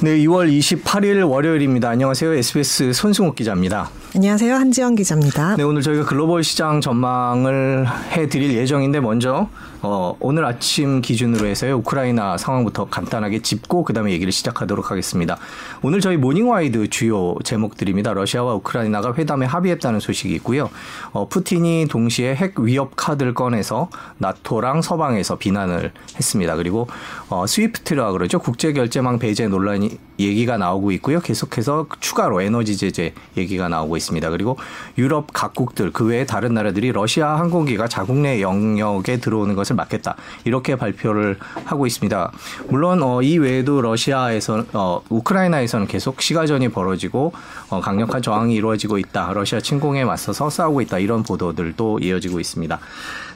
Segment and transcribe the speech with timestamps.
[0.00, 1.88] 네, 2월 28일 월요일입니다.
[1.88, 2.32] 안녕하세요.
[2.34, 3.90] SBS 손승욱 기자입니다.
[4.14, 4.54] 안녕하세요.
[4.54, 5.56] 한지영 기자입니다.
[5.56, 9.48] 네, 오늘 저희가 글로벌 시장 전망을 해드릴 예정인데 먼저
[9.80, 15.38] 어, 오늘 아침 기준으로 해서요 우크라이나 상황부터 간단하게 짚고 그다음에 얘기를 시작하도록 하겠습니다.
[15.82, 18.12] 오늘 저희 모닝와이드 주요 제목들입니다.
[18.12, 20.68] 러시아와 우크라이나가 회담에 합의했다는 소식이 있고요.
[21.12, 26.56] 어, 푸틴이 동시에 핵 위협 카드를 꺼내서 나토랑 서방에서 비난을 했습니다.
[26.56, 26.88] 그리고
[27.28, 31.20] 어, 스위프트라 그러죠 국제 결제망 배제 논란이 얘기가 나오고 있고요.
[31.20, 34.30] 계속해서 추가로 에너지 제재 얘기가 나오고 있습니다.
[34.30, 34.56] 그리고
[34.96, 40.76] 유럽 각국들 그 외에 다른 나라들이 러시아 항공기가 자국 내 영역에 들어오는 것을 막겠다 이렇게
[40.76, 42.32] 발표를 하고 있습니다.
[42.68, 47.32] 물론 어, 이 외에도 러시아에서 어, 우크라이나에서는 계속 시가전이 벌어지고
[47.70, 49.32] 어, 강력한 저항이 이루어지고 있다.
[49.32, 50.98] 러시아 침공에 맞서서 싸우고 있다.
[50.98, 52.78] 이런 보도들도 이어지고 있습니다.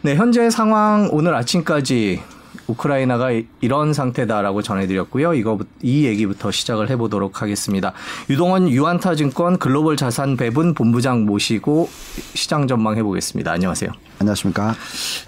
[0.03, 2.23] 네, 현재 상황 오늘 아침까지
[2.67, 3.31] 우크라이나가
[3.61, 5.35] 이런 상태다라고 전해드렸고요.
[5.35, 7.93] 이거 이 얘기부터 시작을 해보도록 하겠습니다.
[8.31, 11.89] 유동원 유한타증권 글로벌 자산 배분 본부장 모시고
[12.35, 13.51] 시장 전망 해보겠습니다.
[13.53, 13.91] 안녕하세요.
[14.19, 14.75] 안녕하십니까.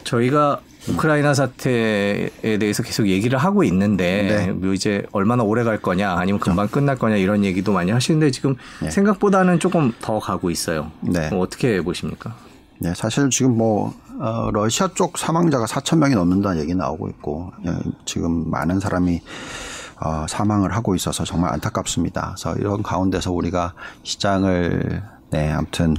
[0.05, 4.53] 저희가 우크라이나 사태에 대해서 계속 얘기를 하고 있는데 네.
[4.53, 8.57] 뭐 이제 얼마나 오래 갈 거냐 아니면 금방 끝날 거냐 이런 얘기도 많이 하시는데 지금
[8.83, 8.91] 네.
[8.91, 10.91] 생각보다는 조금 더 가고 있어요.
[11.01, 11.29] 네.
[11.31, 12.35] 뭐 어떻게 보십니까?
[12.79, 17.73] 네, 사실 지금 뭐 어, 러시아 쪽 사망자가 4천 명이 넘는다는 얘기 나오고 있고 예,
[18.05, 19.21] 지금 많은 사람이
[20.01, 22.35] 어, 사망을 하고 있어서 정말 안타깝습니다.
[22.37, 25.97] 그래서 이런 가운데서 우리가 시장을 네, 아무튼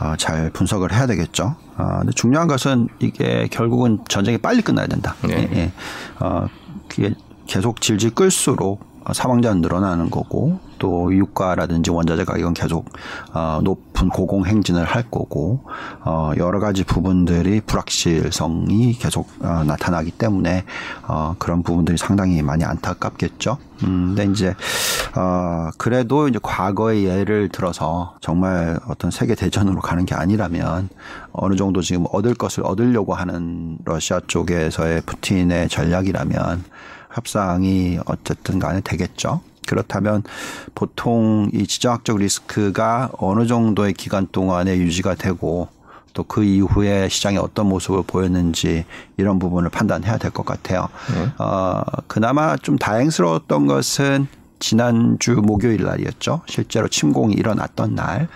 [0.00, 1.56] 어, 잘 분석을 해야 되겠죠.
[1.76, 5.14] 어, 근데 중요한 것은 이게 결국은 전쟁이 빨리 끝나야 된다.
[5.22, 5.48] 네.
[5.52, 5.72] 예, 예.
[6.20, 6.46] 어,
[6.88, 7.14] 그게
[7.46, 12.90] 계속 질질 끌수록 사망자는 늘어나는 거고 또 유가라든지 원자재 가격은 계속
[13.32, 15.64] 어, 높은 고공 행진을 할 거고
[16.04, 20.66] 어, 여러 가지 부분들이 불확실성이 계속 어, 나타나기 때문에
[21.08, 23.56] 어, 그런 부분들이 상당히 많이 안타깝겠죠.
[23.84, 24.54] 음, 근데 이제
[25.16, 30.90] 어, 그래도 이제 과거의 예를 들어서 정말 어떤 세계 대전으로 가는 게 아니라면
[31.32, 36.62] 어느 정도 지금 얻을 것을 얻으려고 하는 러시아 쪽에서의 푸틴의 전략이라면
[37.14, 39.40] 협상이 어쨌든 간에 되겠죠.
[39.66, 40.22] 그렇다면
[40.74, 45.68] 보통 이 지정학적 리스크가 어느 정도의 기간 동안에 유지가 되고
[46.14, 48.84] 또 그 이후에 시장이 어떤 모습을 보였는지
[49.16, 50.88] 이런 부분을 판단해야 될 것 같아요.
[51.12, 51.32] 네.
[51.38, 54.28] 어, 그나마 좀 다행스러웠던 것은
[54.60, 56.42] 지난주 목요일 날이었죠.
[56.46, 58.28] 실제로 침공이 일어났던 날,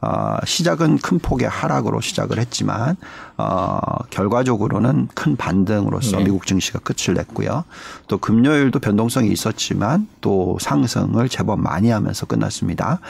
[0.00, 2.96] 어, 시작은 큰 폭의 하락으로 시작을 했지만,
[3.38, 3.78] 어,
[4.10, 6.24] 결과적으로는 큰 반등으로서 네.
[6.24, 7.64] 미국 증시가 끝을 냈고요.
[8.08, 13.00] 또 금요일도 변동성이 있었지만 또 상승을 제법 많이 하면서 끝났습니다.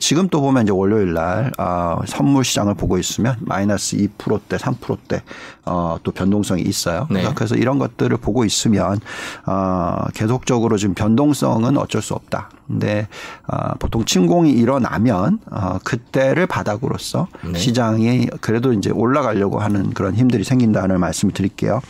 [0.00, 5.22] 지금 또 보면 이제 월요일 날, 어, 선물 시장을 보고 있으면 마이너스 2%대, 3%대,
[5.66, 7.06] 어, 또 변동성이 있어요.
[7.10, 7.30] 네.
[7.34, 8.98] 그래서 이런 것들을 보고 있으면,
[9.46, 12.50] 어, 계속적으로 지금 변동성은 어쩔 수 없다.
[12.66, 13.06] 근데
[13.46, 17.58] 어, 보통 침공이 일어나면 어, 그때를 바닥으로서 네.
[17.58, 21.80] 시장이 그래도 이제 올라가려고 하는 그런 힘들이 생긴다는 말씀을 드릴게요.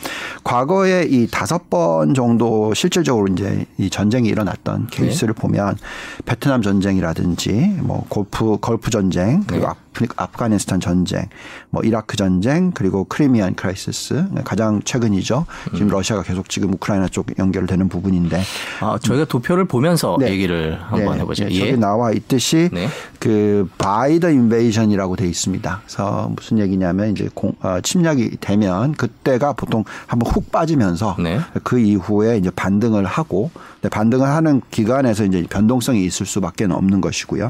[0.43, 5.41] 과거에 이 다섯 번 정도 실질적으로 이제 이 전쟁이 일어났던 케이스를 네.
[5.41, 5.77] 보면
[6.25, 9.73] 베트남 전쟁이라든지 뭐 골프 걸프 전쟁 그리고 네.
[10.15, 11.27] 아프가니스탄 전쟁,
[11.69, 15.45] 뭐 이라크 전쟁, 그리고 Crimean Crisis 가장 최근이죠.
[15.73, 15.91] 지금 음.
[15.91, 18.41] 러시아가 계속 지금 우크라이나 쪽 연결되는 부분인데.
[18.81, 20.29] 아 저희가 도표를 보면서 네.
[20.29, 21.21] 얘기를 한번 네.
[21.21, 21.45] 해보죠.
[21.45, 21.51] 네.
[21.51, 21.59] 예.
[21.59, 22.87] 저기 나와 있듯이 네.
[23.19, 25.81] 그 buy the invasion이라고 돼 있습니다.
[25.83, 31.39] 그래서 무슨 얘기냐면 이제 공, 어, 침략이 되면 그때가 보통 한번 훅 빠지면서 네.
[31.63, 33.51] 그 이후에 이제 반등을 하고
[33.89, 37.49] 반등을 하는 기간에서 이제 변동성이 있을 수밖에 없는 것이고요.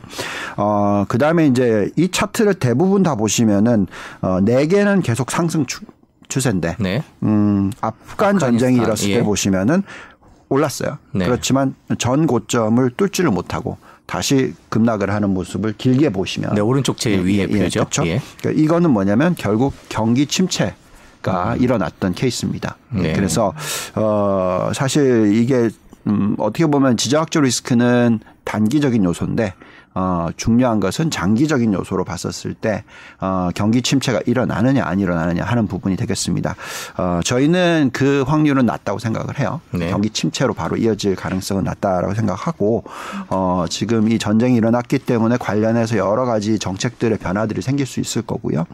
[0.58, 3.88] 어, 그 다음에 이제 이 차트를 대부분 다 보시면은
[4.22, 5.82] 어, 네 개는 계속 상승 추,
[6.28, 7.04] 추세인데, 네.
[7.24, 9.18] 음, 아프간 전쟁이 일었을 예.
[9.20, 9.84] 때 보시면은
[10.50, 10.98] 올랐어요.
[11.12, 11.26] 네.
[11.26, 17.40] 그렇지만 전 고점을 뚫지를 못하고 다시 급락을 하는 모습을 길게 보시면 네, 오른쪽 제일 위에
[17.40, 17.82] 예, 표죠.
[17.82, 18.08] 그렇죠.
[18.08, 18.22] 예.
[18.40, 20.74] 그러니까 이거는 뭐냐면 결국 경기 침체
[21.22, 21.62] 가 음.
[21.62, 22.78] 일어났던 케이스입니다.
[22.92, 23.14] 네.
[23.14, 23.52] 그래서
[23.96, 25.70] 어 사실 이게
[26.08, 29.54] 음 어떻게 보면 지정학적 리스크는 단기적인 요소인데
[29.98, 32.84] 어, 중요한 것은 장기적인 요소로 봤었을 때
[33.20, 36.56] 어, 경기 침체가 일어나느냐 안 일어나느냐 하는 부분이 되겠습니다.
[36.98, 39.60] 어, 저희는 그 확률은 낮다고 생각을 해요.
[39.72, 39.90] 네.
[39.90, 42.84] 경기 침체로 바로 이어질 가능성은 낮다라고 생각하고
[43.30, 48.66] 어, 지금 이 전쟁이 일어났기 때문에 관련해서 여러 가지 정책들의 변화들이 생길 수 있을 거고요.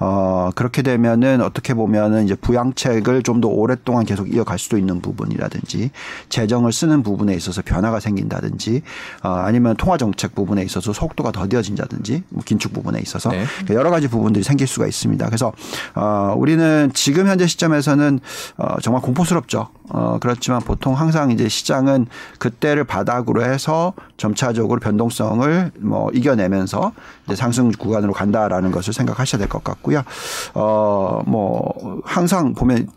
[0.00, 5.90] 어, 그렇게 되면은 어떻게 보면은 이제 부양책을 좀 더 오랫동안 계속 이어갈 수도 있는 부분이라든지
[6.28, 8.82] 재정을 쓰는 부분에 있어서 변화가 생긴다든지
[9.22, 13.44] 어, 아니면 통화 정책 부분에 있어서 속도가 더뎌진다든지 뭐 긴축 부분에 있어서 네.
[13.46, 15.24] 그러니까 여러 가지 부분들이 생길 수가 있습니다.
[15.26, 15.52] 그래서
[15.94, 18.20] 어 우리는 지금 현재 시점에서는
[18.56, 19.68] 어 정말 공포스럽죠.
[19.90, 22.06] 어 그렇지만 보통 항상 이제 시장은
[22.38, 26.92] 그때를 바닥으로 해서 점차적으로 변동성을 뭐 이겨내면서
[27.26, 30.02] 이제 상승 구간으로 간다라는 것을 생각하셔야 될 것 같고요.
[30.54, 32.88] 어뭐 항상 보면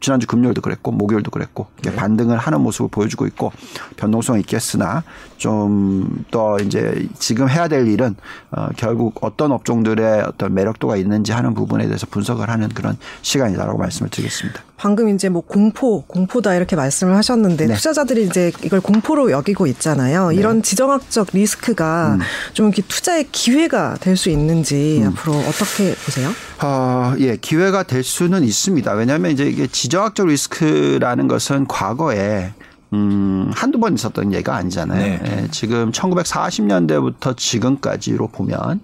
[0.00, 3.52] 지난주 금요일도 그랬고 목요일도 그랬고 이렇게 반등을 하는 모습을 보여주고 있고
[3.96, 5.02] 변동성이 있겠으나
[5.38, 8.14] 좀 더 이제 지금 해야 될 일은
[8.50, 14.10] 어 결국 어떤 업종들의 어떤 매력도가 있는지 하는 부분에 대해서 분석을 하는 그런 시간이다라고 말씀을
[14.10, 14.62] 드리겠습니다.
[14.76, 17.74] 방금 이제 뭐 공포, 공포다 이렇게 말씀을 하셨는데 네.
[17.74, 20.30] 투자자들이 이제 이걸 공포로 여기고 있잖아요.
[20.32, 22.20] 이런 지정학적 리스크가 음.
[22.52, 26.30] 좀 이렇게 투자의 기회가 될 수 있는지 앞으로 어떻게 보세요?
[26.60, 28.92] 어, 예, 기회가 될 수는 있습니다.
[28.94, 32.52] 왜냐하면 이제 이게 지정학적 리스크라는 것은 과거에
[32.92, 35.00] 음, 한두 번 있었던 얘기가 아니잖아요.
[35.00, 35.20] 네.
[35.24, 38.80] 예, 지금 1940년대부터 지금까지로 보면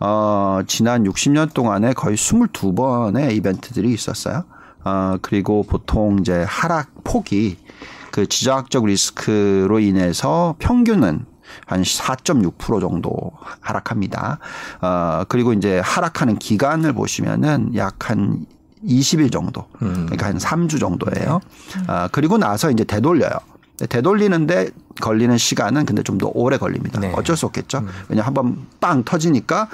[0.00, 4.44] 어, 지난 60년 동안에 거의 22번의 이벤트들이 있었어요.
[4.84, 7.58] 어, 그리고 보통 이제 하락 폭이
[8.10, 11.26] 그 지정학적 리스크로 인해서 평균은
[11.66, 14.38] 한 4.6% 정도 하락합니다.
[14.80, 18.46] 어, 그리고 이제 하락하는 기간을 보시면은 약 한
[18.86, 19.66] 20일 정도.
[19.78, 21.40] 그러니까 한 3주 정도예요.
[21.86, 23.32] 아, 그리고 나서 이제 되돌려요.
[23.88, 24.70] 되돌리는데
[25.00, 27.00] 걸리는 시간은 근데 좀 더 오래 걸립니다.
[27.00, 27.12] 네.
[27.16, 27.84] 어쩔 수 없겠죠.
[28.08, 29.68] 왜냐 한번 빵 터지니까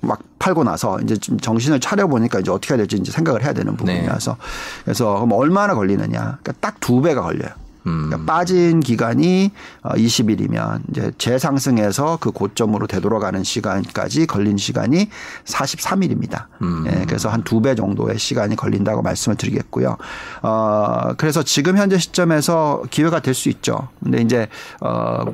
[0.00, 3.52] 막 팔고 나서 이제 좀 정신을 차려 보니까 이제 어떻게 해야 될지 이제 생각을 해야
[3.54, 4.36] 되는 부분이라서
[4.84, 6.18] 그래서 그럼 얼마나 걸리느냐?
[6.42, 7.50] 그러니까 딱 두 배가 걸려요.
[7.84, 9.50] 그러니까 빠진 기간이
[9.82, 15.08] 어 20일이면 이제 재상승해서 그 고점으로 되돌아가는 시간까지 걸린 시간이
[15.44, 16.46] 43일입니다.
[16.86, 19.96] 예, 그래서 한 두 배 정도의 시간이 걸린다고 말씀을 드리겠고요.
[20.42, 23.88] 어 그래서 지금 현재 시점에서 기회가 될 수 있죠.
[24.02, 24.46] 근데 이제
[24.80, 25.24] 어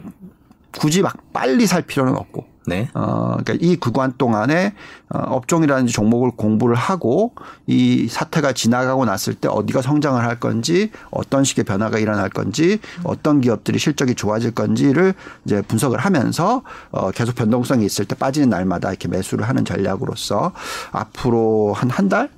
[0.78, 2.88] 굳이 막 빨리 살 필요는 없고 네.
[2.94, 4.74] 어, 그러니까 이 구간 동안에
[5.10, 7.32] 어, 업종이라든지 종목을 공부를 하고
[7.66, 13.40] 이 사태가 지나가고 났을 때 어디가 성장을 할 건지 어떤 식의 변화가 일어날 건지 어떤
[13.40, 19.08] 기업들이 실적이 좋아질 건지를 이제 분석을 하면서 어, 계속 변동성이 있을 때 빠지는 날마다 이렇게
[19.08, 20.52] 매수를 하는 전략으로서
[20.92, 22.28] 앞으로 한 한 달?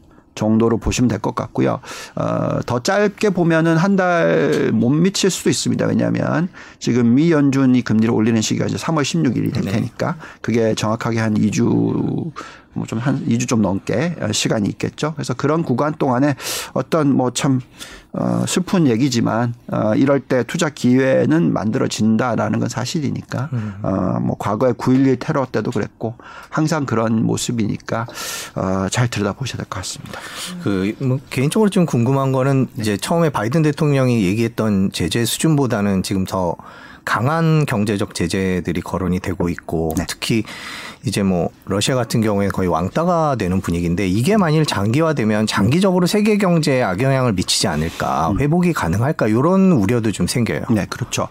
[0.40, 1.80] 정도로 보시면 될 것 같고요.
[2.16, 5.84] 어, 더 짧게 보면은 한 달 못 미칠 수도 있습니다.
[5.86, 6.48] 왜냐하면
[6.78, 12.32] 지금 미 연준이 금리를 올리는 시기가 이제 3월 16일이 될 테니까 그게 정확하게 한 2주
[12.72, 15.12] 뭐 좀 한 2주 좀 넘게 시간이 있겠죠.
[15.14, 16.34] 그래서 그런 구간 동안에
[16.72, 17.60] 어떤 뭐 참
[18.12, 23.48] 어, 슬픈 얘기지만 어, 이럴 때 투자 기회는 만들어진다라는 건 사실이니까
[23.82, 26.16] 어, 뭐 과거에 9.11 테러 때도 그랬고
[26.48, 28.06] 항상 그런 모습이니까
[28.56, 30.18] 어, 잘 들여다보셔야 될 것 같습니다.
[30.64, 36.56] 그, 뭐, 개인적으로 좀 궁금한 거는 이제 처음에 바이든 대통령이 얘기했던 제재 수준보다는 지금 더
[37.04, 40.04] 강한 경제적 제재들이 거론이 되고 있고 네.
[40.08, 40.44] 특히
[41.04, 46.82] 이제 뭐 러시아 같은 경우에 거의 왕따가 되는 분위기인데 이게 만일 장기화되면 장기적으로 세계 경제에
[46.82, 50.62] 악영향을 미치지 않을까 회복이 가능할까 이런 우려도 좀 생겨요.
[50.70, 51.28] 네, 그렇죠.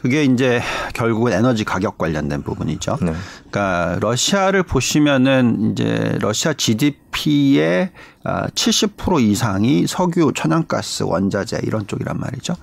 [0.00, 0.62] 그게 이제
[0.94, 2.98] 결국은 에너지 가격 관련된 부분이죠.
[3.02, 3.12] 네.
[3.50, 7.90] 그러니까 러시아를 보시면은 이제 러시아 GDP의
[8.24, 12.54] 70% 이상이 석유, 천연가스, 원자재 이런 쪽이란 말이죠.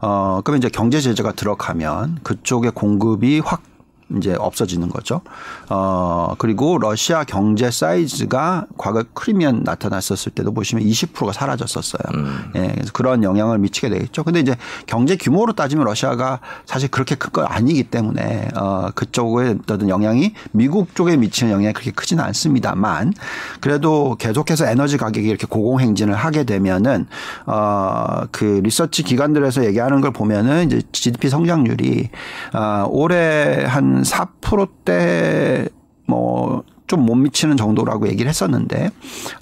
[0.00, 3.62] 어, 그러면 이제 경제 제재가 들어가면 그쪽의 공급이 확
[4.16, 5.20] 이제 없어지는 거죠.
[5.68, 12.02] 어, 그리고 러시아 경제 사이즈가 과거 크리미안 나타났었을 때도 보시면 20%가 사라졌었어요.
[12.56, 14.24] 예, 그래서 그런 영향을 미치게 되겠죠.
[14.24, 19.88] 근데 이제 경제 규모로 따지면 러시아가 사실 그렇게 큰 건 아니기 때문에 어, 그쪽에 어떤
[19.88, 23.12] 영향이 미국 쪽에 미치는 영향이 그렇게 크지는 않습니다만
[23.60, 27.06] 그래도 계속해서 에너지 가격이 이렇게 고공행진을 하게 되면은
[27.46, 32.08] 어, 그 리서치 기관들에서 얘기하는 걸 보면은 이제 GDP 성장률이
[32.54, 35.68] 어, 올해 한 4%대
[36.06, 38.90] 뭐 좀 못 미치는 정도라고 얘기를 했었는데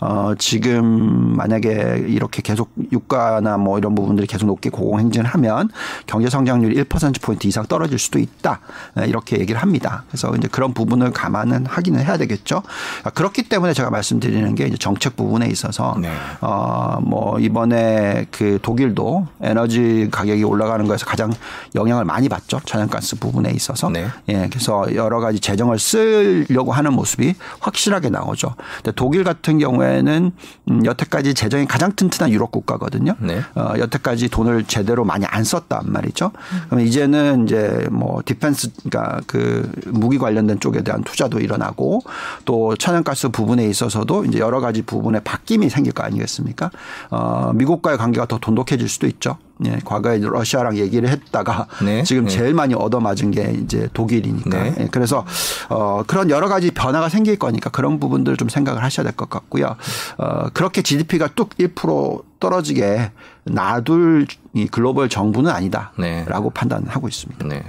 [0.00, 5.70] 어 지금 만약에 이렇게 계속 유가나 뭐 이런 부분들이 계속 높게 고공행진을 하면
[6.06, 8.60] 경제 성장률이 1% 포인트 이상 떨어질 수도 있다
[8.94, 10.04] 네, 이렇게 얘기를 합니다.
[10.08, 12.62] 그래서 이제 그런 부분을 감안은 하기는 해야 되겠죠.
[13.02, 16.10] 아, 그렇기 때문에 제가 말씀드리는 게 이제 정책 부분에 있어서 네.
[16.40, 21.32] 어뭐 이번에 그 독일도 에너지 가격이 올라가는 거에서 가장
[21.74, 22.60] 영향을 많이 받죠.
[22.64, 23.88] 천연가스 부분에 있어서.
[23.88, 24.06] 네.
[24.28, 28.54] 예, 그래서 여러 가지 재정을 쓰려고 하는 모습이 확실하게 나오죠.
[28.76, 30.32] 근데 독일 같은 경우에는
[30.70, 33.14] 음, 여태까지 재정이 가장 튼튼한 유럽 국가거든요.
[33.18, 33.40] 네.
[33.54, 36.32] 어, 여태까지 돈을 제대로 많이 안 썼단 말이죠.
[36.66, 42.02] 그러면 이제는 이제 뭐 defense 그러니까 그 무기 관련된 쪽에 대한 투자도 일어나고
[42.44, 46.70] 또 천연가스 부분에 있어서도 이제 여러 가지 부분에 바뀜이 생길 거 아니겠습니까?
[47.10, 49.38] 어, 미국과의 관계가 더 돈독해질 수도 있죠.
[49.66, 52.02] 예, 과거에 러시아랑 얘기를 했다가 네.
[52.04, 52.30] 지금 네.
[52.30, 54.62] 제일 많이 얻어맞은 게 이제 독일이니까.
[54.62, 54.74] 네.
[54.80, 55.24] 예, 그래서
[55.68, 59.76] 어 그런 여러 가지 변화가 생길 거니까 그런 부분들을 좀 생각을 하셔야 될 것 같고요.
[60.18, 63.12] 어 그렇게 GDP가 뚝 1% 떨어지게
[63.44, 66.24] 놔둘 이 글로벌 정부는 아니다라고 네.
[66.52, 67.46] 판단하고 있습니다.
[67.46, 67.62] 네.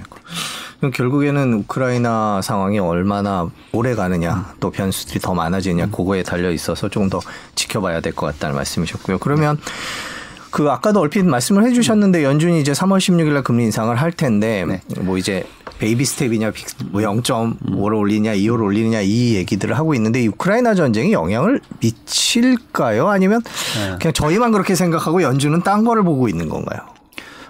[0.78, 7.08] 그럼 결국에는 우크라이나 상황이 얼마나 오래 가느냐, 또 변수들이 더 많아지느냐, 그거에 달려 있어서 조금
[7.08, 7.20] 더
[7.54, 9.18] 지켜봐야 될 것 같다는 말씀이셨고요.
[9.18, 9.58] 그러면
[10.50, 14.80] 그 아까도 얼핏 말씀을 해주셨는데 연준이 이제 3월 16일날 금리 인상을 할 텐데 네.
[15.00, 15.44] 뭐 이제
[15.78, 21.12] baby step이냐, big- 뭐 0.5를 올리냐, 2를 올리느냐 이 얘기들을 하고 있는데 이 우크라이나 전쟁이
[21.12, 23.08] 영향을 미칠까요?
[23.08, 23.96] 아니면 네.
[24.00, 26.80] 그냥 저희만 그렇게 생각하고 연준은 딴 거를 보고 있는 건가요?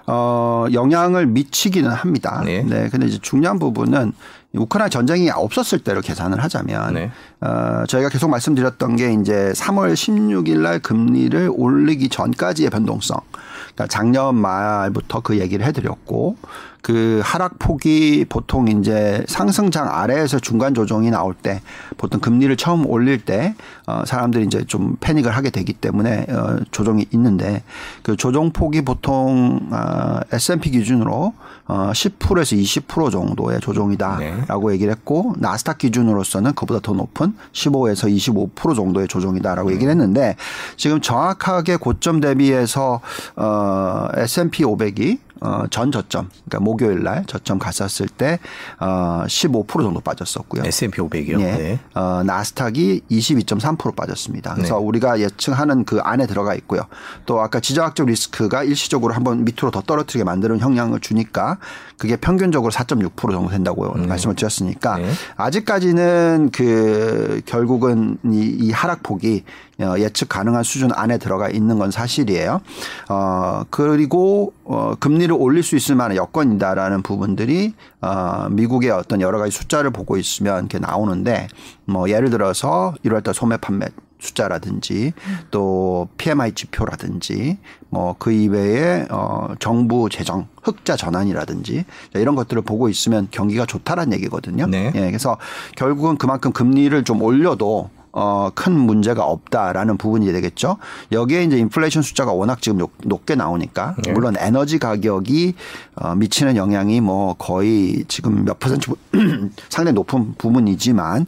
[0.08, 2.42] 어, 영향을 미치기는 합니다.
[2.44, 2.62] 네.
[2.62, 2.88] 네.
[2.90, 4.12] 근데 이제 중요한 부분은
[4.54, 7.10] 우크라이나 전쟁이 없었을 때로 계산을 하자면 네.
[7.40, 13.20] 어, 저희가 계속 말씀드렸던 게 이제 3월 16일 날 금리를 올리기 전까지의 변동성.
[13.74, 16.36] 그러니까 작년 말부터 그 얘기를 해드렸고
[16.86, 21.60] 그 하락폭이 보통 이제 상승장 아래에서 중간 조정이 나올 때
[21.96, 27.06] 보통 금리를 처음 올릴 때 어, 사람들이 이제 좀 패닉을 하게 되기 때문에 어, 조정이
[27.12, 27.62] 있는데
[28.02, 31.32] 그 조정 폭이 보통 어, S&P 기준으로
[31.68, 38.12] 어, 10%에서 20% 정도의 조정이다라고 얘기를 했고 나스닥 기준으로서는 그보다 더 높은 15에서
[38.54, 40.36] 25% 정도의 조정이다라고 얘기를 했는데
[40.76, 43.00] 지금 정확하게 고점 대비해서
[43.36, 48.38] 어, S&P 500이 어, 전 저점, 그러니까 목요일 날 저점 갔었을 때,
[48.80, 50.62] 어, 15% 정도 빠졌었고요.
[50.64, 51.40] S&P 500이요.
[51.40, 51.44] 예.
[51.44, 51.80] 네.
[51.94, 54.54] 어, 나스닥이 22.3% 빠졌습니다.
[54.54, 56.82] 그래서 우리가 예측하는 그 안에 들어가 있고요.
[57.24, 61.58] 또 아까 지정학적 리스크가 일시적으로 한번 밑으로 더 떨어뜨리게 만드는 영향을 주니까
[61.98, 65.10] 그게 평균적으로 4.6% 정도 된다고 말씀을 드렸으니까 네.
[65.36, 69.65] 아직까지는 그 결국은 이, 이 하락폭이 어,
[69.98, 72.60] 예측 가능한 수준 안에 들어가 있는 건 사실이에요.
[73.08, 79.50] 어, 그리고 어, 금리를 올릴 수 있을 만한 여건이다라는 부분들이 어, 미국의 어떤 여러 가지
[79.56, 81.48] 숫자를 보고 있으면 이렇게 나오는데
[81.84, 83.86] 뭐 예를 들어서 1월달 소매 판매
[84.18, 85.12] 숫자라든지
[85.50, 87.58] 또 PMI 지표라든지
[87.90, 94.66] 뭐 그 이외에 어 정부 재정 흑자 전환이라든지 이런 것들을 보고 있으면 경기가 좋다라는 얘기거든요.
[94.66, 94.90] 네.
[94.94, 95.36] 예, 그래서
[95.76, 100.78] 결국은 그만큼 금리를 좀 올려도 어, 큰 문제가 없다라는 부분이 되겠죠.
[101.12, 104.12] 여기에 이제 인플레이션 숫자가 워낙 지금 높- 높게 나오니까 네.
[104.12, 105.54] 물론 에너지 가격이
[105.96, 108.96] 어, 미치는 영향이 뭐 거의 지금 몇 퍼센트 부-
[109.68, 111.26] 상당히 높은 부분이지만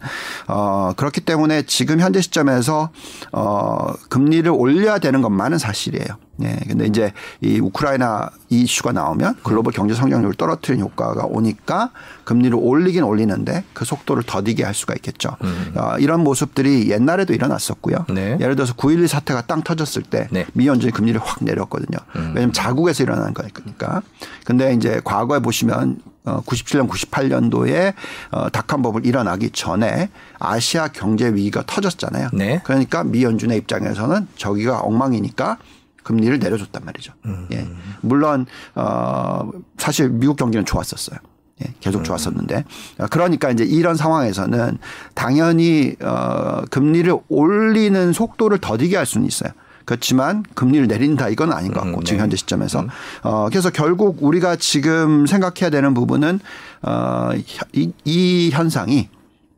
[0.49, 2.89] 어, 그렇기 때문에 지금 현재 시점에서
[3.33, 6.07] 어, 금리를 올려야 되는 것만은 사실이에요.
[6.43, 6.57] 예.
[6.67, 11.91] 근데 이제 이 우크라이나 이 이슈가 나오면 글로벌 경제 성장률을 떨어뜨리는 효과가 오니까
[12.25, 15.37] 금리를 올리긴 올리는데 그 속도를 더디게 할 수가 있겠죠.
[15.75, 18.07] 어, 이런 모습들이 옛날에도 일어났었고요.
[18.11, 18.37] 네.
[18.41, 20.47] 예를 들어서 9.11 사태가 땅 터졌을 때 네.
[20.53, 21.99] 미 연준이 금리를 확 내렸거든요.
[22.15, 24.03] 왜냐하면 자국에서 일어난 거니까.
[24.45, 27.95] 근데 이제 과거에 보시면 어 97년, 98년도에
[28.31, 32.29] 어 닷컴 버블 일어나기 전에 아시아 경제 위기가 터졌잖아요.
[32.33, 32.61] 네.
[32.65, 35.59] 그러니까 미 연준의 입장에서는 저기가 엉망이니까
[36.09, 37.13] 금리를 내려줬단 말이죠.
[37.53, 37.69] 예.
[38.01, 41.19] 물론 어 사실 미국 경기는 좋았었어요.
[41.63, 42.65] 예, 계속 좋았었는데
[43.01, 44.79] 어, 그러니까 이제 이런 상황에서는
[45.13, 49.51] 당연히 어 금리를 올리는 속도를 더디게 할 수는 있어요.
[49.85, 52.23] 그렇지만 금리를 내린다 이건 아닌 것 같고 음, 지금 네.
[52.23, 52.87] 현재 시점에서
[53.23, 56.41] 어 그래서 결국 우리가 지금 생각해야 되는 부분은
[56.81, 59.11] 어이 이 현상이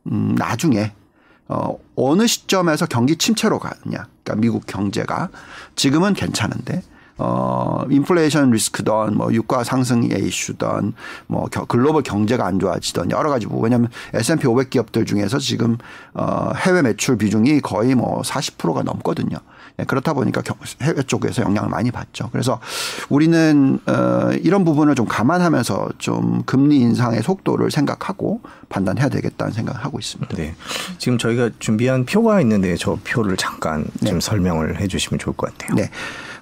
[0.07, 0.91] 음 나중에
[1.51, 4.07] 어, 어느 시점에서 경기 침체로 가느냐.
[4.23, 5.29] 그러니까 미국 경제가
[5.75, 6.81] 지금은 괜찮은데
[7.17, 10.93] 어, 인플레이션 리스크든 뭐 유가 상승의 이슈든
[11.27, 13.63] 뭐 겨- 글로벌 경제가 안 좋아지던 여러 가지 부분.
[13.65, 15.77] 왜냐하면 S&P 500 기업들 중에서 지금
[16.13, 19.37] 어, 해외 매출 비중이 거의 뭐 40%가 넘거든요.
[19.81, 22.29] 예, 그렇다 보니까 경- 해외 쪽에서 영향을 많이 받죠.
[22.31, 22.59] 그래서
[23.09, 29.99] 우리는 어, 이런 부분을 좀 감안하면서 좀 금리 인상의 속도를 생각하고 판단해야 되겠다는 생각을 하고
[29.99, 30.35] 있습니다.
[30.37, 30.55] 네.
[30.97, 35.75] 지금 저희가 준비한 표가 있는데 저 표를 잠깐 좀 설명을 해 주시면 좋을 것 같아요.
[35.75, 35.89] 네.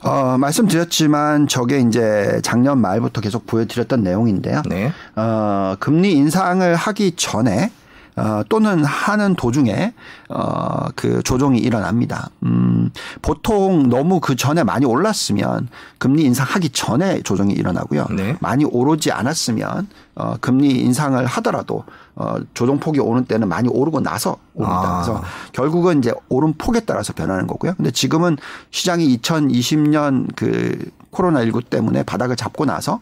[0.01, 4.61] 어, 말씀드렸지만 저게 이제 작년 말부터 계속 보여드렸던 내용인데요.
[4.69, 4.93] 네.
[5.15, 7.71] 어, 금리 인상을 하기 전에
[8.19, 9.93] 어, 또는 하는 도중에
[10.29, 12.29] 어, 그 조정이 일어납니다.
[12.43, 18.07] 음, 보통 너무 그 전에 많이 올랐으면 금리 인상하기 전에 조정이 일어나고요.
[18.15, 18.35] 네.
[18.41, 21.85] 많이 오르지 않았으면 어, 금리 인상을 하더라도
[22.15, 24.81] 어, 조정폭이 오는 때는 많이 오르고 나서 옵니다.
[24.81, 25.01] 아.
[25.01, 25.23] 그래서
[25.53, 27.75] 결국은 이제 오른 폭에 따라서 변하는 거고요.
[27.75, 28.37] 근데 지금은
[28.71, 32.99] 시장이 2020년 그 코로나19 때문에 바닥을 잡고 나서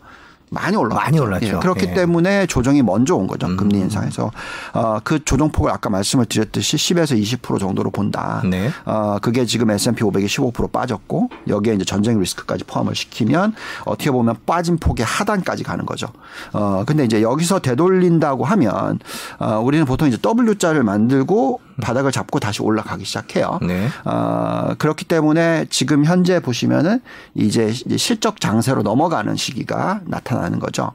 [0.50, 0.96] 많이 올랐죠.
[0.96, 1.48] 많이 올랐죠.
[1.48, 1.94] 예, 그렇기 예.
[1.94, 3.48] 때문에 조정이 먼저 온 거죠.
[3.48, 3.58] 음.
[3.58, 4.32] 금리 인상에서
[4.74, 8.42] 어, 그 조정폭을 아까 말씀을 드렸듯이 10에서 20% 정도로 본다.
[8.46, 8.72] 네.
[8.86, 14.36] 어, 그게 지금 S&P 500이 15% 빠졌고 여기에 이제 전쟁 리스크까지 포함을 시키면 어떻게 보면
[14.46, 16.08] 빠진 폭의 하단까지 가는 거죠.
[16.54, 19.00] 어, 근데 이제 여기서 되돌린다고 하면
[19.40, 23.60] 어, 우리는 보통 이제 W자를 만들고 바닥을 잡고 다시 올라가기 시작해요.
[23.62, 23.88] 네.
[24.06, 27.02] 어, 그렇기 때문에 지금 현재 보시면은
[27.36, 30.92] 이제 이제 실적 장세로 넘어가는 시기가 나타나 는 거죠.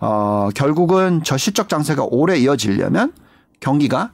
[0.00, 3.12] 어, 결국은 저 실적 장세가 오래 이어지려면
[3.60, 4.10] 경기가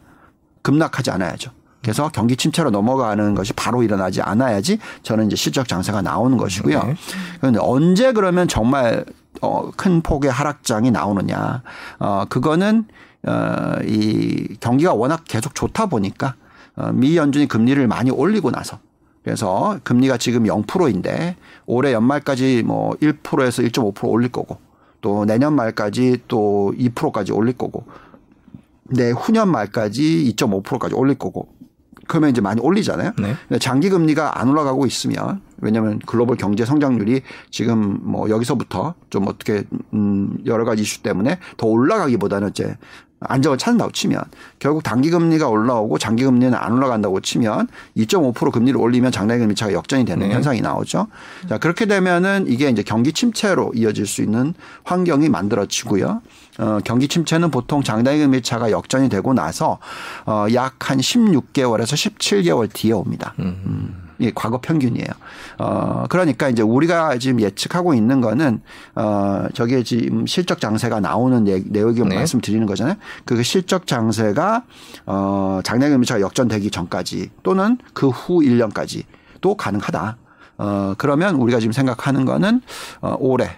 [0.63, 1.51] 급락하지 않아야죠.
[1.83, 6.83] 그래서 경기 침체로 넘어가는 것이 바로 일어나지 않아야지 저는 이제 실적 장세가 나오는 것이고요.
[6.83, 6.95] 네.
[7.41, 9.05] 그런데 언제 그러면 정말
[9.41, 11.63] 어, 큰 폭의 하락장이 나오느냐.
[11.99, 12.85] 어, 그거는
[13.27, 16.35] 어, 이 경기가 워낙 계속 좋다 보니까
[16.77, 18.79] 어, 미 연준이 금리를 많이 올리고 나서
[19.25, 21.37] 그래서 금리가 지금 0%인데
[21.67, 24.59] 올해 연말까지 뭐 1%에서 1.5% 올릴 거고
[25.03, 27.85] 또 내년 말까지 또 2%까지 올릴 거고
[28.85, 31.49] 내후년 말까지 2.5%까지 올릴 거고
[32.09, 33.13] 그러면 이제 많이 올리잖아요.
[33.19, 33.59] 네.
[33.59, 40.37] 장기 금리가 안 올라가고 있으면 왜냐하면 글로벌 경제 성장률이 지금 뭐 여기서부터 좀 어떻게 음
[40.47, 42.77] 여러 가지 이슈 때문에 더 올라가기보다는 이제
[43.29, 44.23] 안정을 찾는다고 치면
[44.59, 49.73] 결국 단기 금리가 올라오고 장기 금리는 안 올라간다고 치면 2.5% 금리를 올리면 장단기 금리 차가
[49.73, 50.35] 역전이 되는 네.
[50.35, 51.09] 현상이 나오죠.
[51.49, 56.21] 자 그렇게 되면은 이게 이제 경기 침체로 이어질 수 있는 환경이 만들어지고요.
[56.59, 59.79] 어, 경기 침체는 보통 장단기 금리 차가 역전이 되고 나서
[60.27, 63.35] 어, 약 한 16개월에서 17개월 뒤에 옵니다.
[63.39, 64.02] 음.
[64.23, 65.09] 이 과거 평균이에요.
[65.59, 68.61] 어, 그러니까 이제 우리가 지금 예측하고 있는 거는
[68.95, 72.15] 어, 저게 지금 실적 장세가 나오는 내- 내용을 네.
[72.17, 72.95] 말씀드리는 거잖아요.
[73.25, 74.63] 그 실적 장세가
[75.07, 79.03] 어, 금리 차가 역전되기 전까지 또는 그 후 1년까지
[79.41, 80.17] 또 가능하다.
[80.59, 82.61] 어, 그러면 우리가 지금 생각하는 거는
[83.01, 83.51] 어, 올해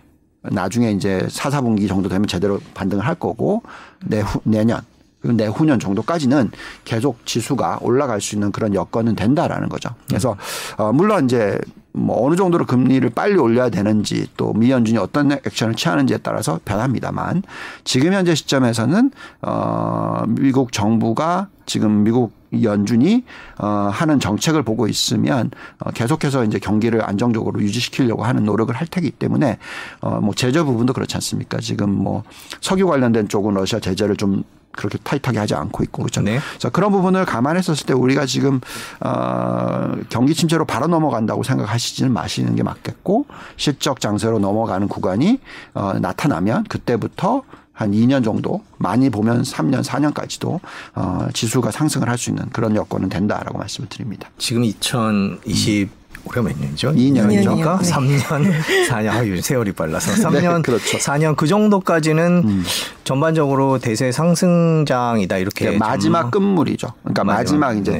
[0.42, 3.62] 나중에 이제 4, 4분기 정도 되면 제대로 반등을 할 거고
[4.04, 4.93] 내 후, 내년 그리고
[5.32, 6.50] 내후년 정도까지는
[6.84, 9.90] 계속 지수가 올라갈 수 있는 그런 여건은 된다라는 거죠.
[10.08, 10.36] 그래서
[10.76, 11.58] 어, 물론 이제
[11.96, 17.44] 뭐 어느 정도로 금리를 빨리 올려야 되는지 또 미연준이 어떤 액션을 취하는지에 따라서 변합니다만
[17.84, 19.12] 지금 현재 시점에서는
[19.42, 23.24] 어 미국 정부가 지금 미국 연준이
[23.58, 29.12] 어 하는 정책을 보고 있으면 어 계속해서 이제 경기를 안정적으로 유지시키려고 하는 노력을 할 테기
[29.12, 29.58] 때문에
[30.00, 31.58] 어뭐 제재 부분도 그렇지 않습니까?
[31.60, 32.24] 지금 뭐
[32.60, 34.42] 석유 관련된 쪽은 러시아 제재를 좀
[34.76, 36.20] 그렇게 타이트하게 하지 않고 있고 그렇죠.
[36.20, 36.40] 네.
[36.58, 38.60] 자 그런 부분을 감안했었을 때 우리가 지금
[39.00, 45.40] 어 경기 침체로 바로 넘어간다고 생각하시지는 마시는 게 맞겠고 실적 장세로 넘어가는 구간이
[45.74, 50.60] 어 나타나면 그때부터 한 2년 정도 많이 보면 3년 4년까지도
[50.94, 54.30] 어 지수가 상승을 할 수 있는 그런 여건은 된다라고 말씀을 드립니다.
[54.38, 56.92] 지금 2020 올해 몇 년이죠?
[56.96, 57.50] 이 년이죠.
[57.50, 57.90] 2년이니까 네.
[57.90, 58.52] 3년,
[58.88, 59.08] 4년.
[59.10, 60.98] 아, 요즘 세월이 빨라서 3년, 그렇죠.
[60.98, 62.62] 4년 그 정도까지는
[63.04, 66.88] 전반적으로 대세 상승장이다 이렇게 네, 마지막 좀- 끝물이죠.
[67.02, 67.92] 그러니까 마지막, 마지막, 이제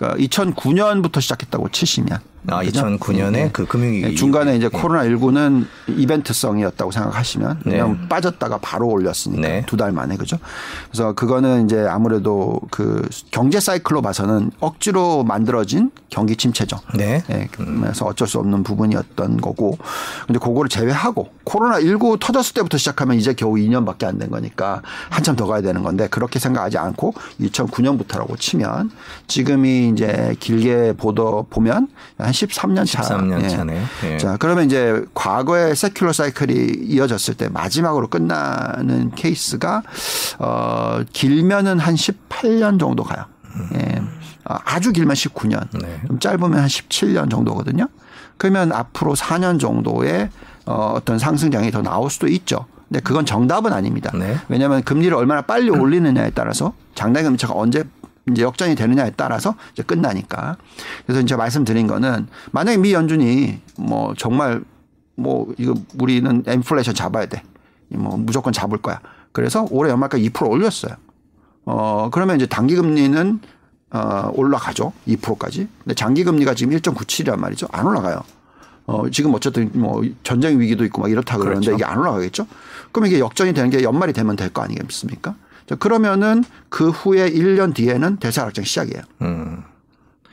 [0.00, 0.26] 네.
[0.26, 2.82] 2009년부터 시작했다고 치시면 아, 그죠?
[2.82, 3.50] 2009년에 네.
[3.52, 4.78] 그 금융위기 네, 중간에 이제 네.
[4.78, 7.72] 코로나 19는 이벤트성이었다고 생각하시면 네.
[7.72, 9.64] 왜냐하면 빠졌다가 바로 올렸으니까 네.
[9.66, 10.38] 두달 만에 그죠.
[10.90, 16.78] 그래서 그거는 이제 아무래도 그 경제 사이클로 봐서는 억지로 만들어진 경기 침체죠.
[16.94, 17.22] 네.
[17.30, 19.76] 예, 그래서 어쩔 수 없는 부분이었던 거고.
[20.26, 25.34] 근데 그거를 제외하고 코로나 19 터졌을 때부터 시작하면 이제 겨우 2년밖에 안 된 거니까 한참
[25.34, 28.90] 더 가야 되는 건데 그렇게 생각하지 않고 2009년부터라고 치면
[29.28, 33.00] 지금이 이제 길게 보더 보면 한 13년 차.
[33.02, 33.48] 13년 예.
[33.48, 33.82] 차네요.
[34.04, 34.18] 예.
[34.18, 39.82] 자, 그러면 이제 과거의 세큘러 사이클이 이어졌을 때 마지막으로 끝나는 케이스가
[40.38, 43.24] 어 길면은 한 18년 정도 가요.
[43.74, 44.02] 예.
[44.44, 45.66] 어, 아주 길면 19년.
[45.80, 46.00] 네.
[46.06, 47.88] 좀 짧으면 한 17년 정도거든요.
[48.36, 50.30] 그러면 앞으로 4년 정도의
[50.68, 52.66] 어, 어떤 상승장이 더 나올 수도 있죠.
[52.88, 54.12] 근데 그건 정답은 아닙니다.
[54.14, 54.36] 네.
[54.48, 57.84] 왜냐하면 금리를 얼마나 빨리 올리느냐에 따라서 장단 금리차가 언제
[58.30, 60.58] 이제 역전이 되느냐에 따라서 이제 끝나니까.
[61.06, 64.60] 그래서 이제 말씀드린 거는 만약에 미 연준이 뭐 정말
[65.16, 67.42] 뭐 이거 우리는 인플레이션 잡아야 돼.
[67.88, 69.00] 뭐 무조건 잡을 거야.
[69.32, 70.92] 그래서 올해 연말까지 2% 올렸어요.
[71.64, 73.40] 어, 그러면 이제 단기 금리는
[73.90, 74.92] 어, 올라가죠.
[75.06, 75.66] 2%까지.
[75.82, 77.68] 근데 장기 금리가 지금 1.97이란 말이죠.
[77.72, 78.22] 안 올라가요.
[78.88, 81.76] 어, 지금 어쨌든 뭐 전쟁 위기도 있고 막 이렇다 그러는데 그렇죠.
[81.76, 82.46] 이게 안 올라가겠죠.
[82.90, 85.34] 그럼 이게 역전이 되는 게 연말이 되면 될 거 아니겠습니까?
[85.68, 89.02] 자, 그러면은 그 후에 1년 뒤에는 대세 하락장 시작이에요.
[89.20, 89.62] 음.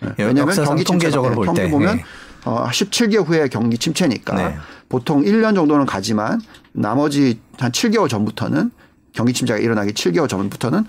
[0.02, 0.08] 네.
[0.20, 2.04] 여- 왜냐하면 경기 통계적으로 볼 때, 보면 네.
[2.46, 4.58] 어, 17개월 후에 경기 침체니까 네.
[4.88, 6.40] 보통 1년 정도는 가지만
[6.72, 8.72] 나머지 한 7개월 전부터는
[9.12, 10.86] 경기 침체가 일어나기 7개월 전부터는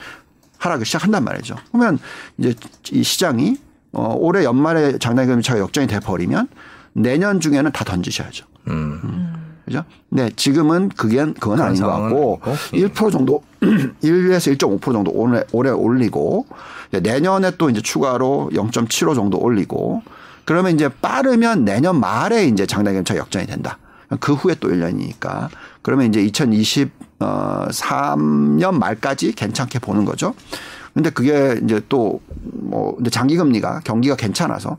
[0.58, 1.56] 하락을 시작한단 말이죠.
[1.72, 1.98] 그러면
[2.38, 2.54] 이제
[2.92, 3.56] 이 시장이
[3.92, 6.46] 어, 올해 연말에 장단기 금리 차가 역전이 돼 버리면
[6.96, 8.46] 내년 중에는 다 던지셔야죠.
[8.68, 9.34] 음.
[9.66, 9.84] 그죠?
[10.08, 12.40] 네, 지금은 그게 그건 아닌 것 같고
[12.74, 12.86] 예.
[12.86, 16.46] 1% 정도 1에서 1.5% 정도 올해, 올해 올리고
[16.92, 20.02] 내년에 또 이제 추가로 0.75 정도 올리고
[20.44, 23.78] 그러면 이제 빠르면 내년 말에 이제 장단기금차 역전이 된다.
[24.20, 25.48] 그 후에 또 1년이니까
[25.82, 26.24] 그러면 이제
[27.18, 30.32] 2023년 말까지 괜찮게 보는 거죠.
[30.94, 32.20] 근데 그게 이제 또
[32.66, 34.78] 뭐 장기 금리가 경기가 괜찮아서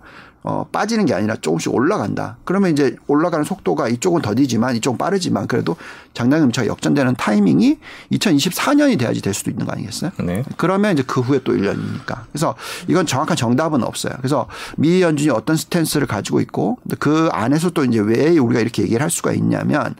[0.49, 2.37] 어 빠지는 게 아니라 조금씩 올라간다.
[2.45, 5.75] 그러면 이제 올라가는 속도가 이쪽은 더디지만 이쪽은 빠르지만 그래도
[6.13, 7.77] 장단 금리가 역전되는 타이밍이
[8.13, 10.11] 2024년이 돼야지 될 수도 있는 거 아니겠어요?
[10.23, 10.45] 네.
[10.55, 12.21] 그러면 이제 그 후에 또 1년이니까.
[12.31, 12.55] 그래서
[12.87, 14.13] 이건 정확한 정답은 없어요.
[14.19, 19.01] 그래서 미 연준이 어떤 스탠스를 가지고 있고 그 안에서 또 이제 왜 우리가 이렇게 얘기를
[19.01, 19.95] 할 수가 있냐면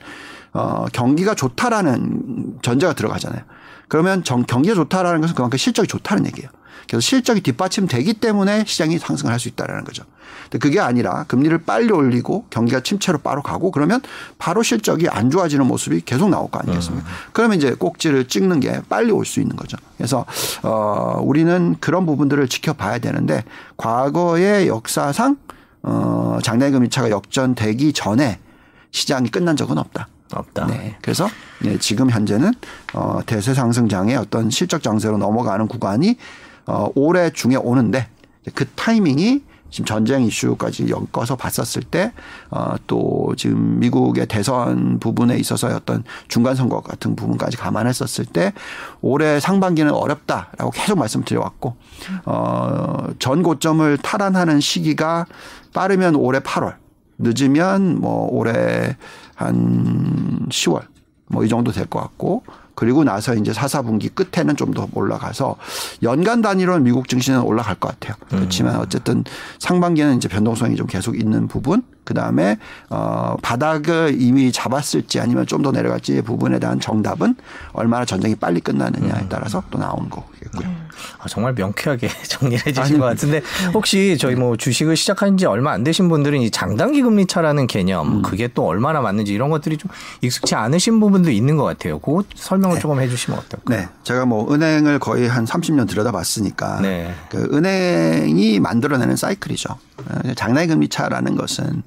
[0.54, 3.42] 어 경기가 좋다라는 전제가 들어가잖아요.
[3.88, 6.48] 그러면 정, 경기가 좋다라는 것은 그만큼 실적이 좋다는 얘기예요.
[6.88, 10.04] 그래서 실적이 뒷받침되기 때문에 시장이 상승을 할 수 있다라는 거죠.
[10.44, 14.00] 근데 그게 아니라 금리를 빨리 올리고 경기가 침체로 바로 가고 그러면
[14.38, 17.06] 바로 실적이 안 좋아지는 모습이 계속 나올 거 아니겠습니까?
[17.32, 19.76] 그러면 이제 꼭지를 찍는 게 빨리 올 수 있는 거죠.
[19.96, 20.24] 그래서
[20.62, 23.44] 어 우리는 그런 부분들을 지켜봐야 되는데
[23.76, 25.36] 과거의 역사상
[25.82, 28.38] 어 장내 금리차가 역전되기 전에
[28.90, 30.08] 시장이 끝난 적은 없다.
[30.32, 30.66] 없다.
[30.66, 30.96] 네.
[31.02, 31.28] 그래서
[31.60, 32.52] 네, 지금 현재는
[32.94, 36.16] 어 대세 상승장의 어떤 실적 장세로 넘어가는 구간이
[36.66, 38.08] 어 올해 중에 오는데
[38.54, 42.12] 그 타이밍이 지금 전쟁 이슈까지 엮어서 봤었을 때,
[42.50, 48.52] 어, 또 지금 미국의 대선 부분에 있어서 어떤 중간 선거 같은 부분까지 감안했었을 때
[49.00, 51.76] 올해 상반기는 어렵다라고 계속 말씀드려왔고,
[52.24, 55.26] 어, 전 고점을 탈환하는 시기가
[55.74, 56.76] 빠르면 올해 8월,
[57.18, 58.96] 늦으면 뭐 올해
[59.34, 60.82] 한 10월
[61.30, 62.42] 뭐 이 정도 될 것 같고
[62.78, 65.56] 그리고 나서 이제 4, 4분기 끝에는 좀 더 올라가서
[66.04, 68.14] 연간 단위로는 미국 증시는 올라갈 것 같아요.
[68.28, 69.24] 그렇지만 어쨌든
[69.58, 72.56] 상반기에는 이제 변동성이 좀 계속 있는 부분 그 다음에
[72.88, 77.34] 어 바닥을 이미 잡았을지 아니면 좀 더 내려갈지 부분에 대한 정답은
[77.72, 80.68] 얼마나 전쟁이 빨리 끝나느냐에 따라서 또 나오는 거겠고요.
[81.18, 83.42] 아, 정말 명쾌하게 정리해 주신 아니, 것 같은데
[83.74, 88.22] 혹시 저희 뭐 주식을 시작한 지 얼마 안 되신 분들은 이 장단기 금리 차라는 개념
[88.22, 89.90] 그게 또 얼마나 맞는지 이런 것들이 좀
[90.22, 91.98] 익숙치 않으신 부분도 있는 것 같아요.
[91.98, 93.78] 그거 설명을 조금 해주시면 어떨까요?
[93.80, 93.88] 네.
[94.04, 97.12] 제가 뭐 은행을 거의 한 30년 들여다봤으니까 네.
[97.30, 99.70] 그 은행이 만들어내는 사이클이죠.
[99.98, 101.82] 어, 장내 금리 차라는 것은 어,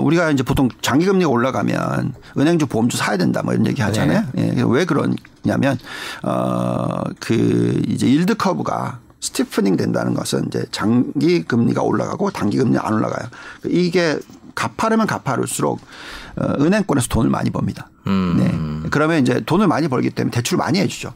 [0.00, 4.24] 우리가 이제 보통 장기 금리가 올라가면 은행주 보험주 사야 된다 뭐 이런 얘기 하잖아요.
[4.32, 4.54] 네.
[4.56, 5.78] 예, 왜 그러냐면
[6.22, 13.28] 어그 이제 일드 커브가 스티프닝 된다는 것은 이제 장기 금리가 올라가고 단기 금리 안 올라가요.
[13.66, 14.18] 이게
[14.54, 15.80] 가파르면 가파를수록
[16.36, 17.88] 어, 은행권에서 돈을 많이 법니다.
[18.04, 18.88] 네.
[18.90, 21.14] 그러면 이제 돈을 많이 벌기 때문에 대출 많이 해주죠.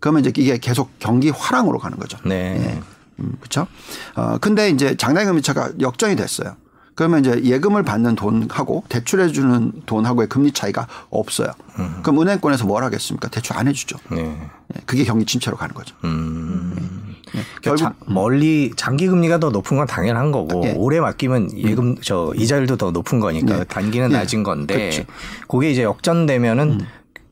[0.00, 2.18] 그러면 이제 이게 계속 경기 화랑으로 가는 거죠.
[2.24, 2.34] 네.
[2.60, 2.80] 예.
[3.20, 3.66] 음, 그렇죠.
[4.14, 6.56] 어 근데 이제 장단금리차가 역전이 됐어요.
[6.96, 11.48] 그러면 이제 예금을 받는 돈하고 대출해 주는 돈하고의 금리 차이가 없어요.
[12.02, 13.28] 그럼 은행권에서 뭘 하겠습니까?
[13.28, 13.98] 대출 안 해주죠.
[14.10, 14.22] 네.
[14.74, 15.94] 예, 그게 경기 침체로 가는 거죠.
[16.04, 17.14] 음.
[17.34, 20.72] 예, 결국 결국 멀리 장기 금리가 더 높은 건 당연한 거고 예.
[20.72, 23.64] 오래 맡기면 예금 저 이자율도 더 높은 거니까 네.
[23.64, 24.16] 단기는 예.
[24.16, 25.04] 낮은 건데 그렇죠.
[25.48, 26.80] 그게 이제 역전되면은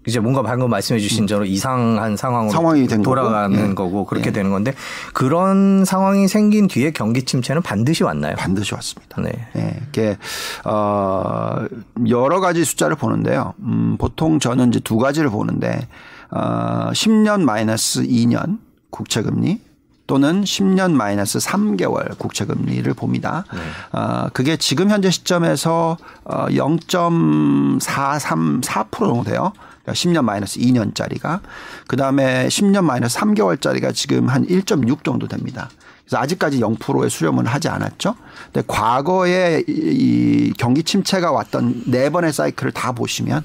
[0.07, 3.17] 이제 뭔가 방금 말씀해 주신 대로 이상한 상황으로 상황이 된 거고.
[3.17, 3.75] 돌아가는 예.
[3.75, 4.33] 거고 그렇게 예.
[4.33, 4.75] 되는 건데
[5.13, 8.37] 그런 상황이 생긴 뒤에 경기 침체는 반드시 왔나요?
[8.37, 9.21] 반드시 왔습니다.
[9.23, 9.33] 네.
[9.57, 10.19] 예, 이게
[10.65, 11.65] 어
[12.09, 13.55] 여러 가지 숫자를 보는데요.
[13.61, 15.89] 음, 보통 저는 이제 두 가지를 보는데
[16.31, 18.59] 어 10년 마이너스 2년
[18.91, 19.61] 국채 금리
[20.07, 23.47] 또는 10년 마이너스 3개월 국채 금리를 봅니다.
[23.93, 29.53] 어 그게 지금 현재 시점에서 어 0.434% 정도 돼요.
[29.85, 31.41] 그러니까 10년 마이너스 2년짜리가
[31.87, 35.69] 그다음에 10년 마이너스 3개월짜리가 지금 한 1.6 정도 됩니다.
[36.05, 38.15] 그래서 아직까지 0%의 수렴을 하지 않았죠.
[38.53, 43.45] 근데 과거에 이- 이 경기 침체가 왔던 네 번의 사이클을 다 보시면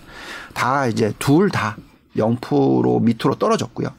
[0.54, 1.78] 다 이제 둘 다
[2.18, 3.90] 0% 밑으로 떨어졌고요.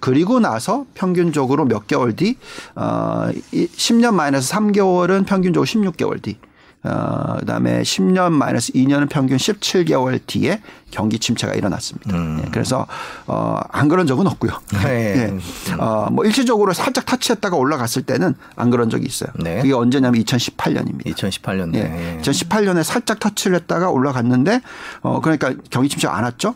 [0.00, 2.36] 그리고 나서 평균적으로 몇 개월 뒤,
[2.74, 6.38] 어, 이 10년 마이너스 3개월은 평균적으로 16개월 뒤,
[6.86, 12.16] 어, 그 다음에 10년 마이너스 2년은 평균 17개월 뒤에 경기 침체가 일어났습니다.
[12.16, 12.86] 예, 그래서,
[13.26, 14.52] 어, 안 그런 적은 없고요.
[14.82, 15.36] 네.
[15.70, 15.74] 예.
[15.78, 19.30] 어, 뭐 일시적으로 살짝 터치했다가 올라갔을 때는 안 그런 적이 있어요.
[19.38, 19.56] 네.
[19.60, 21.06] 그게 언제냐면 2018년입니다.
[21.14, 22.18] 2018년도에 예.
[22.22, 24.60] 2018년에 살짝 터치를 했다가 올라갔는데
[25.02, 26.54] 어 그러니까 경기 침체가 안 왔죠.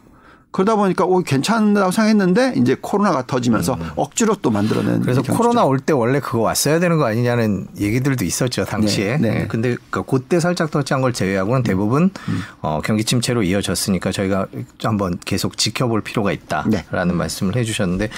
[0.52, 5.00] 그러다 보니까 오 괜찮다고 생각했는데 이제 코로나가 터지면서 억지로 또 만들어낸 음.
[5.00, 5.40] 그래서 경우죠.
[5.40, 9.16] 코로나 올 때 원래 그거 왔어야 되는 거 아니냐는 얘기들도 있었죠 당시에.
[9.18, 9.40] 네, 네.
[9.42, 12.40] 예, 근데 그 그때 살짝 터치한 걸 제외하고는 대부분 음.
[12.62, 14.46] 어, 경기 침체로 이어졌으니까 저희가
[14.82, 16.70] 한번 계속 지켜볼 필요가 있다라는
[17.08, 17.12] 네.
[17.14, 18.10] 말씀을 해주셨는데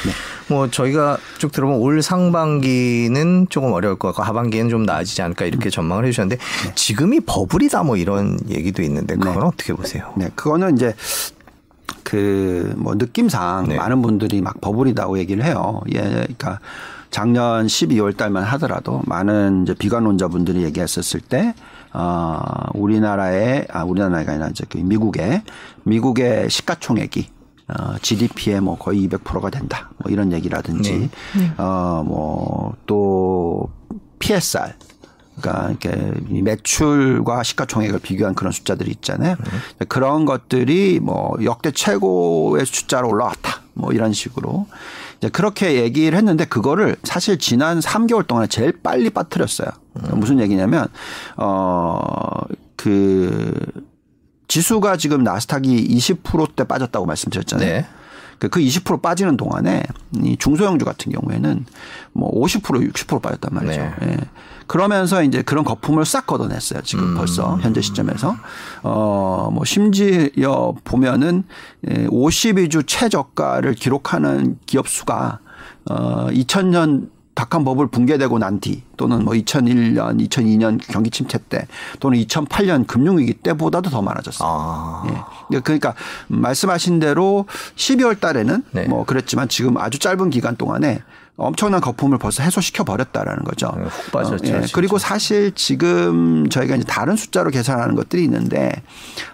[0.49, 5.69] 뭐 저희가 쭉 들어보면 올 상반기는 조금 어려울 것 같고 하반기에는 좀 나아지지 않을까 이렇게
[5.71, 6.73] 전망을 해주셨는데 네.
[6.75, 10.13] 지금이 버블이다 뭐 이런 얘기도 있는데 그건 어떻게 보세요?
[10.17, 10.95] 네, 그거는 이제
[12.13, 13.77] 그 뭐 느낌상 네.
[13.77, 15.81] 많은 분들이 막 버블이다고 얘기를 해요.
[15.95, 16.59] 예, 그러니까
[17.11, 21.55] 작년 12월 달만 하더라도 많은 이제 비관론자분들이 얘기했었을 때,
[21.93, 22.41] 어,
[22.75, 25.43] 우리나라의, 아, 우리나라가 아니라 이제 그 미국의,
[25.85, 27.29] 미국의 시가총액이
[27.69, 29.91] 어, GDP의 뭐 거의 200%가 된다.
[29.99, 31.09] 뭐 이런 얘기라든지,
[31.59, 33.71] 어, 뭐 또
[34.19, 34.73] PSR,
[35.43, 39.37] 그러니까 이렇게 이 매출과 시가총액을 비교한 그런 숫자들이 있잖아요.
[39.89, 43.61] 그런 것들이 뭐 역대 최고의 숫자로 올라왔다.
[43.75, 44.67] 뭐 이런 식으로
[45.19, 49.69] 이제 그렇게 얘기를 했는데 그거를 사실 지난 3개월 동안에 제일 빨리 빠뜨렸어요.
[50.13, 50.87] 무슨 얘기냐면
[51.37, 52.53] 어그
[54.49, 57.69] 지수가 지금 나스닥이 20%대 빠졌다고 말씀드렸잖아요.
[57.69, 57.87] 네.
[58.39, 59.85] 그20% 빠지는 동안에
[60.23, 61.65] 이 중소형주 같은 경우에는
[62.13, 63.81] 뭐 50% 60% 빠졌단 말이죠.
[63.81, 63.95] 네.
[64.09, 64.17] 예.
[64.73, 66.81] 그러면서 이제 그런 거품을 싹 걷어냈어요.
[66.81, 68.37] 지금 벌써 현재 시점에서
[68.83, 71.45] 어뭐 심지어 보면은
[71.85, 75.41] 52주 최저가를 기록하는 기업 수가
[75.91, 81.67] 어 2000년 닷컴 버블 붕괴되고 난 뒤 또는 뭐 2001년, 2002년 경기 침체 때
[82.01, 84.49] 또는 2008년 금융위기 때보다도 더 많아졌어요.
[84.51, 85.03] 아.
[85.53, 85.61] 예.
[85.61, 85.95] 그러니까
[86.29, 87.45] 말씀하신 대로
[87.77, 88.85] 12월 달에는 네.
[88.87, 91.03] 뭐 그랬지만 지금 아주 짧은 기간 동안에
[91.43, 93.73] 엄청난 거품을 벌써 해소시켜 버렸다라는 거죠.
[93.77, 94.61] 네, 훅 빠졌죠, 예.
[94.61, 94.69] 진짜.
[94.75, 98.71] 그리고 사실 지금 저희가 이제 다른 숫자로 계산하는 것들이 있는데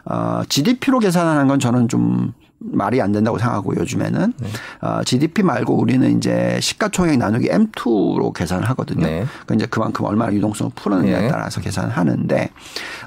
[0.04, 4.48] 어, GDP로 계산하는 건 저는 좀 말이 안 된다고 생각하고 요즘에는 네.
[4.80, 9.06] 어, GDP 말고 우리는 이제 시가총액 나누기 M2로 계산을 하거든요.
[9.06, 9.26] 네.
[9.44, 11.28] 그러니까 이제 그만큼 얼마나 유동성을 풀었느냐에 네.
[11.28, 12.50] 따라서 계산을 하는데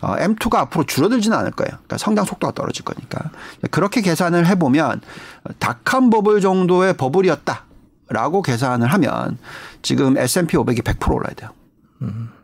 [0.01, 1.69] 어, M2가 앞으로 줄어들지는 않을 거예요.
[1.69, 3.29] 그러니까 성장 속도가 떨어질 거니까
[3.71, 5.01] 그렇게 계산을 해보면
[5.59, 7.65] 닭한 버블 정도의 버블이었다
[8.11, 9.37] 라고 계산을 하면
[9.81, 11.49] 지금 S&P 500이 100% 올라야 돼요.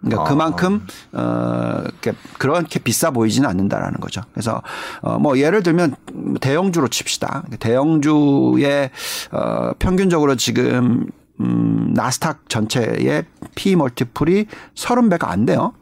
[0.02, 0.24] 그러니까 아.
[0.26, 4.22] 그만큼 어 이렇게 그렇게 비싸 보이지는 않는다라는 거죠.
[4.32, 4.62] 그래서
[5.02, 5.96] 어뭐 예를 들면
[6.42, 7.44] 대형주로 칩시다.
[7.60, 8.92] 대형주의
[9.32, 11.08] 어 평균적으로 지금
[11.40, 13.26] 음 나스닥 전체의
[13.56, 15.74] P 멀티플이 30배가 안 돼요.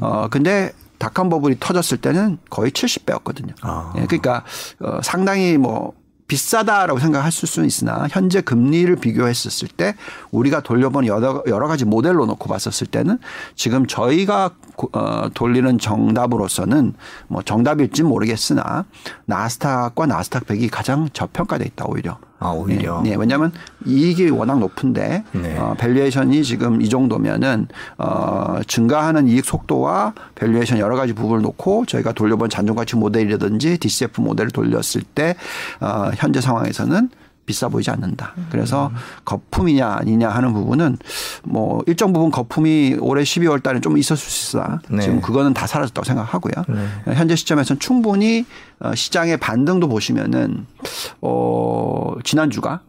[0.00, 3.54] 어 근데 닷컴 버블이 터졌을 때는 거의 70배였거든요.
[3.62, 3.92] 아.
[3.96, 4.44] 예, 그러니까
[4.80, 5.92] 어 상당히 뭐
[6.26, 9.94] 비싸다라고 생각할 수는 있으나 현재 금리를 비교했었을 때
[10.30, 13.18] 우리가 돌려본 여러, 여러 가지 모델로 놓고 봤었을 때는
[13.54, 16.94] 지금 저희가 고- 어, 돌리는 정답으로서는
[17.28, 18.84] 뭐 정답일지 모르겠으나
[19.26, 22.18] 나스닥과 나스닥 100이 가장 저평가돼 있다 오히려.
[22.38, 23.00] 아, 오히려.
[23.02, 23.52] 네, 네, 왜냐하면
[23.86, 25.56] 이익이 워낙 높은데 네.
[25.58, 27.68] 어, valuation이 지금 이 정도면은
[27.98, 34.20] 어, 증가하는 이익 속도와 valuation 여러 가지 부분을 놓고 저희가 돌려본 잔존 가치 모델이라든지 DCF
[34.20, 35.34] 모델을 돌렸을 때
[35.80, 37.08] 어, 현재 상황에서는
[37.46, 38.34] 비싸 보이지 않는다.
[38.50, 38.90] 그래서
[39.24, 40.98] 거품이냐 아니냐 하는 부분은
[41.44, 45.02] 뭐 일정 부분 거품이 올해 12월 달에 좀 있었을 수 있으나 네.
[45.02, 46.52] 지금 그거는 다 사라졌다고 생각하고요.
[47.14, 48.44] 현재 시점에서는 충분히
[48.80, 50.66] 어, 시장의 반등도 보시면은
[51.22, 52.80] 어 지난주가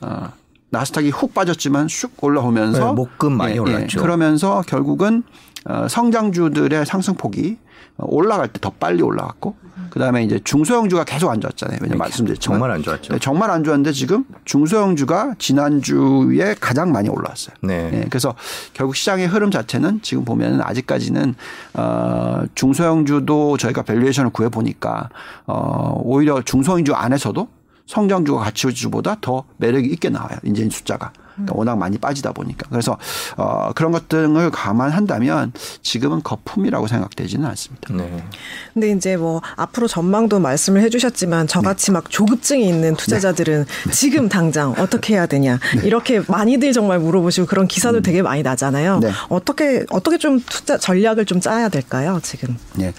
[0.00, 0.28] 어
[0.70, 4.00] 나스닥이 훅 빠졌지만 슉 올라오면서 네, 목금 많이 올랐죠.
[4.00, 5.22] 그러면서 결국은
[5.64, 7.64] 어 성장주들의 상승폭이 어,
[7.98, 9.56] 올라갈 때 더 빨리 올라갔고
[9.90, 11.78] 그다음에 이제 중소형주가 계속 안 좋았잖아요.
[11.82, 13.12] 왜냐면 말씀드렸지만 정말 안 좋았죠.
[13.12, 17.54] 네, 정말 안 좋았는데 지금 중소형주가 지난주에 가장 많이 올라왔어요.
[17.62, 17.90] 네.
[17.92, 18.34] 예, 그래서
[18.72, 21.34] 결국 시장의 흐름 자체는 지금 보면은 아직까지는
[21.74, 25.10] 어 중소형주도 저희가 valuation을 구해 보니까
[25.46, 27.46] 어 오히려 중소형주 안에서도
[27.86, 30.38] 성장주가 가치주보다 더 매력이 있게 나와요.
[30.44, 31.12] 이제 숫자가.
[31.34, 32.68] 그러니까 워낙 많이 빠지다 보니까.
[32.70, 32.96] 그래서
[33.36, 37.92] 어 그런 것들을 감안한다면 지금은 거품이라고 생각되지는 않습니다.
[37.94, 38.24] 네.
[38.72, 45.14] 근데 이제 뭐 앞으로 전망도 말씀을 해주셨지만 저같이 막 조급증이 있는 투자자들은 지금 당장 어떻게
[45.14, 49.00] 해야 되냐 이렇게 많이들 정말 물어보시고 그런 기사도 되게 많이 나잖아요.
[49.00, 49.10] 네.
[49.28, 52.56] 어떻게 어떻게 좀 투자 전략을 좀 짜야 될까요 지금?
[52.80, 52.92] 예.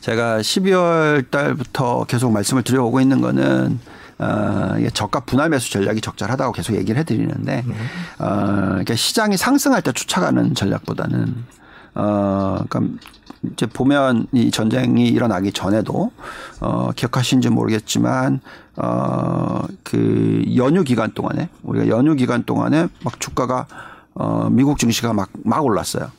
[0.00, 3.78] 제가 12월 달부터 계속 말씀을 드려오고 있는 거는
[4.18, 7.64] 어, 이게 저가 분할 매수 전략이 적절하다고 계속 얘기를 해드리는데,
[8.18, 8.26] 어,
[8.68, 11.34] 그러니까 시장이 상승할 때 쫓아가는 전략보다는,
[11.96, 12.96] 어, 그러니까
[13.52, 16.12] 이제 보면 이 전쟁이 일어나기 전에도,
[16.60, 18.40] 어, 기억하신지 모르겠지만,
[18.76, 23.66] 어, 그 연휴 기간 동안에, 우리가 연휴 기간 동안에 막 주가가,
[24.14, 26.10] 어, 미국 증시가 막, 막 올랐어요.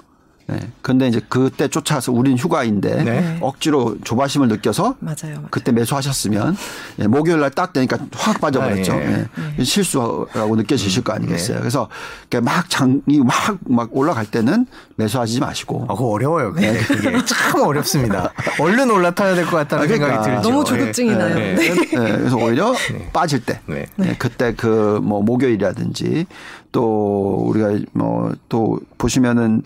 [0.47, 0.59] 네.
[0.83, 3.37] 근데 이제 그때 쫓아서 우린 휴가인데 네.
[3.41, 5.15] 억지로 조바심을 느껴서 맞아요.
[5.37, 5.43] 맞아요.
[5.49, 6.55] 그때 매수하셨으면
[6.99, 8.93] 예, 목요일 날 딱 되니까 확 빠져버렸죠.
[8.93, 9.27] 아, 예.
[9.59, 9.63] 예.
[9.63, 11.59] 실수라고 느껴지실 거 아니겠어요.
[11.59, 11.87] 그래서
[12.29, 14.65] 이렇게 막 장이 막, 막 올라갈 때는
[14.97, 15.85] 매수하지 마시고.
[15.89, 16.51] 아, 그거 어려워요.
[16.53, 18.31] 그게, 그게 참 어렵습니다.
[18.59, 20.07] 얼른 올라타야 될 것 같다는 아, 그러니까.
[20.23, 20.49] 생각이 들죠.
[20.49, 21.15] 너무 조급증이 예.
[21.15, 21.39] 나요.
[21.39, 21.55] 예.
[21.55, 21.73] 네.
[21.73, 22.73] 네, 그래서 오히려
[23.13, 23.85] 빠질 때, 네.
[23.95, 26.25] 네, 그때 그 뭐 목요일이라든지
[26.71, 29.61] 또 우리가 뭐 또 보시면은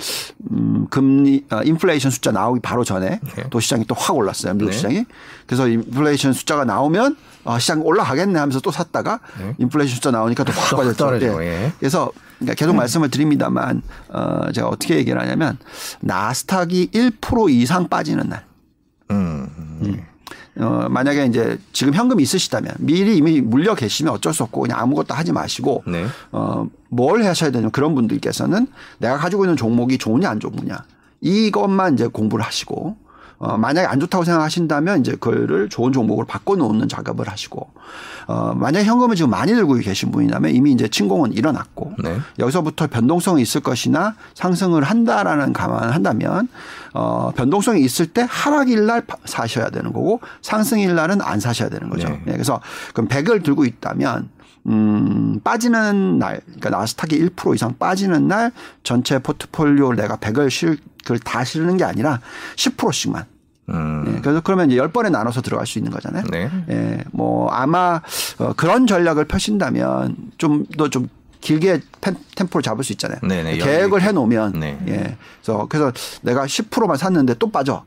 [0.52, 3.44] 음 금리 아, 인플레이션 숫자 나오기 바로 전에 네.
[3.50, 4.76] 또 시장이 또 확 올랐어요 미국 네.
[4.78, 5.06] 시장이
[5.46, 9.56] 그래서 인플레이션 숫자가 나오면 아, 시장 올라가겠네 하면서 또 샀다가 네.
[9.58, 10.98] 인플레이션 숫자 나오니까 또확또 빠졌죠.
[10.98, 11.72] 떨어지고, 예.
[11.80, 15.58] 그래서 그러니까 계속 말씀을 드립니다만 어 제가 어떻게 얘기를 하냐면
[16.02, 18.46] 나스닥이 1% 이상 빠지는 날
[19.12, 20.06] 음.
[20.60, 25.14] 어, 만약에 이제 지금 현금 있으시다면 미리 이미 물려 계시면 어쩔 수 없고 그냥 아무것도
[25.14, 26.06] 하지 마시고 네.
[26.32, 28.68] 어, 뭘 하셔야 되냐면 그런 분들께서는
[28.98, 30.84] 내가 가지고 있는 종목이 좋으냐 안 좋으냐
[31.22, 32.98] 이것만 이제 공부를 하시고
[33.40, 37.72] 어, 만약에 안 좋다고 생각하신다면 이제 그거를 좋은 종목으로 바꿔놓는 작업을 하시고
[38.28, 42.18] 어, 만약에 현금을 지금 많이 들고 계신 분이라면 이미 이제 침공은 일어났고 네.
[42.38, 46.50] 여기서부터 변동성이 있을 것이나 상승을 한다라는 감안을 한다면
[46.94, 51.90] 어, 변동성이 있을 때 하락일 날 파- 사셔야 되는 거고 상승일 날은 안 사셔야 되는
[51.90, 52.10] 거죠.
[52.10, 52.22] 네.
[52.26, 52.60] 네, 그래서
[52.94, 54.30] 그럼 100을 들고 있다면
[54.68, 58.52] 음, 빠지는 날, 그러니까 나스닥이 1% 이상 빠지는 날
[58.84, 62.20] 전체 포트폴리오 내가 100을 실, 그걸 다 실는 게 아니라
[62.56, 63.26] 10%씩만.
[63.70, 64.06] 음.
[64.08, 66.24] 예, 그래서 그러면 이제 10번에 나눠서 들어갈 수 있는 거잖아요.
[66.32, 66.50] 네.
[66.70, 68.02] 예, 뭐 아마
[68.40, 71.08] 어, 그런 전략을 펴신다면 좀 더좀
[71.42, 73.20] 길게 템, 템포를 잡을 수 있잖아요.
[73.22, 74.02] 네네, 여유 계획을.
[74.02, 74.80] 해 놓으면 네.
[74.88, 75.18] 예.
[75.42, 75.92] 그래서 그래서
[76.22, 77.84] 내가 10%만 샀는데 또 빠져.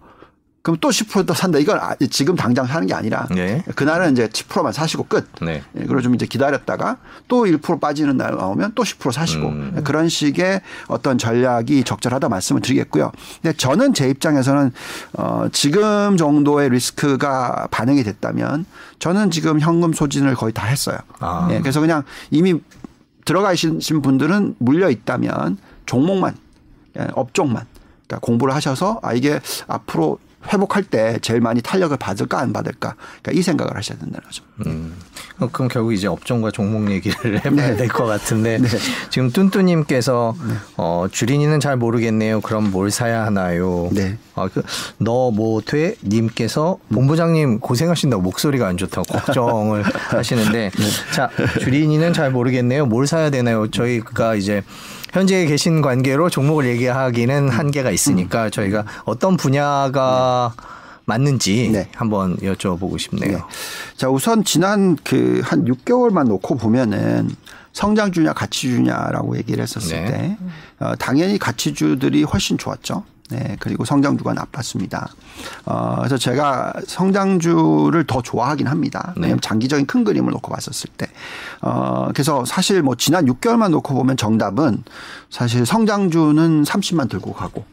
[0.63, 1.59] 그럼 또 10%더 산다.
[1.59, 3.65] 이건 아- 지금 당장 사는 게 아니라 네.
[3.75, 5.29] 그날은 이제 10%만 사시고 끝.
[5.41, 5.63] 네.
[5.77, 9.81] 예, 그리고 좀 이제 기다렸다가 또 1% 빠지는 날 나오면 또 10% 사시고 음.
[9.85, 13.11] 그런 식의 어떤 전략이 적절하다 말씀을 드리겠고요.
[13.43, 14.73] 근데 저는 제 입장에서는
[15.15, 18.65] 어 지금 정도의 리스크가 반영이 됐다면
[19.01, 20.97] 저는 지금 현금 소진을 거의 다 했어요.
[21.19, 21.49] 아.
[21.51, 22.55] 예, 그래서 그냥 이미
[23.25, 26.37] 들어가신 분들은 물려 있다면 종목만
[27.01, 27.67] 예, 업종만
[28.07, 30.19] 그러니까 공부를 하셔서 아 이게 앞으로
[30.53, 34.45] 회복할 때 제일 많이 탄력을 받을까 안 받을까 그러니까 이 생각을 하셔야 된다는 거죠.
[34.67, 34.95] 음.
[35.39, 37.77] 어, 그럼 결국 이제 업종과 종목 얘기를 해봐야 네.
[37.77, 38.61] 될것 같은데
[39.11, 40.35] 지금 뚠뚜님께서
[40.77, 42.41] 어, 주린이는 잘 모르겠네요.
[42.41, 43.89] 그럼 뭘 사야 하나요?
[43.93, 44.19] 네.
[44.35, 44.63] 아, 그,
[44.99, 50.71] 너뭐돼 님께서 본부장님 고생하신다고 목소리가 안 좋다고 걱정을 하시는데
[51.15, 51.29] 자
[51.61, 52.87] 주린이는 잘 모르겠네요.
[52.87, 53.71] 뭘 사야 되나요?
[53.71, 54.63] 저희가 이제
[55.13, 60.32] 현재 계신 관계로 종목을 얘기하기는 한계가 있으니까 저희가 어떤 분야가
[61.05, 61.89] 맞는지 네.
[61.95, 63.39] 한번 여쭤보고 싶네요.
[63.39, 63.43] 네.
[63.97, 67.35] 자, 우선 지난 그 한 6개월만 놓고 보면은
[67.73, 70.07] 성장 주냐 가치 주냐라고 얘기를 했었을 네.
[70.07, 70.37] 때
[70.79, 73.05] 어, 당연히 가치주들이 훨씬 좋았죠.
[73.31, 73.57] 네.
[73.61, 75.09] 그리고 성장주가 나빴습니다.
[75.65, 79.15] 어, 그래서 제가 성장주를 더 좋아하긴 합니다.
[79.17, 79.23] 네.
[79.23, 81.07] 왜냐하면 장기적인 큰 그림을 놓고 봤었을 때.
[81.63, 84.85] 어, 그래서 사실 뭐 지난 6개월만 놓고 보면 정답은
[85.31, 87.65] 사실 성장주는 30만 들고 가고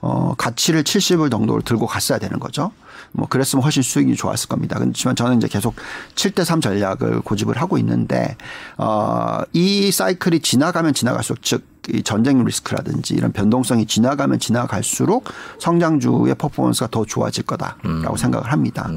[0.00, 2.72] 어, 가치를 70을 정도로 들고 갔어야 되는 거죠.
[3.12, 4.78] 뭐 그랬으면 훨씬 수익이 좋았을 겁니다.
[4.78, 5.74] 그렇지만 저는 이제 계속
[6.14, 8.36] 7대 3 전략을 고집을 하고 있는데
[8.76, 15.24] 어, 이 사이클이 지나가면 지나갈수록 즉이 전쟁 리스크라든지 이런 변동성이 지나가면 지나갈수록
[15.58, 18.88] 성장주의 퍼포먼스가 더 좋아질 거다라고 생각을 합니다.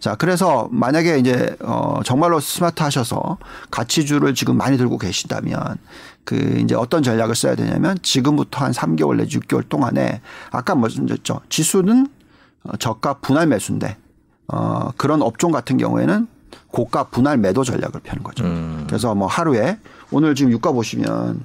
[0.00, 3.38] 자, 그래서 만약에 이제 어 정말로 스마트 하셔서
[3.70, 5.78] 가치주를 지금 많이 들고 계신다면
[6.24, 11.40] 그 이제 어떤 전략을 써야 되냐면 지금부터 한 3개월 내지 6개월 동안에 아까 말씀드렸죠.
[11.48, 12.21] 지수는 어,
[12.78, 13.96] 저가 분할 매수인데
[14.48, 16.26] 어 그런 업종 같은 경우에는
[16.68, 18.44] 고가 분할 매도 전략을 펴는 거죠.
[18.86, 19.78] 그래서 뭐 하루에
[20.10, 21.40] 오늘 지금 유가 보시면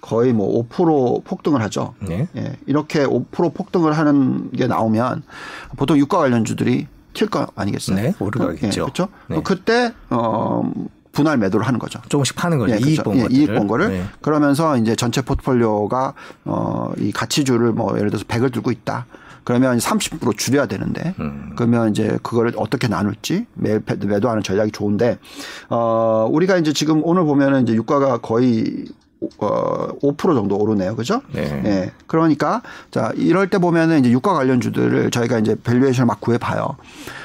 [0.00, 1.94] 거의 뭐 5% 폭등을 하죠.
[2.00, 2.28] 네.
[2.36, 5.22] 예, 이렇게 5% 폭등을 하는 게 나오면
[5.76, 7.96] 보통 유가 관련주들이 튈 거 아니겠어요?
[7.96, 8.66] 네, 오르가겠죠.
[8.66, 9.08] 예, 그렇죠.
[9.28, 9.40] 네.
[9.42, 10.70] 그때 어
[11.12, 11.98] 분할 매도를 하는 거죠.
[12.10, 12.74] 조금씩 파는 거죠.
[12.74, 13.02] 예, 이익 그렇죠.
[13.04, 13.26] 본 예.
[13.30, 14.04] 이익 본 거를 네.
[14.20, 16.12] 그러면서 이제 전체 포트폴리오가
[16.44, 19.06] 어이 가치주를 뭐 예를 들어서 100을 들고 있다.
[19.46, 21.52] 그러면 30% 줄여야 되는데 음.
[21.54, 25.18] 그러면 이제 그거를 어떻게 나눌지 매일 매- 매도하는 전략이 좋은데
[25.70, 28.86] 어 우리가 이제 지금 오늘 보면은 이제 유가가 거의
[29.38, 30.96] 어5% 정도 오르네요.
[30.96, 31.22] 그죠?
[31.32, 31.62] 네.
[31.64, 31.92] 예.
[32.08, 36.76] 그러니까 자, 이럴 때 보면은 이제 유가 관련주들을 저희가 이제 valuation을 막 구해 봐요.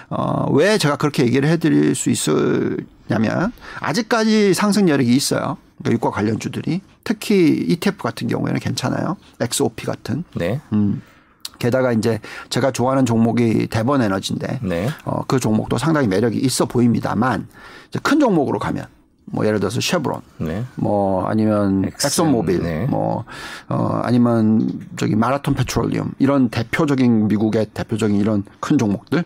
[0.10, 5.58] 어, 왜 제가 그렇게 얘기를 해 드릴 수 있으냐면 아직까지 상승 여력이 있어요.
[5.80, 9.18] 그러니까 유가 관련주들이 특히 ETF 같은 경우에는 괜찮아요.
[9.40, 10.24] XOP 같은.
[10.36, 10.62] 네.
[10.74, 11.02] 음.
[11.62, 12.20] 게다가 이제
[12.50, 14.90] 제가 좋아하는 종목이 데번 에너지인데 네.
[15.06, 17.48] 어, 그 종목도 상당히 매력이 있어 보입니다만
[18.02, 18.88] 큰 종목으로 가면
[19.26, 20.64] 뭐 예를 들어서 쉐브론, 네.
[20.76, 22.86] 뭐 아니면 엑슨, 엑슨모빌, 네.
[22.88, 23.26] 뭐
[23.70, 29.24] 어, 아니면 저기 마라톤 페트롤리움 이런 대표적인 미국의 대표적인 이런 큰 종목들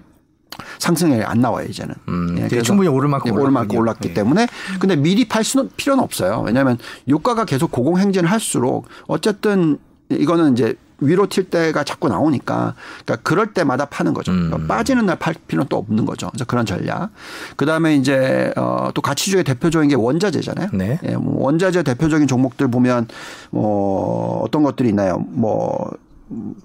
[0.78, 1.96] 상승에 안 나와요 이제는.
[2.10, 3.78] 음, 예, 충분히 오르막고 예, 오르막고.
[3.78, 4.14] 올랐기 예.
[4.14, 4.48] 때문에
[4.80, 6.44] 근데 미리 팔 수는 필요는 없어요.
[6.46, 12.76] 왜냐하면 유가가 계속 고공행진을 할수록 어쨌든 이거는 이제 위로 튈 때가 자꾸 나오니까
[13.06, 14.32] 그러니까 그럴 때마다 파는 거죠.
[14.32, 14.50] 음.
[14.50, 16.30] 그러니까 빠지는 날 팔 필요는 또 없는 거죠.
[16.30, 17.10] 그래서 그런 전략.
[17.56, 20.70] 그다음에 이제 어또 가치주의 대표적인 게 원자재잖아요.
[20.74, 21.00] 네.
[21.04, 23.08] 예, 뭐 원자재 대표적인 종목들 보면
[23.52, 25.18] 뭐 어떤 것들이 있나요?
[25.30, 26.06] 뭐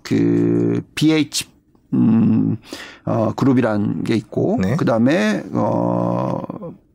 [0.03, 1.49] 그 BH
[1.93, 2.57] 음,
[3.05, 4.77] 어, 그룹이라는 게 있고, 네.
[4.77, 6.41] 그 다음에, 어,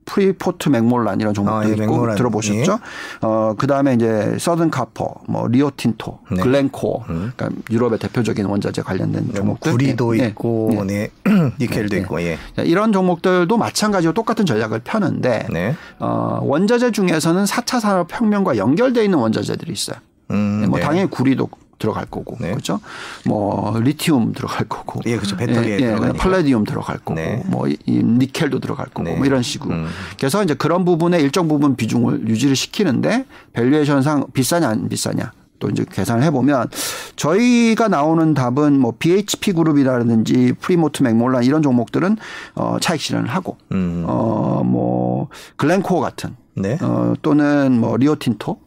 [0.05, 2.15] 프리포트 맥모란 이런 종목도 아, 예, 있고 맥모란.
[2.15, 2.71] 들어보셨죠?
[2.73, 2.77] 예.
[3.21, 6.41] 어, 그 다음에 이제 서던 코퍼, 뭐 리오틴토, 네.
[6.41, 9.71] 글렌코어, 그러니까 유럽의 대표적인 원자재 관련된 뭐 종목들.
[9.71, 10.83] 구리도 예, 있고, 예.
[10.83, 11.09] 네.
[11.59, 12.01] 니켈도 네.
[12.01, 12.37] 있고, 예.
[12.55, 15.75] 자, 이런 종목들도 마찬가지로 똑같은 전략을 펴는데, 네.
[15.99, 19.97] 어, 원자재 중에서는 4차 산업 혁명과 연결되어 있는 원자재들이 있어요.
[20.31, 20.85] 음, 뭐 네.
[20.85, 21.47] 당연히 구리도
[21.77, 22.51] 들어갈 거고 네.
[22.51, 22.79] 그렇죠.
[23.25, 25.01] 뭐 리튬 들어갈 거고.
[25.05, 25.35] 예, 그렇죠.
[25.37, 26.13] 배터리에 예, 예.
[26.17, 27.15] 팔레디움 들어갈 거고.
[27.15, 27.43] 네.
[27.47, 29.03] 뭐 이- 이 니켈도 들어갈 거고.
[29.03, 29.15] 네.
[29.15, 29.73] 뭐 이런 식으로.
[29.75, 29.87] 음.
[30.17, 35.31] 그래서 이제 그런 부분에 일정 부분 비중을 유지를 시키는데 valuation상 비싸냐 안 비싸냐.
[35.57, 36.67] 또 이제 계산을 해보면
[37.15, 42.17] 저희가 나오는 답은 뭐 BHP 그룹이라든지 프리포트 맥모란 이런 종목들은
[42.55, 44.03] 어 차익 실현을 하고 음.
[44.05, 46.77] 어뭐 글렌코어 같은 네.
[46.81, 48.57] 어, 또는 뭐 리오틴토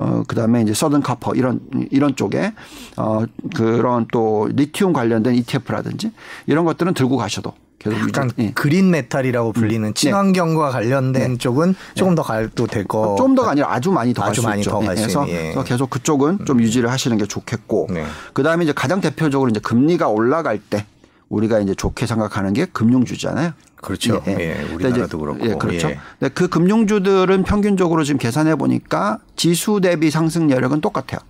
[0.00, 2.52] 어, 그 다음에 이제 서던 코퍼 이런, 이런 쪽에
[2.96, 3.24] 어,
[3.54, 6.12] 그런 또 리튬 관련된 ETF라든지
[6.46, 8.50] 이런 것들은 들고 가셔도 계속 약간 유지, 예.
[8.52, 13.16] 그린 메탈이라고 불리는 친환경과 관련된 쪽은 조금 더 가도 될 거.
[13.18, 14.70] 좀 더가 아니라 아주 많이 더 갈 수 있죠.
[14.70, 15.42] 더갈수 그래서, 예.
[15.52, 18.04] 그래서 계속 그쪽은 좀 유지를 하시는 게 좋겠고 네.
[18.32, 20.86] 그 다음에 이제 가장 대표적으로 이제 금리가 올라갈 때
[21.28, 23.52] 우리가 이제 좋게 생각하는 게 금융주잖아요.
[23.80, 24.22] 그렇죠.
[24.26, 25.46] 예, 근데 우리나라도 이제- 그렇고.
[25.46, 25.88] 예, 그렇죠.
[25.90, 26.00] 예.
[26.18, 31.20] 근데 그 금융주들은 평균적으로 지금 계산해 보니까 지수 대비 상승 여력은 똑같아요.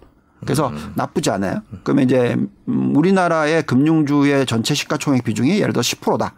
[0.41, 0.93] 그래서 음.
[0.95, 1.63] 나쁘지 않아요.
[1.83, 2.37] 그러면 이제
[2.69, 6.35] 음, 우리나라의 금융주의 전체 시가총액 비중이 예를 들어 10%다.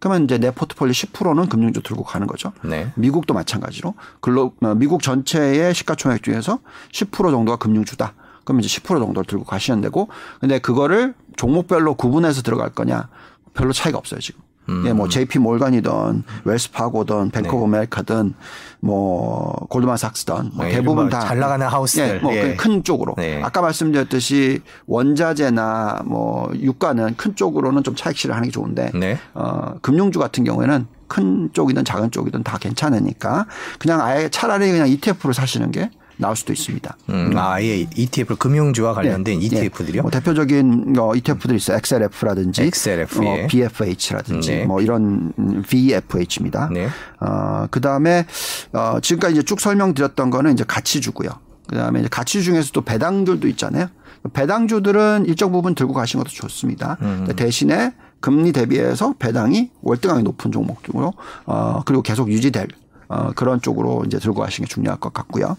[0.00, 2.52] 그러면 이제 내 포트폴리오 10%는 금융주 들고 가는 거죠.
[2.64, 2.90] 네.
[2.96, 6.58] 미국도 마찬가지로 글로 어, 미국 전체의 시가총액 중에서
[6.92, 8.14] 10% 정도가 금융주다.
[8.44, 10.08] 그러면 이제 10% 정도를 들고 가시면 되고,
[10.40, 13.08] 근데 그거를 종목별로 구분해서 들어갈 거냐
[13.54, 14.40] 별로 차이가 없어요 지금.
[14.86, 18.34] 예, 뭐 JP 모건이든 웰스파고든 뱅크 오브 아메리카든
[18.80, 22.16] 뭐 골드만삭스든 뭐 네, 대부분 뭐다잘 나가는 하우스들.
[22.16, 22.56] 예, 뭐 예.
[22.56, 23.14] 큰 쪽으로.
[23.16, 23.40] 네.
[23.42, 29.18] 아까 말씀드렸듯이 원자재나 뭐 유가는 큰 쪽으로는 좀 차익 실현하는 게 좋은데 네.
[29.34, 33.46] 어, 금융주 같은 경우에는 큰 쪽이든 작은 쪽이든 다 괜찮으니까
[33.78, 36.96] 그냥 아예 차라리 그냥 ETF로 사시는 게 나을 수도 있습니다.
[37.10, 39.98] 음, 아, 아예 ETF 금융주와 관련된 예, ETF들이요.
[39.98, 40.00] 예.
[40.02, 41.76] 뭐 대표적인 어, ETF들이 있어요.
[41.78, 43.44] XLF라든지 XLF, 예.
[43.44, 44.64] 어, BFH라든지 네.
[44.64, 46.70] 뭐 이런 음, VFH입니다.
[46.72, 46.88] 네.
[47.20, 48.26] 어, 그다음에
[48.72, 51.30] 어, 지금까지 이제 쭉 설명드렸던 거는 이제 가치주고요.
[51.66, 53.88] 그다음에 이제 가치 중에서도 배당들도 있잖아요.
[54.32, 56.96] 배당주들은 일정 부분 들고 가시는 것도 좋습니다.
[57.02, 57.26] 음.
[57.34, 61.12] 대신에 금리 대비해서 배당이 월등하게 높은 종목으로
[61.44, 62.68] 어, 그리고 계속 유지될
[63.12, 65.56] 어, 그런 쪽으로 이제 들고 가시는 게 중요할 것 같고요.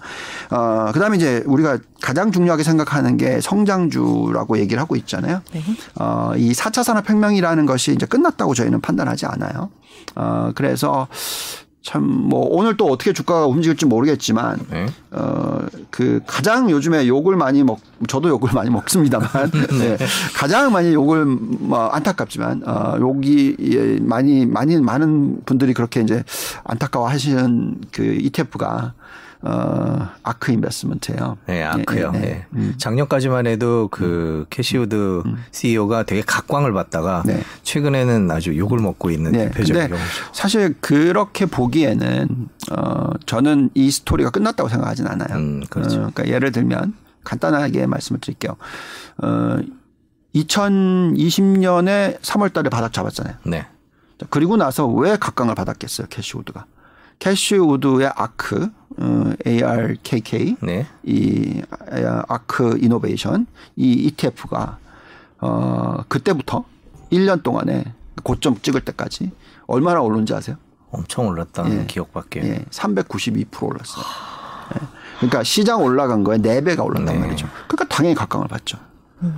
[0.49, 5.41] 어, 그 다음에 이제 우리가 가장 중요하게 생각하는 게 성장주라고 얘기를 하고 있잖아요.
[5.99, 9.69] 어, 이 4차 산업혁명이라는 것이 이제 끝났다고 저희는 판단하지 않아요.
[10.15, 11.07] 어, 그래서
[11.83, 14.85] 참 뭐 오늘 또 어떻게 주가가 움직일지 모르겠지만 네.
[15.11, 19.29] 어그 가장 요즘에 욕을 많이 먹 저도 욕을 많이 먹습니다만
[19.79, 19.97] 네.
[20.35, 26.23] 가장 많이 욕을 뭐 안타깝지만 어 욕이 예, 많이 많이 많은 분들이 그렇게 이제
[26.63, 28.93] 안타까워하시는 그 ETF가
[29.45, 31.37] 어 아크 인베스먼트예요.
[31.47, 32.11] 네, 아크요.
[32.15, 32.45] 예, 예, 네.
[32.57, 32.77] 예.
[32.77, 35.21] 작년까지만 해도 그 캐시우드
[35.51, 37.41] CEO가 되게 각광을 받다가 네.
[37.63, 39.49] 최근에는 아주 욕을 먹고 있는 네.
[39.49, 40.05] 대표적인 경우죠.
[40.31, 45.37] 사실 그렇게 보기에는 어 저는 이 스토리가 끝났다고 생각하진 않아요.
[45.37, 45.95] 음, 그렇죠.
[45.97, 46.93] 어, 그러니까 예를 들면
[47.25, 48.55] 간단하게 말씀을 드릴게요.
[49.17, 49.57] 어
[50.35, 53.35] 2020년에 3월 달에 바닥 잡았잖아요.
[53.45, 53.65] 네.
[54.19, 56.65] 자, 그리고 나서 왜 각광을 받았겠어요, 캐시우드가.
[57.23, 60.85] 캐시우드의 아크, 어, ARKK, 네.
[61.03, 61.61] 이
[62.27, 63.47] 아크 이노베이션,
[63.77, 64.77] 이 ETF가
[65.39, 66.65] 어, 그때부터
[67.13, 67.85] 1년 동안에
[68.23, 69.31] 고점 찍을 때까지
[69.67, 70.57] 얼마나 오른지 아세요?
[70.91, 71.85] 엄청 올랐다는 예.
[71.85, 72.43] 기억밖에.
[72.43, 74.03] 예, 392% 올랐어요.
[74.75, 74.79] 예.
[75.19, 77.19] 그러니까 시장 올라간 거에 4배가 올랐단 네.
[77.19, 77.47] 말이죠.
[77.69, 78.77] 그러니까 당연히 각광을 받죠.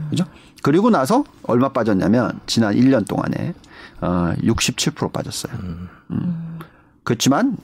[0.09, 0.25] 그죠?
[0.63, 3.53] 그리고 나서 얼마 빠졌냐면 지난 1년 동안에
[4.01, 5.53] 어, 67% 빠졌어요.
[6.09, 6.59] 음.
[7.03, 7.55] 그렇지만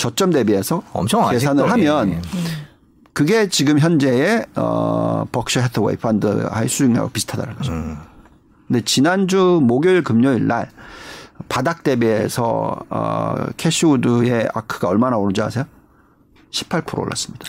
[0.00, 2.20] 저점 대비해서 엄청 계산을 하면 예.
[3.12, 7.72] 그게 지금 현재의 어, 버크셔 해서웨이 펀드의 수익률하고 비슷하다는 거죠.
[7.72, 7.98] 음.
[8.66, 10.70] 근데 지난주 목요일 금요일 날
[11.50, 15.64] 바닥 대비해서 어, 캐시우드의 아크가 얼마나 오른지 아세요?
[16.50, 17.46] 18% 올랐습니다.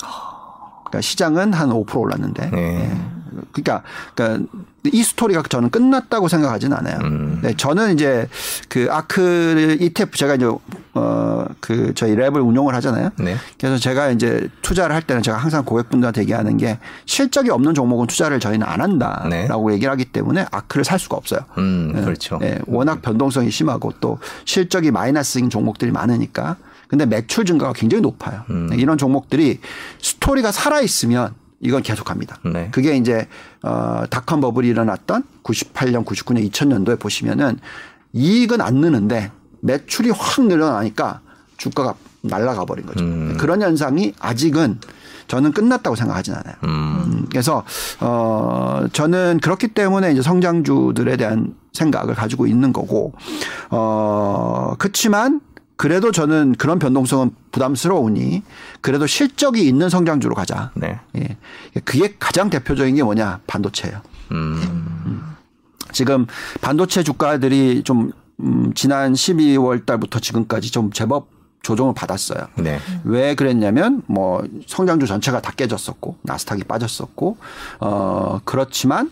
[0.86, 2.50] 그러니까 시장은 한 5% 올랐는데.
[2.50, 2.92] 네.
[2.92, 3.21] 예.
[3.52, 3.84] 그러니까,
[4.16, 4.48] 그러니까
[4.92, 6.98] 이 스토리가 저는 끝났다고 생각하진 않아요.
[7.04, 7.40] 음.
[7.44, 8.28] 네, 저는 이제
[8.68, 10.50] 그 아크 ETF 제가 이제
[10.94, 13.12] 어그 저희 랩을 운용을 하잖아요.
[13.20, 13.36] 네.
[13.60, 18.40] 그래서 제가 이제 투자를 할 때는 제가 항상 고객분들한테 얘기하는 게 실적이 없는 종목은 투자를
[18.40, 19.76] 저희는 안 한다라고 네.
[19.76, 21.42] 얘기를 하기 때문에 아크를 살 수가 없어요.
[21.60, 22.02] 음, 네.
[22.02, 22.40] 그렇죠.
[22.40, 26.58] 네, 워낙 변동성이 심하고 또 실적이 마이너스인 종목들이 많으니까
[26.88, 28.42] 근데 매출 증가가 굉장히 높아요.
[28.50, 28.70] 음.
[28.74, 29.60] 이런 종목들이
[30.02, 32.40] 스토리가 살아 있으면 이건 계속합니다.
[32.46, 32.70] 네.
[32.72, 33.28] 그게 이제
[33.64, 37.60] 어 닷컴 버블이 일어났던 98년, 99년, 2000년도에 보시면은
[38.14, 39.32] 이익은 안 느는데
[39.62, 41.22] 매출이 확 늘어나니까
[41.58, 43.04] 주가가 날아가 버린 거죠.
[43.04, 43.38] 음.
[43.40, 44.80] 그런 현상이 아직은
[45.28, 46.56] 저는 끝났다고 생각하진 않아요.
[46.64, 46.70] 음.
[47.06, 47.64] 음, 그래서
[48.00, 53.14] 어 저는 그렇기 때문에 이제 성장주들에 대한 생각을 가지고 있는 거고
[53.70, 55.42] 어 그렇지만
[55.76, 58.44] 그래도 저는 그런 변동성은 부담스러우니
[58.82, 60.72] 그래도 실적이 있는 성장주로 가자.
[60.76, 61.00] 네.
[61.18, 61.38] 예.
[61.84, 63.40] 그게 가장 대표적인 게 뭐냐?
[63.48, 64.02] 반도체예요.
[64.32, 65.36] 음.
[65.92, 66.28] 지금
[66.62, 71.28] 반도체 주가들이 좀 음, 지난 12월 달부터 지금까지 좀 제법
[71.62, 72.48] 조정을 받았어요.
[72.56, 72.80] 네.
[73.04, 77.38] 왜 그랬냐면 뭐 성장주 전체가 다 깨졌었고 나스닥이 빠졌었고
[77.80, 79.12] 어 그렇지만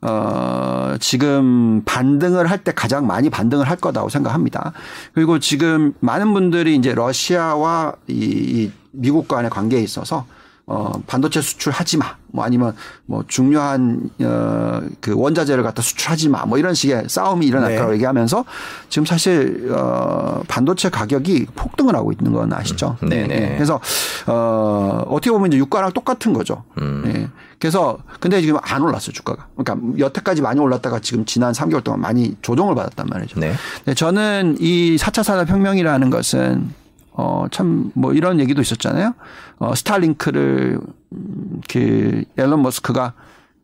[0.00, 4.72] 어 지금 반등을 할 때 가장 많이 반등을 할 거다고 생각합니다.
[5.12, 10.26] 그리고 지금 많은 분들이 이제 러시아와 이, 이 미국 간의 관계에 있어서
[10.70, 12.14] 어 반도체 수출하지 마.
[12.26, 12.74] 뭐 아니면
[13.06, 16.44] 뭐 중요한 어그 원자재를 갖다 수출하지 마.
[16.44, 17.76] 뭐 이런 식의 싸움이 일어날 네.
[17.76, 18.44] 거라고 얘기하면서
[18.90, 22.98] 지금 사실 어 반도체 가격이 폭등을 하고 있는 건 아시죠?
[23.02, 23.34] 음, 네네.
[23.34, 23.54] 예.
[23.54, 23.80] 그래서
[24.26, 26.64] 어 어떻게 보면 이제 유가랑 똑같은 거죠.
[26.82, 27.02] 음.
[27.06, 27.28] 예.
[27.58, 29.46] 그래서 근데 지금 안 올랐어요 주가가.
[29.56, 33.40] 그러니까 여태까지 많이 올랐다가 지금 지난 3개월 동안 많이 조정을 받았단 말이죠.
[33.40, 33.54] 네.
[33.84, 36.74] 근데 저는 이 4차 산업혁명이라는 것은
[37.20, 39.12] 어, 참, 뭐 이런 얘기도 있었잖아요.
[39.58, 40.78] 어, 스타링크를,
[41.12, 43.12] 음, 그, 일론 머스크가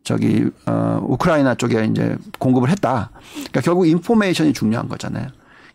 [0.03, 3.13] 저기, 어, 우크라이나 쪽에 이제 공급을 했다.
[3.33, 5.29] 그러니까 결국 information이 중요한 거잖아요.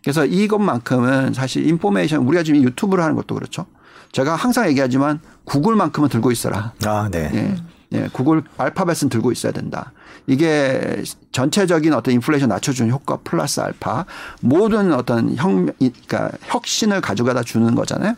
[0.04, 3.64] 그래서 이것만큼은 사실 information, 우리가 지금 유튜브를 하는 것도 그렇죠.
[4.12, 6.74] 제가 항상 얘기하지만 구글만큼은 들고 있어라.
[6.84, 7.30] 아, 네.
[7.32, 7.56] 예.
[7.92, 9.92] 예, 구글 알파벳은 들고 있어야 된다.
[10.26, 11.02] 이게
[11.32, 14.04] 전체적인 어떤 인플레이션 낮춰주는 효과 플러스 알파
[14.40, 18.14] 모든 어떤 혁, 그러니까 혁신을 가져가다 주는 거잖아요.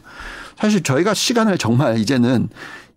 [0.59, 2.49] 사실 저희가 시간을 정말 이제는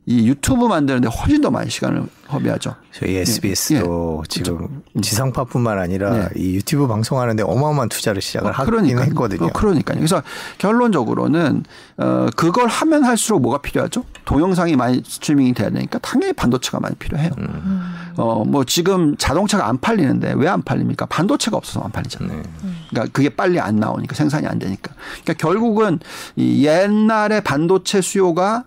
[0.08, 2.76] 이 유튜브 만드는데 훨씬 더 많이 시간을 허비하죠.
[2.92, 6.30] 저희 SBS도 지금 지상파뿐만 아니라 네.
[6.36, 9.50] 이 유튜브 방송하는데 어마어마한 투자를 시작을 하긴 그러니까 했거든요.
[9.50, 9.98] 그러니까요.
[9.98, 10.22] 그래서
[10.60, 11.64] 결론적으로는
[11.98, 14.04] 어 그걸 하면 할수록 뭐가 필요하죠?
[14.26, 17.32] 동영상이 많이 스트리밍이 돼야 되니까 당연히 반도체가 많이 필요해요.
[17.40, 17.96] 음.
[18.18, 21.08] 어 뭐 지금 자동차가 안 팔리는데 왜 안 팔립니까?
[21.08, 22.38] 반도체가 없어서 안 팔리잖아요.
[22.38, 22.44] 네.
[22.92, 24.94] 그러니까 그게 빨리 안 나오니까 생산이 안 되니까.
[25.24, 26.00] 그러니까 결국은
[26.36, 28.66] 이 옛날에 반도체 수요가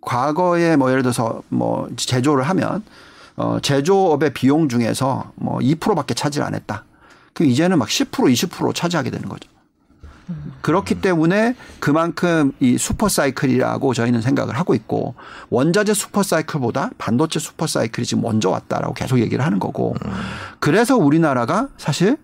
[0.00, 2.82] 과거에 뭐 예를 들어서 뭐 제조를 하면
[3.36, 6.84] 어 제조업의 비용 중에서 뭐 2%밖에 차지를 안 했다.
[7.32, 9.48] 그럼 이제는 막 10% 20% 차지하게 되는 거죠.
[10.60, 15.14] 그렇기 때문에 그만큼 이 슈퍼 사이클이라고 저희는 생각을 하고 있고
[15.48, 19.94] 원자재 슈퍼 사이클보다 반도체 슈퍼 사이클이 지금 먼저 왔다라고 계속 얘기를 하는 거고
[20.58, 22.18] 그래서 우리나라가 사실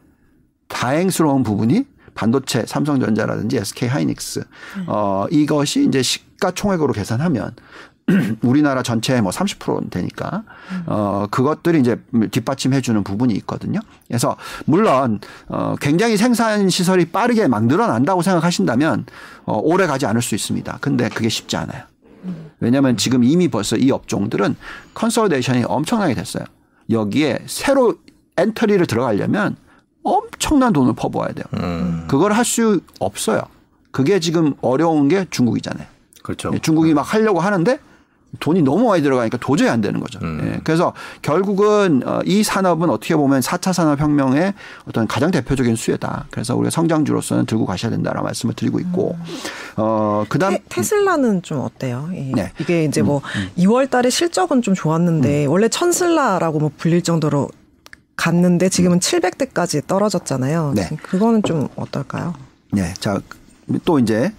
[0.68, 4.44] 다행스러운 부분이 반도체 삼성전자라든지 SK 하이닉스
[4.86, 7.52] 어 이것이 이제 시 가총액으로 계산하면
[8.42, 10.42] 우리나라 전체의 뭐 30%는 되니까
[10.86, 11.98] 어 그것들이 이제
[12.30, 13.80] 뒷받침해 주는 부분이 있거든요.
[14.06, 19.06] 그래서 물론 어 굉장히 생산 시설이 빠르게 막 늘어난다고 생각하신다면
[19.46, 20.78] 어 오래 가지 않을 수 있습니다.
[20.82, 21.82] 근데 그게 쉽지 않아요.
[22.60, 24.56] 왜냐하면 지금 이미 벌써 이 업종들은
[24.94, 26.44] consolidation이 엄청나게 됐어요.
[26.90, 27.94] 여기에 새로
[28.36, 29.56] entry를 들어가려면
[30.02, 31.44] 엄청난 돈을 퍼부어야 돼요.
[31.54, 32.04] 음.
[32.08, 33.42] 그걸 할 수 없어요.
[33.90, 35.86] 그게 지금 어려운 게 중국이잖아요.
[36.24, 36.50] 그렇죠.
[36.54, 37.78] 예, 중국이 막 하려고 하는데
[38.40, 40.18] 돈이 너무 많이 들어가니까 도저히 안 되는 거죠.
[40.22, 40.40] 음.
[40.42, 44.54] 예, 그래서 결국은 어, 이 산업은 어떻게 보면 4차 산업혁명의
[44.88, 46.26] 어떤 가장 대표적인 수혜다.
[46.30, 49.16] 그래서 우리가 성장주로서는 들고 가셔야 된다라는 말씀을 드리고 있고,
[49.76, 50.54] 어, 그 다음.
[50.54, 52.08] 테, 테슬라는 좀 어때요?
[52.12, 52.50] 이, 네.
[52.66, 53.20] 게 이제 뭐
[53.58, 57.50] 2월 달에 실적은 좀 좋았는데 원래 천슬라라고 뭐 불릴 정도로
[58.16, 60.72] 갔는데 지금은 700대까지 떨어졌잖아요.
[60.74, 60.88] 네.
[61.02, 62.34] 그거는 좀 어떨까요?
[62.72, 62.94] 네.
[62.94, 63.20] 자,
[63.84, 64.32] 또 이제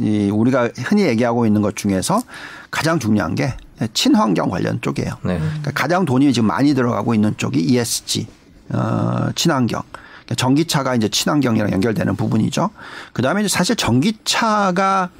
[0.00, 2.22] 이 우리가 흔히 얘기하고 있는 것 중에서
[2.70, 3.54] 가장 중요한 게
[3.92, 5.10] 친환경 관련 쪽이에요.
[5.24, 5.38] 네.
[5.38, 8.26] 그러니까 가장 돈이 지금 많이 들어가고 있는 쪽이 ESG,
[8.70, 9.82] 어, 친환경.
[9.92, 12.70] 그러니까 전기차가 이제 친환경이랑 연결되는 부분이죠.
[13.12, 15.10] 그 다음에 이제 사실 전기차가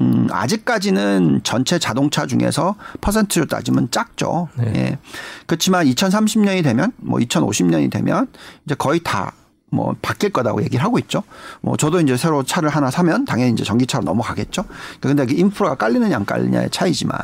[0.00, 4.48] 음, 아직까지는 전체 자동차 중에서 퍼센트로 따지면 작죠.
[4.56, 4.72] 네.
[4.76, 4.98] 예.
[5.46, 8.26] 그렇지만 2030년이 되면 뭐 2050년이 되면
[8.66, 9.32] 이제 거의 다
[9.70, 11.22] 뭐 바뀔 거다고 얘기를 하고 있죠.
[11.60, 14.64] 뭐 저도 이제 새로 차를 하나 사면 당연히 이제 전기차로 넘어가겠죠.
[15.00, 17.18] 근데 그 인프라가 깔리느냐 안 깔리냐의 차이지만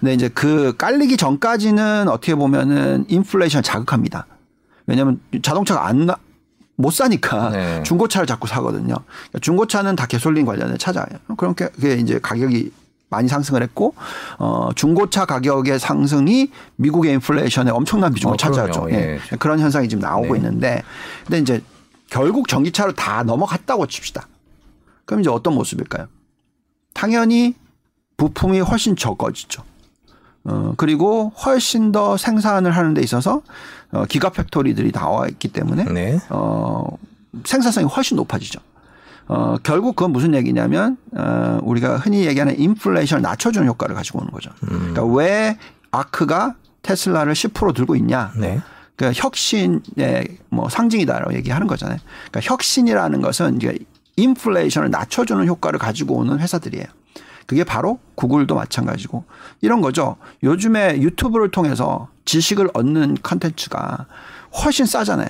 [0.00, 4.26] 근데 이제 그 깔리기 전까지는 어떻게 보면은 인플레이션을 자극합니다.
[4.86, 6.16] 왜냐하면 자동차가 안 나,
[6.76, 7.82] 못 사니까 네.
[7.82, 8.94] 중고차를 자꾸 사거든요.
[8.94, 11.18] 그러니까 중고차는 다 개솔린 관련된 차잖아요.
[11.36, 12.70] 그렇게 그게 이제 가격이
[13.08, 13.94] 많이 상승을 했고
[14.38, 18.88] 어 중고차 가격의 상승이 미국의 인플레이션에 엄청난 비중을 어, 차지하죠.
[18.90, 18.94] 예.
[19.32, 19.36] 예.
[19.38, 20.38] 그런 현상이 지금 나오고 네.
[20.38, 20.82] 있는데
[21.24, 21.62] 근데 이제
[22.10, 24.26] 결국 전기차로 다 넘어갔다고 칩시다.
[25.04, 26.08] 그럼 이제 어떤 모습일까요?
[26.94, 27.54] 당연히
[28.16, 29.62] 부품이 훨씬 적어지죠.
[30.44, 33.42] 어, 그리고 훨씬 더 생산을 하는 데 있어서
[33.92, 36.20] 어, giga factory들이 나와 있기 때문에 네.
[36.30, 36.96] 어,
[37.44, 38.60] 생산성이 훨씬 높아지죠.
[39.28, 44.50] 어, 결국 그건 무슨 얘기냐면 어, 우리가 흔히 얘기하는 인플레이션을 낮춰주는 효과를 가지고 오는 거죠.
[44.64, 44.92] 음.
[44.94, 45.58] 그러니까 왜
[45.90, 48.32] 아크가 테슬라를 10% 들고 있냐?
[48.36, 48.60] 네.
[48.94, 51.98] 그 혁신의 뭐 상징이다라고 얘기하는 거잖아요.
[52.30, 53.76] 그러니까 혁신이라는 것은 이제
[54.16, 56.86] 인플레이션을 낮춰주는 효과를 가지고 오는 회사들이에요.
[57.46, 59.24] 그게 바로 구글도 마찬가지고
[59.60, 60.16] 이런 거죠.
[60.42, 64.06] 요즘에 유튜브를 통해서 지식을 얻는 컨텐츠가
[64.64, 65.28] 훨씬 싸잖아요.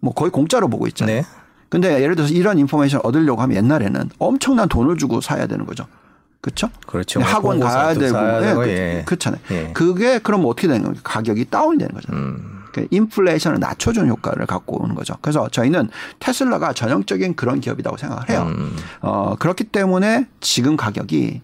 [0.00, 1.22] 뭐 거의 공짜로 보고 있잖아요.
[1.22, 1.26] 네.
[1.68, 5.86] 근데 예를 들어서 이런 인포메이션 얻으려고 하면 옛날에는 엄청난 돈을 주고 사야 되는 거죠.
[6.40, 6.70] 그렇죠?
[6.86, 7.20] 그렇죠.
[7.20, 9.02] 학원 가야 되고, 네, 되고, 그- 예.
[9.04, 9.40] 그렇잖아요.
[9.50, 9.72] 예.
[9.72, 11.02] 그게 그럼 어떻게 되는 겁니까?
[11.04, 12.12] 가격이 다운되는 거죠.
[12.12, 12.62] 음.
[12.72, 15.14] 그 인플레이션을 낮춰주는 효과를 갖고 오는 거죠.
[15.22, 15.88] 그래서 저희는
[16.20, 18.44] 테슬라가 전형적인 그런 기업이라고 생각을 해요.
[18.46, 18.76] 음.
[19.00, 21.40] 어, 그렇기 때문에 지금 가격이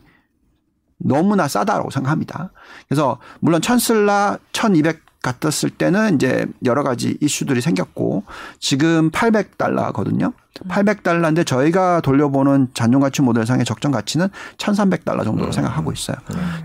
[0.98, 2.50] 너무나 싸다라고 생각합니다.
[2.88, 8.24] 그래서 물론 천슬라 1200 같았을 때는 이제 여러 가지 이슈들이 생겼고
[8.58, 10.32] 지금 800달러거든요.
[10.68, 16.16] 800달러인데 저희가 돌려보는 잔존 가치 모델상의 적정 가치는 1300달러 정도로 생각하고 있어요.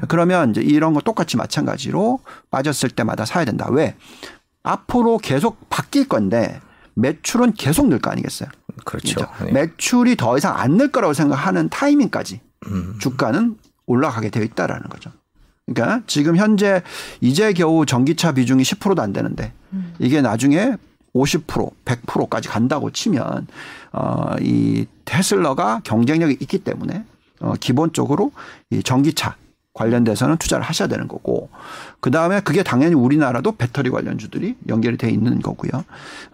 [0.07, 2.19] 그러면 이제 이런 거 똑같이 마찬가지로
[2.51, 3.67] 빠졌을 때마다 사야 된다.
[3.71, 3.95] 왜?
[4.63, 6.59] 앞으로 계속 바뀔 건데
[6.95, 8.49] 매출은 계속 늘 거 아니겠어요?
[8.85, 9.15] 그렇죠.
[9.15, 9.45] 그죠?
[9.45, 9.51] 네.
[9.51, 12.95] 매출이 더 이상 안 늘 거라고 생각하는 타이밍까지 음.
[12.99, 13.55] 주가는
[13.85, 15.11] 올라가게 되어 있다라는 거죠.
[15.67, 16.81] 그러니까 지금 현재
[17.19, 19.51] 이제 겨우 전기차 비중이 10%도 안 되는데
[19.99, 20.75] 이게 나중에
[21.13, 23.47] 50% 100%까지 간다고 치면
[23.91, 27.03] 어이 테슬라가 경쟁력이 있기 때문에
[27.41, 28.31] 어 기본적으로
[28.69, 29.35] 이 전기차
[29.73, 31.49] 관련돼서는 투자를 하셔야 되는 거고
[31.99, 35.83] 그 다음에 그게 당연히 우리나라도 배터리 관련주들이 연결이 돼 있는 거고요.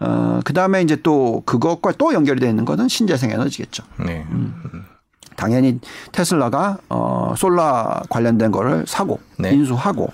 [0.00, 3.82] 어 그 다음에 이제 또 그것과 또 연결이 돼 있는 거는 신재생 에너지겠죠.
[4.04, 4.24] 네.
[5.36, 5.80] 당연히
[6.12, 9.50] 테슬라가 어 솔라 관련된 거를 사고 네.
[9.50, 10.08] 인수하고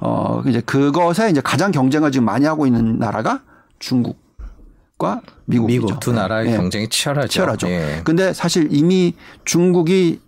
[0.00, 3.42] 어 이제 그것에 이제 가장 경쟁을 지금 많이 하고 있는 나라가
[3.78, 5.86] 중국과 미국이죠.
[5.86, 6.56] 미국 두 나라의 예.
[6.56, 7.28] 경쟁이 치열하죠.
[7.28, 7.68] 치열하죠.
[7.68, 8.00] 예.
[8.04, 9.14] 근데 사실 이미
[9.44, 10.20] 중국이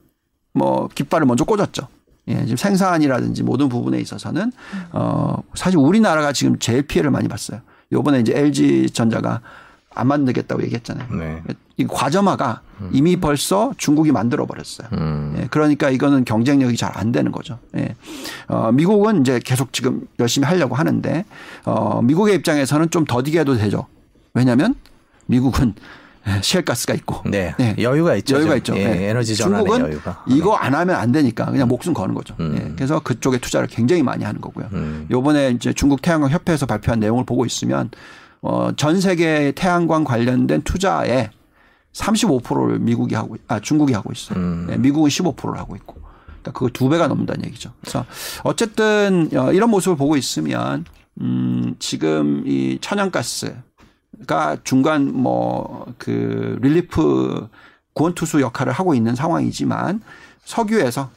[0.55, 1.89] 뭐 깃발을 먼저 꽂았죠.
[2.29, 4.53] 예, 지금 생산이라든지 모든 부분에 있어서는
[4.93, 7.61] 어 사실 우리나라가 지금 제일 피해를 많이 봤어요.
[7.91, 9.41] 요번에 이제 LG 전자가
[9.95, 11.09] 안 만들겠다고 얘기했잖아요.
[11.13, 11.43] 네.
[11.77, 12.61] 이 과점화가
[12.91, 14.89] 이미 벌써 중국이 만들어 버렸어요.
[14.93, 15.37] 음.
[15.39, 17.59] 예, 그러니까 이거는 경쟁력이 잘 안 되는 거죠.
[17.77, 17.95] 예.
[18.49, 21.25] 어, 미국은 이제 계속 지금 열심히 하려고 하는데
[21.65, 23.87] 어, 미국의 입장에서는 좀 더디게도 되죠.
[24.35, 24.75] 왜냐하면
[25.27, 25.75] 미국은
[26.29, 27.55] 예, 셰일가스가 있고 네.
[27.59, 27.75] 예.
[27.81, 28.37] 여유가 있죠.
[28.37, 28.77] 여유가 좀.
[28.77, 28.77] 있죠.
[28.77, 29.09] 예, 예.
[29.11, 30.23] 에너지 전환의 중국은 여유가.
[30.29, 32.35] 이거 안 하면 안 되니까 그냥 목숨 거는 거죠.
[32.41, 32.57] 음.
[32.57, 32.73] 예.
[32.77, 34.69] 그래서 그쪽에 투자를 굉장히 많이 하는 거고요.
[34.73, 35.07] 음.
[35.11, 37.91] 요번에 이제 중국 태양광 협회에서 발표한 내용을 보고 있으면
[38.43, 41.31] 어, 전 세계 태양광 관련된 투자에
[41.93, 44.39] 35%를 미국이 하고 아 중국이 하고 있어요.
[44.39, 44.69] 음.
[44.71, 46.01] 예, 미국은 15%를 하고 있고.
[46.27, 47.73] 그러니까 그거 두 배가 넘는다는 얘기죠.
[47.81, 48.05] 그래서
[48.43, 50.85] 어쨌든 어, 이런 모습을 보고 있으면
[51.21, 57.49] 음, 지금 이 천연가스가 중간 뭐 그 릴리프
[57.95, 60.01] 구원투수 역할을 하고 있는 상황이지만
[60.45, 61.11] 석유에서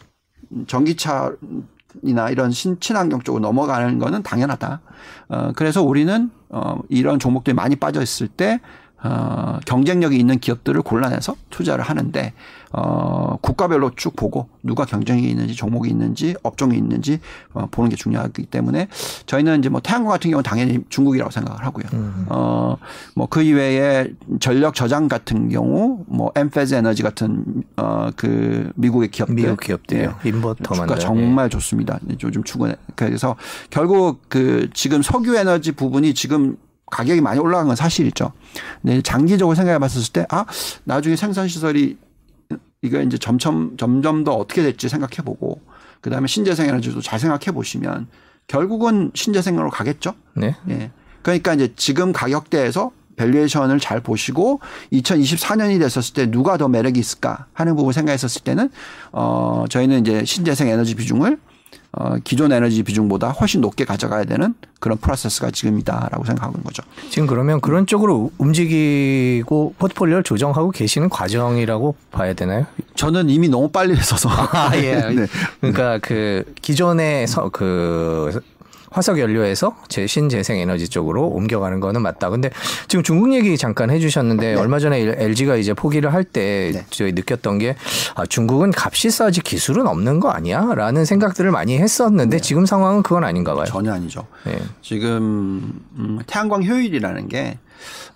[0.68, 4.82] 전기차이나 이런 신, 친환경 쪽으로 넘어가는 거는 당연하다.
[5.30, 8.62] 어, 그래서 우리는 어, 이런 종목들이 많이 빠져 있을 때
[9.04, 12.34] 어, 경쟁력이 있는 기업들을 골라내서 투자를 하는데
[12.72, 17.20] 어, 국가별로 쭉 보고 누가 경쟁이 있는지 종목이 있는지 업종이 있는지
[17.54, 18.88] 어, 보는 게 중요하기 때문에
[19.28, 21.86] 저희는 이제 뭐 태양광 같은 경우는 당연히 중국이라고 생각을 하고요.
[21.94, 22.26] 음.
[22.30, 22.78] 어,
[23.16, 24.08] 뭐 그 이외에
[24.40, 30.16] 전력 저장 같은 경우 뭐 엠페즈 에너지 같은 어, 그 미국의 기업들 미국 기업들이요.
[30.24, 30.96] 인버터 주가.
[30.96, 32.00] 정말 좋습니다.
[32.24, 33.36] 요즘 추근 그래서
[33.70, 36.58] 결국 그 지금 석유 에너지 부분이 지금
[36.92, 38.32] 가격이 많이 올라간 건 사실이죠.
[38.82, 40.46] 근데 장기적으로 생각해 봤을 때 아,
[40.84, 41.98] 나중에 생산 시설이
[42.82, 45.60] 이거 이제 점점 점점 더 어떻게 될지 생각해 보고
[46.02, 48.08] 그 다음에 신재생 에너지도 잘 생각해 보시면
[48.48, 50.14] 결국은 신재생으로 가겠죠.
[50.36, 50.56] 네.
[50.70, 50.92] 예.
[51.24, 54.60] 그러니까 이제 지금 가격대에서 valuation을 잘 보시고
[54.92, 58.70] 2024년이 됐었을 때 누가 더 매력이 있을까 하는 부분 을 생각했었을 때는
[59.12, 61.40] 어 저희는 이제 신재생 에너지 비중을
[61.98, 66.84] 어, 기존 에너지 비중보다 훨씬 높게 가져가야 되는 그런 프로세스가 지금이다라고 생각하는 거죠.
[67.10, 72.66] 지금 그러면 그런 쪽으로 움직이고 포트폴리오를 조정하고 계시는 과정이라고 봐야 되나요?
[72.96, 74.30] 저는 이미 너무 빨리 했어서.
[74.30, 74.96] 아, 예.
[75.10, 75.26] 네.
[75.62, 78.42] 그러니까 그 기존의 서, 그
[78.96, 82.30] 화석 연료에서 제 신재생 에너지 쪽으로 옮겨가는 거는 맞다.
[82.30, 82.50] 근데
[82.88, 84.56] 지금 중국 얘기 잠깐 해주셨는데 네.
[84.56, 86.86] 얼마 전에 LG가 이제 포기를 할때 네.
[86.92, 87.76] 저희 느꼈던 게
[88.16, 93.54] 아, 중국은 값이 싸지 기술은 없는 거 아니야?라는 생각들을 많이 했었는데 지금 상황은 그건 아닌가
[93.54, 93.66] 봐요.
[93.66, 94.28] 전혀 아니죠.
[94.46, 94.58] 네.
[94.82, 97.60] 지금 음, 태양광 효율이라는 게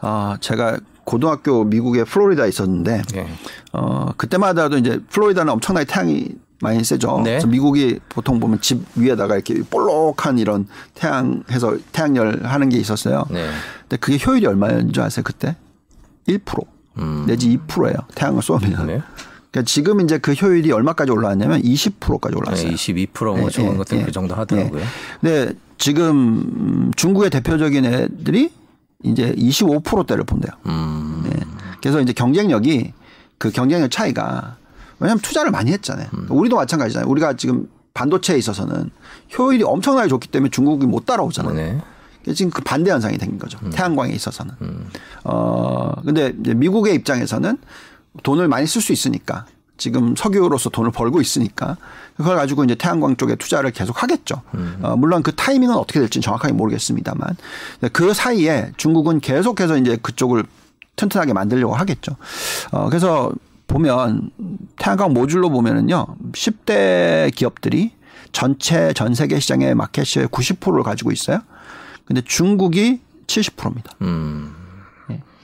[0.02, 3.28] 어, 제가 고등학교 미국의 플로리다에 있었는데 네.
[3.74, 6.30] 어, 그때마다도 이제 플로리다는 엄청나게 태양이
[6.62, 7.22] 많이 세죠.
[7.24, 7.32] 네.
[7.32, 13.26] 그래서 미국이 보통 보면 집 위에다가 이렇게 볼록한 이런 태양해서 태양열 하는 게 있었어요.
[13.30, 13.50] 네.
[13.82, 15.24] 근데 그게 효율이 얼마였는 줄 아세요?
[15.24, 15.56] 그때
[16.28, 16.66] 1%
[17.26, 17.96] 내지 2%예요.
[18.16, 18.74] 태양을 쏘면.
[18.74, 18.88] 음.
[18.88, 19.02] 네.
[19.52, 22.70] 그러니까 지금 이제 그 효율이 얼마까지 올라왔냐면 20%까지 올라왔어요.
[22.70, 24.04] 네, 22%뭐 예, 좋은 예, 것들 예.
[24.04, 24.82] 그 정도 하더라고요.
[24.82, 24.86] 예.
[25.22, 28.52] 근데 지금 음, 중국의 대표적인 애들이
[29.04, 30.52] 이제 25%대를 본대요.
[30.68, 31.24] 음.
[31.24, 31.40] 네.
[31.82, 32.94] 그래서 이제 경쟁력이
[33.38, 34.58] 그 경쟁력 차이가
[35.00, 36.08] 왜냐하면 투자를 많이 했잖아요.
[36.14, 36.28] 음.
[36.30, 37.10] 우리도 마찬가지잖아요.
[37.10, 38.92] 우리가 지금 반도체에 있어서는
[39.38, 41.54] 효율이 엄청나게 좋기 때문에 중국이 못 따라오잖아요.
[41.54, 41.82] 네.
[42.34, 43.58] 지금 그 반대 현상이 생긴 거죠.
[43.64, 43.72] 음.
[43.72, 44.54] 태양광에 있어서는.
[45.24, 47.58] 어, 근데 이제 미국의 입장에서는
[48.24, 49.46] 돈을 많이 쓸 수 있으니까
[49.78, 51.78] 지금 석유로서 돈을 벌고 있으니까
[52.18, 54.42] 그걸 가지고 이제 태양광 쪽에 투자를 계속 하겠죠.
[54.82, 57.38] 어, 물론 그 타이밍은 어떻게 될지는 정확하게 모르겠습니다만
[57.94, 60.44] 그 사이에 중국은 계속해서 이제 그쪽을
[60.98, 62.18] 튼튼하게 만들려고 하겠죠.
[62.72, 63.32] 어, 그래서
[63.70, 64.32] 보면
[64.78, 67.94] 태양광 모듈로 보면은요 10대 기업들이
[68.34, 71.40] 전체 전 세계 시장의 마켓시의 90%를 가지고 있어요.
[72.04, 73.94] 근데 중국이 70%입니다.
[74.02, 74.56] 음.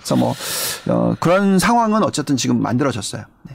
[0.06, 0.36] 그래서 뭐
[0.88, 3.24] 어, 그런 상황은 어쨌든 지금 만들어졌어요.
[3.44, 3.54] 네.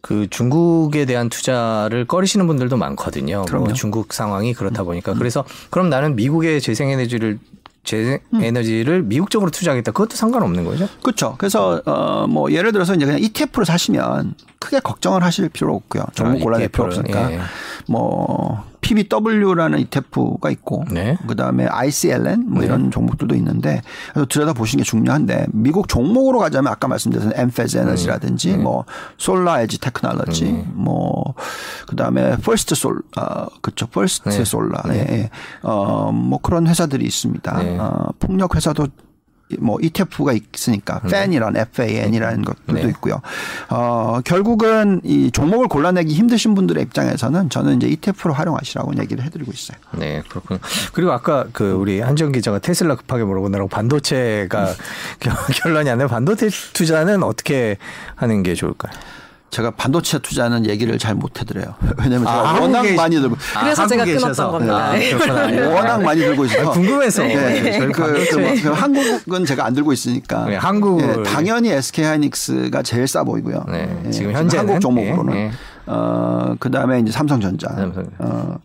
[0.00, 3.36] 그 중국에 대한 투자를 꺼리시는 분들도 많거든요.
[3.36, 3.68] 뭐 그럼요.
[3.68, 3.74] 음.
[3.74, 7.38] 중국 상황이 그렇다 보니까 그래서 그럼 나는 미국의 재생에너지를
[7.82, 8.42] 재생 음.
[8.42, 9.92] 에너지를 미국 쪽으로 투자하겠다.
[9.92, 10.88] 그것도 상관없는 거죠?
[11.02, 11.34] 그렇죠.
[11.38, 16.04] 그래서 어 뭐 예를 들어서 이제 그냥 ETF를 사시면 크게 걱정을 하실 필요 없고요.
[16.14, 17.40] 종목 아, 골라낼 필요 를, 없으니까 예.
[17.88, 21.16] 뭐 PBW라는 ETF가 있고 네.
[21.26, 22.66] 그다음에 ICLN 뭐 네.
[22.66, 23.82] 이런 종목들도 있는데
[24.28, 28.62] 들여다 보시는 게 중요한데 미국 종목으로 가자면 아까 말씀드린 Enphase Energy라든지 음.
[28.62, 28.84] 뭐
[29.18, 31.34] SolarEdge Technology 뭐
[31.88, 33.86] 그다음에 First Sol 아, 그렇죠.
[33.86, 34.44] First 네.
[34.44, 35.06] Solar 예.
[35.10, 35.30] 예.
[35.62, 37.62] 어 뭐 그런 회사들이 있습니다.
[37.62, 37.78] 네.
[37.78, 38.88] 어, 폭력 회사도
[39.58, 42.88] 뭐 ETF가 있으니까 FAN이라는 FAN이라는 것들도 네.
[42.90, 43.20] 있고요.
[43.68, 49.78] 어 결국은 이 종목을 골라내기 힘드신 분들의 입장에서는 저는 이제 ETF로 활용하시라고 얘기를 해드리고 있어요.
[49.98, 50.60] 네, 그렇군요.
[50.92, 54.74] 그리고 아까 그 우리 한정 기자가 테슬라 급하게 물어보느라고 반도체가
[55.20, 56.08] 결- 결론이 안 나요.
[56.08, 57.76] 반도체 투자는 어떻게
[58.14, 58.92] 하는 게 좋을까요?
[59.50, 61.74] 제가 반도체 투자는 얘기를 잘 못 해드려요.
[61.98, 64.50] 왜냐면 제가 아, 워낙 많이 들고 그래서 제가 한국에 끊었던 계셔서.
[64.52, 64.76] 겁니다.
[64.76, 64.92] 아,
[65.48, 65.60] 네.
[65.66, 67.22] 워낙 많이 들고 있어서 아, 궁금해서.
[67.24, 67.72] 네.
[67.78, 68.26] 저희 그.
[68.30, 73.08] 그, 뭐, 그 한국은 제가 안 들고 있으니까 네, 한국을- 예, 당연히 SK 하이닉스가 제일
[73.08, 73.64] 싸 보이고요.
[73.68, 74.66] 네, 예, 지금 현재는.
[74.68, 75.50] 한국 종목으로는 예, 예.
[75.86, 78.10] 어 그 다음에 이제 삼성전자, 삼성전자.
[78.20, 78.58] 어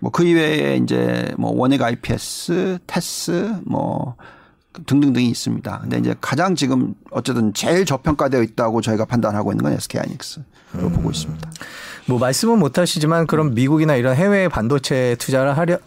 [0.00, 4.16] 뭐 그 이외에 이제 뭐 원액 IPS, 테스 뭐
[4.86, 5.78] 등등등이 있습니다.
[5.82, 10.44] 근데 이제 가장 지금 어쨌든 제일 저평가되어 있다고 저희가 판단하고 있는 건 SK 하이닉스로
[10.76, 10.92] 음.
[10.92, 11.50] 보고 있습니다.
[12.06, 15.78] 뭐 말씀은 못 하시지만 그럼 미국이나 이런 해외 반도체 투자를 하려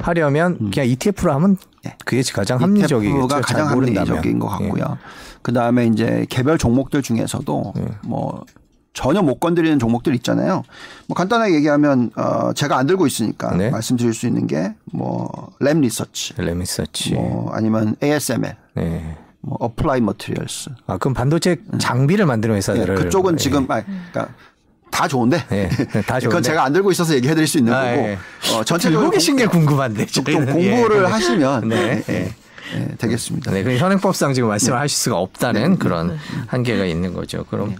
[0.00, 1.96] 하려면 그냥 ETF로 하면 네.
[2.04, 3.24] 그게 가장 합리적이겠죠.
[3.24, 3.68] ETF가 잘 가장.
[3.68, 4.64] 합리적인 것 예.
[4.68, 4.98] 같고요.
[5.42, 7.74] 그 다음에 이제 개별 종목들 중에서도
[8.04, 8.44] 뭐
[8.96, 10.62] 전혀 못 건드리는 종목들 있잖아요.
[11.06, 13.68] 뭐 간단하게 얘기하면 어 제가 안 들고 있으니까 네.
[13.68, 16.32] 말씀드릴 수 있는 게 뭐 Lam Research.
[17.12, 19.16] 뭐 아니면 ASML, 네.
[19.42, 20.70] 뭐 Applied Materials.
[20.86, 23.36] 아 그럼 반도체 장비를 만드는 예, 회사들을 그쪽은 예.
[23.36, 24.28] 지금 아 그러니까
[24.90, 25.68] 다 좋은데 예,
[26.06, 26.26] 다 좋은데.
[26.28, 28.18] 그건 제가 안 들고 있어서 얘기해 드릴 수 있는 아, 거고 예.
[28.54, 30.24] 어, 전체적으로 들고 계신 게 궁금한데 좀.
[30.24, 31.06] 공부를 예.
[31.06, 32.02] 하시면 네.
[32.08, 32.34] 예,
[32.74, 32.80] 예.
[32.80, 33.50] 예, 되겠습니다.
[33.52, 35.76] 네, 그 현행법상 지금 말씀을 하실 수가 없다는 네.
[35.78, 37.44] 그런 한계가 있는 거죠.
[37.48, 37.74] 그럼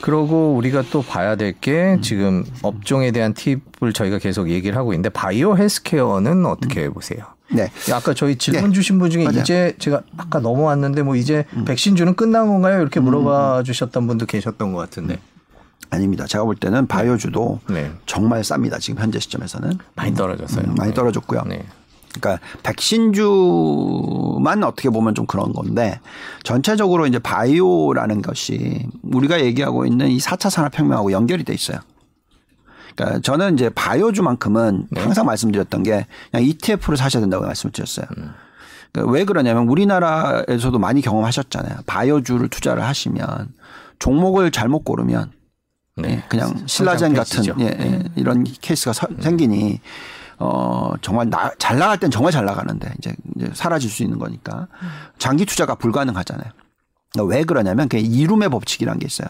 [0.00, 5.08] 그러고 우리가 또 봐야 될 게 지금 업종에 대한 팁을 저희가 계속 얘기를 하고 있는데
[5.08, 7.24] 바이오 헬스케어는 어떻게 보세요?
[7.50, 7.70] 네.
[7.92, 8.72] 아까 저희 질문 네.
[8.72, 9.38] 주신 분 중에 맞아요.
[9.38, 9.40] 음.
[9.42, 12.80] 이제 제가 아까 넘어왔는데 뭐 이제 백신 주는 끝난 건가요?
[12.80, 15.18] 이렇게 물어봐 주셨던 분도 계셨던 것 같은데.
[15.88, 16.26] 아닙니다.
[16.26, 17.92] 제가 볼 때는 바이오주도 네.
[18.06, 18.80] 정말 쌉니다.
[18.80, 20.64] 지금 현재 시점에서는 많이 떨어졌어요.
[20.66, 21.42] 음, 많이 떨어졌고요.
[21.46, 21.64] 네.
[22.20, 26.00] 그러니까 백신주만 어떻게 보면 좀 그런 건데
[26.42, 31.78] 전체적으로 이제 바이오라는 것이 우리가 얘기하고 있는 이 4차 산업혁명하고 연결이 돼 있어요.
[32.94, 35.00] 그러니까 저는 이제 바이오주만큼은 네.
[35.02, 38.06] 항상 말씀드렸던 게 그냥 ETF를 사셔야 된다고 말씀을 드렸어요.
[38.92, 41.80] 그러니까 왜 그러냐면 우리나라에서도 많이 경험하셨잖아요.
[41.86, 43.48] 바이오주를 투자를 하시면
[43.98, 45.32] 종목을 잘못 고르면
[45.98, 46.10] 네.
[46.10, 47.64] 예, 그냥 신라젠 같은 예.
[47.64, 49.80] 예, 이런 케이스가 서- 생기니
[50.38, 54.68] 어 정말 나, 잘 나갈 땐 정말 잘 나가는데 이제, 이제 사라질 수 있는 거니까
[55.18, 56.50] 장기 투자가 불가능하잖아요.
[57.12, 59.28] 그러니까 왜 그러냐면 그게 이룸의 법칙이라는 게 있어요.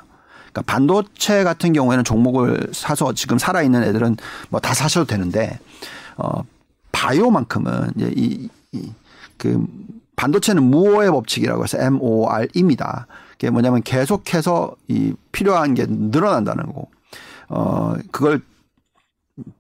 [0.53, 4.17] 그러니까 반도체 같은 경우에는 종목을 사서 지금 살아 있는 애들은
[4.49, 5.59] 뭐 다 사셔도 되는데
[6.17, 6.43] 어
[6.93, 8.91] 바이오만큼은 이제 이, 이,
[9.37, 9.65] 그
[10.17, 13.07] 반도체는 무오의 법칙이라고 해서 MOR입니다.
[13.33, 16.89] 그게 뭐냐면 계속해서 이 필요한 게 늘어난다는 거고
[17.49, 18.41] 어 그걸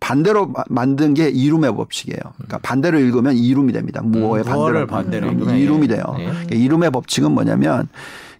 [0.00, 2.18] 반대로 마- 만든 게 이룸의 법칙이에요.
[2.36, 4.00] 그러니까 반대로 읽으면 이룸이 됩니다.
[4.02, 5.86] 무어의 음, 반대로, 반대로 읽으면 이룸이 예.
[5.88, 6.02] 돼요.
[6.18, 6.24] 예.
[6.24, 7.88] 그러니까 이룸의 법칙은 뭐냐면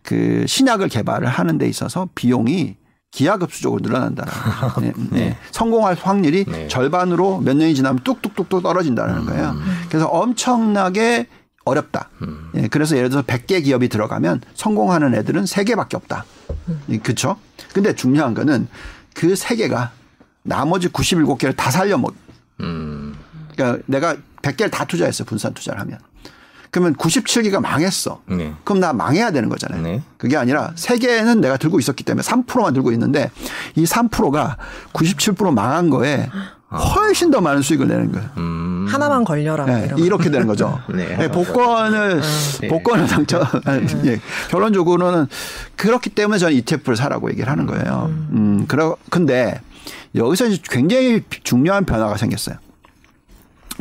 [0.02, 2.76] 그 신약을 개발을 하는 데 있어서 비용이
[3.10, 4.80] 기하급수적으로 늘어난다는 거죠.
[4.80, 4.92] 네.
[5.10, 5.36] 네.
[5.50, 6.68] 성공할 확률이 네.
[6.68, 9.26] 절반으로 몇 년이 지나면 뚝뚝뚝뚝 떨어진다는 음.
[9.26, 9.56] 거예요.
[9.88, 11.26] 그래서 엄청나게
[11.64, 12.10] 어렵다.
[12.54, 16.24] 예, 그래서 예를 들어서 100개 기업이 들어가면 성공하는 애들은 3개밖에 없다.
[16.90, 17.36] 예, 그렇죠?
[17.72, 18.68] 근데 중요한 거는
[19.14, 19.90] 그 3개가
[20.46, 22.14] 나머지 97개를 다 살려 먹.
[22.60, 23.14] 음.
[23.52, 25.24] 그러니까 내가 100개를 다 투자했어.
[25.24, 25.98] 분산 투자를 하면.
[26.70, 28.20] 그러면 97개가 망했어.
[28.26, 28.52] 네.
[28.64, 29.82] 그럼 나 망해야 되는 거잖아요.
[29.82, 30.02] 네.
[30.18, 33.30] 그게 아니라 세 개는 내가 들고 있었기 때문에 3%만 들고 있는데
[33.76, 34.56] 이 3%가
[34.92, 36.28] 97% 망한 거에
[36.70, 38.28] 훨씬 더 많은 수익을 내는 거예요.
[38.36, 38.86] 음.
[38.88, 39.64] 하나만 걸려라.
[39.64, 39.90] 뭐 네.
[39.98, 40.78] 이렇게 되는 거죠.
[40.92, 41.16] 네.
[41.16, 42.20] 네, 복권을
[42.60, 42.68] 네.
[42.68, 43.42] 복권을 당첨.
[44.04, 44.20] 예,
[44.50, 45.28] 결론적으로는
[45.76, 48.10] 그렇기 때문에 저는 ETF를 사라고 얘기를 하는 거예요.
[48.32, 49.60] 음, 그러 근데
[50.14, 52.56] 여기서 이제 굉장히 중요한 변화가 생겼어요.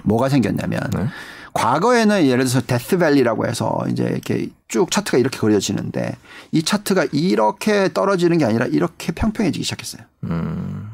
[0.04, 1.08] 뭐가 생겼냐면 네.
[1.54, 6.18] 과거에는 예를 들어서 데스밸리라고 해서 이제 이렇게 쭉 차트가 이렇게 그려지는데
[6.52, 10.04] 이 차트가 이렇게 떨어지는 게 아니라 이렇게 평평해지기 시작했어요.
[10.26, 10.92] 음.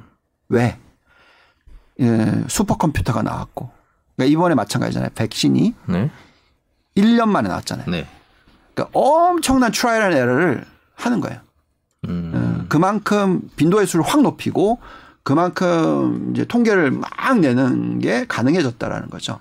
[0.50, 0.78] 왜?
[2.00, 3.72] 예, 슈퍼컴퓨터가 나왔고.
[4.16, 5.10] 그러니까 이번에 마찬가지잖아요.
[5.16, 6.12] 백신이 네.
[6.96, 7.90] 1년 만에 나왔잖아요.
[7.90, 8.08] 네.
[8.74, 11.40] 그러니까 엄청난 trial and error를 하는 거예요.
[12.06, 12.32] 음.
[12.34, 14.80] 음, 그만큼 빈도의 수를 확 높이고
[15.24, 19.40] 그만큼 이제 통계를 막 내는 게 가능해졌다라는 거죠.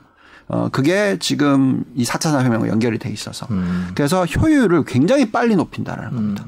[0.49, 3.47] 어, 그게 지금 이 4차 산업혁명과 연결이 돼 있어서.
[3.51, 3.91] 음.
[3.95, 6.45] 그래서 효율을 굉장히 빨리 높인다라는 겁니다.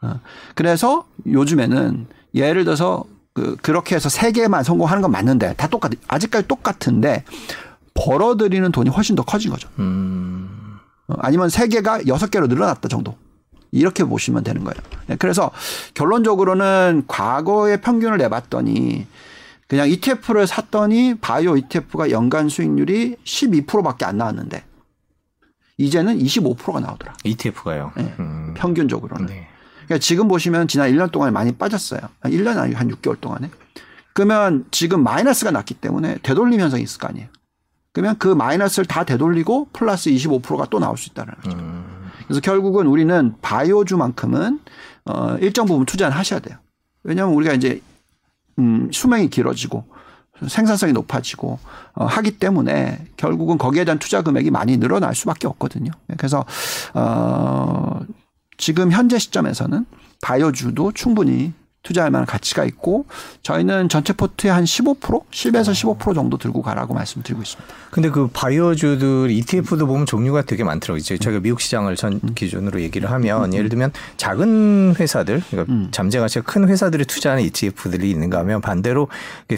[0.00, 0.20] 어,
[0.54, 3.04] 그래서 요즘에는 예를 들어서
[3.34, 7.24] 그, 그렇게 해서 세 개만 성공하는 건 맞는데 다 똑같, 아직까지 똑같은데
[7.94, 9.68] 벌어들이는 돈이 훨씬 더 커진 거죠.
[9.78, 10.78] 음.
[11.08, 13.16] 어, 아니면 세 개가 여섯 개로 늘어났다 정도.
[13.72, 14.80] 이렇게 보시면 되는 거예요.
[15.06, 15.50] 네, 그래서
[15.94, 19.06] 결론적으로는 과거의 평균을 내봤더니
[19.66, 24.64] 그냥 ETF를 샀더니 바이오 ETF가 연간 수익률이 12%밖에 안 나왔는데
[25.78, 27.14] 이제는 25%가 나오더라.
[27.24, 27.92] ETF가요.
[27.96, 28.54] 네, 음.
[28.56, 29.26] 평균적으로는.
[29.26, 29.48] 네.
[29.86, 32.00] 그러니까 지금 보시면 지난 1년 동안에 많이 빠졌어요.
[32.24, 33.50] 1년 아니고 한 6개월 동안에.
[34.12, 37.28] 그러면 지금 마이너스가 났기 때문에 되돌림 현상이 있을 거 아니에요.
[37.92, 41.56] 그러면 그 마이너스를 다 되돌리고 플러스 25%가 또 나올 수 있다는 거죠.
[41.56, 42.01] 음.
[42.26, 44.60] 그래서 결국은 우리는 바이오주만큼은
[45.06, 46.58] 어 일정 부분 투자는 하셔야 돼요.
[47.02, 47.80] 왜냐하면 우리가 이제
[48.58, 49.84] 음 수명이 길어지고
[50.48, 51.58] 생산성이 높아지고
[51.94, 55.90] 어 하기 때문에 결국은 거기에 대한 투자 금액이 많이 늘어날 수밖에 없거든요.
[56.16, 56.44] 그래서
[56.94, 58.00] 어
[58.58, 59.84] 지금 현재 시점에서는
[60.22, 61.52] 바이오주도 충분히
[61.82, 63.06] 투자할 만한 가치가 있고
[63.42, 67.74] 저희는 전체 포트의 한 15% 10에서 15% 정도 들고 가라고 말씀드리고 있습니다.
[67.90, 70.98] 근데 그 바이오주들 ETF도 보면 종류가 되게 많더라고요.
[70.98, 75.88] 이제 저희가 미국 시장을 전 기준으로 얘기를 하면 예를 들면 작은 회사들, 그러니까 음.
[75.90, 79.08] 잠재 가치가 큰 회사들이 투자하는 ETF들이 있는가 하면 반대로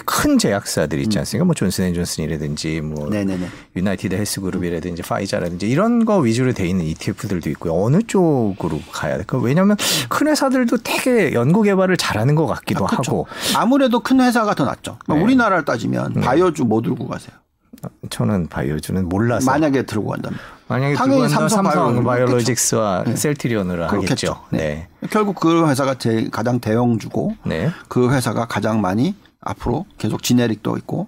[0.04, 1.44] 큰 제약사들이 있지 않습니까?
[1.44, 3.46] 뭐 존슨앤존슨이라든지 뭐 네네네.
[3.76, 7.74] UnitedHealth Group이라든지 Pfizer라든지 이런 거 위주로 돼 있는 ETF들도 있고요.
[7.74, 9.38] 어느 쪽으로 가야 될까?
[9.38, 9.76] 왜냐하면
[10.08, 12.88] 큰 회사들도 되게 연구 개발을 잘 하는 것 같기도 아.
[12.92, 14.98] 하고 아무래도 큰 회사가 더 낫죠.
[15.08, 15.20] 네.
[15.20, 17.36] 우리나라를 따지면 바이오주 뭐 들고 가세요?
[18.08, 20.38] 저는 바이오주는 몰라서 만약에 들고 간다면.
[20.68, 23.16] 만약에 당연히 두번다 삼성 삼성 바이오- 바이오로직스와 네.
[23.16, 24.00] 셀트리온으로 하겠죠.
[24.00, 24.40] 그렇겠죠.
[24.50, 24.88] 네.
[25.10, 27.70] 결국 그 회사가 제 가장 대형주고 네.
[27.88, 31.06] 그 회사가 가장 많이 앞으로 계속 지네릭도 있고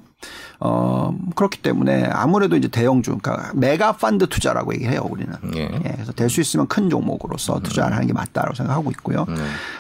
[0.60, 5.32] 어 그렇기 때문에 아무래도 이제 대형주 그러니까 메가 펀드 투자라고 얘기해요 우리는.
[5.54, 5.62] 예.
[5.62, 9.24] 예, 그래서 될 수 있으면 큰 종목으로서 투자를 하는 게 맞다고 생각하고 있고요.
[9.28, 9.34] 네.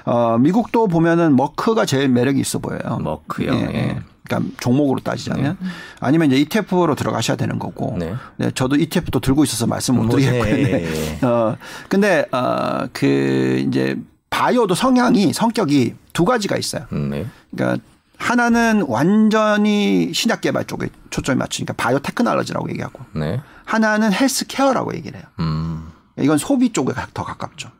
[0.04, 2.98] 어 미국도 보면은 머크가 제일 매력이 있어 보여요.
[3.02, 3.52] 머크요.
[3.54, 3.74] 예, 예.
[3.74, 3.98] 예.
[4.28, 5.56] 그러니까 종목으로 따지자면
[6.00, 7.96] 아니면 이제 ETF로 들어가셔야 되는 거고.
[7.98, 8.12] 네.
[8.36, 10.50] 네, 저도 ETF도 들고 있어서 말씀 못 뭐, 드리겠고요.
[10.50, 11.18] 예, 네.
[11.22, 11.24] 예.
[11.26, 11.56] 어
[11.88, 13.96] 근데 어 그 이제
[14.30, 16.84] 바이오도 성향이 성격이 두 가지가 있어요.
[16.92, 17.26] 음, 네.
[17.54, 17.82] 그러니까
[18.18, 23.40] 하나는 완전히 신약 개발 쪽에 초점이 맞추니까 biotechnology라고 얘기하고 네.
[23.64, 25.26] 하나는 healthcare라고 얘기를 해요.
[25.40, 25.88] 음.
[26.18, 27.70] 이건 소비 쪽에 가- 더 가깝죠.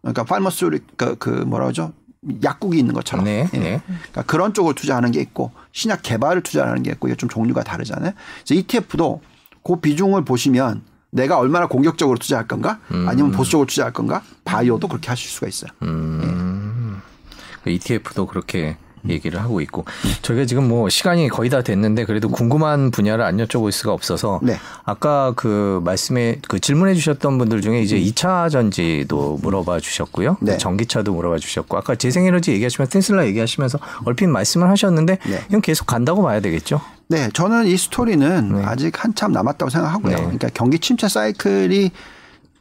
[0.00, 1.92] 그러니까 pharmacy 그, 그 뭐라 그러죠?
[2.44, 3.24] 약국이 있는 것처럼.
[3.24, 3.58] 네, 예.
[3.58, 3.82] 네.
[3.86, 8.12] 그러니까 그런 쪽을 투자하는 게 있고 신약 개발을 투자하는 게 있고 이게 좀 종류가 다르잖아요.
[8.44, 9.20] 그래서 ETF도
[9.64, 15.28] 그 비중을 보시면 내가 얼마나 공격적으로 투자할 건가 아니면 보수적으로 투자할 건가 바이오도 그렇게 하실
[15.30, 15.70] 수가 있어요.
[15.82, 17.00] 음.
[17.66, 18.76] ETF도 그렇게
[19.08, 19.84] 얘기를 하고 있고
[20.22, 24.56] 저희가 지금 뭐 시간이 거의 다 됐는데 그래도 궁금한 분야를 안 여쭤볼 수가 없어서 네.
[24.84, 30.36] 아까 그 말씀에 그 질문해 주셨던 분들 중에 이제 2차 전지도 물어봐 주셨고요.
[30.40, 30.58] 네.
[30.58, 35.40] 전기차도 물어봐 주셨고 아까 재생에너지 얘기하시면서 테슬라 얘기하시면서 얼핏 말씀을 하셨는데 네.
[35.48, 36.80] 이건 계속 간다고 봐야 되겠죠.
[37.08, 38.62] 네, 저는 이 스토리는 네.
[38.64, 40.16] 아직 한참 남았다고 생각하고요.
[40.16, 40.22] 네.
[40.22, 41.90] 그러니까 경기 침체 사이클이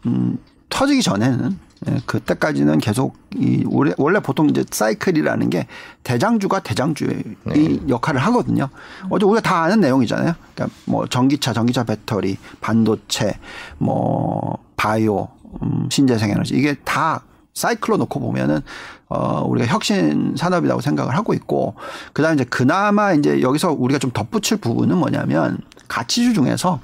[0.08, 0.38] 음,
[0.70, 1.71] 터지기 전에는 예,
[2.06, 5.66] 그때까지는 계속 이 원래, 원래 보통 이제 사이클이라는 게
[6.04, 7.24] 대장주가 대장주의
[7.56, 8.70] 이 역할을 하거든요.
[9.10, 10.34] 어제 우리가 다 아는 내용이잖아요.
[10.54, 13.40] 그러니까 뭐 전기차, 전기차 배터리, 반도체,
[13.80, 15.28] 뭐 바이오,
[15.64, 17.24] 음, 신재생에너지 이게 다
[17.54, 18.62] 사이클로 놓고 보면은
[19.10, 21.76] 어 우리가 혁신 산업이라고 생각을 하고 있고
[22.14, 25.58] 그다음에 이제 그나마 이제 여기서 우리가 좀 덧붙일 부분은 뭐냐면
[25.88, 26.80] 가치주 중에서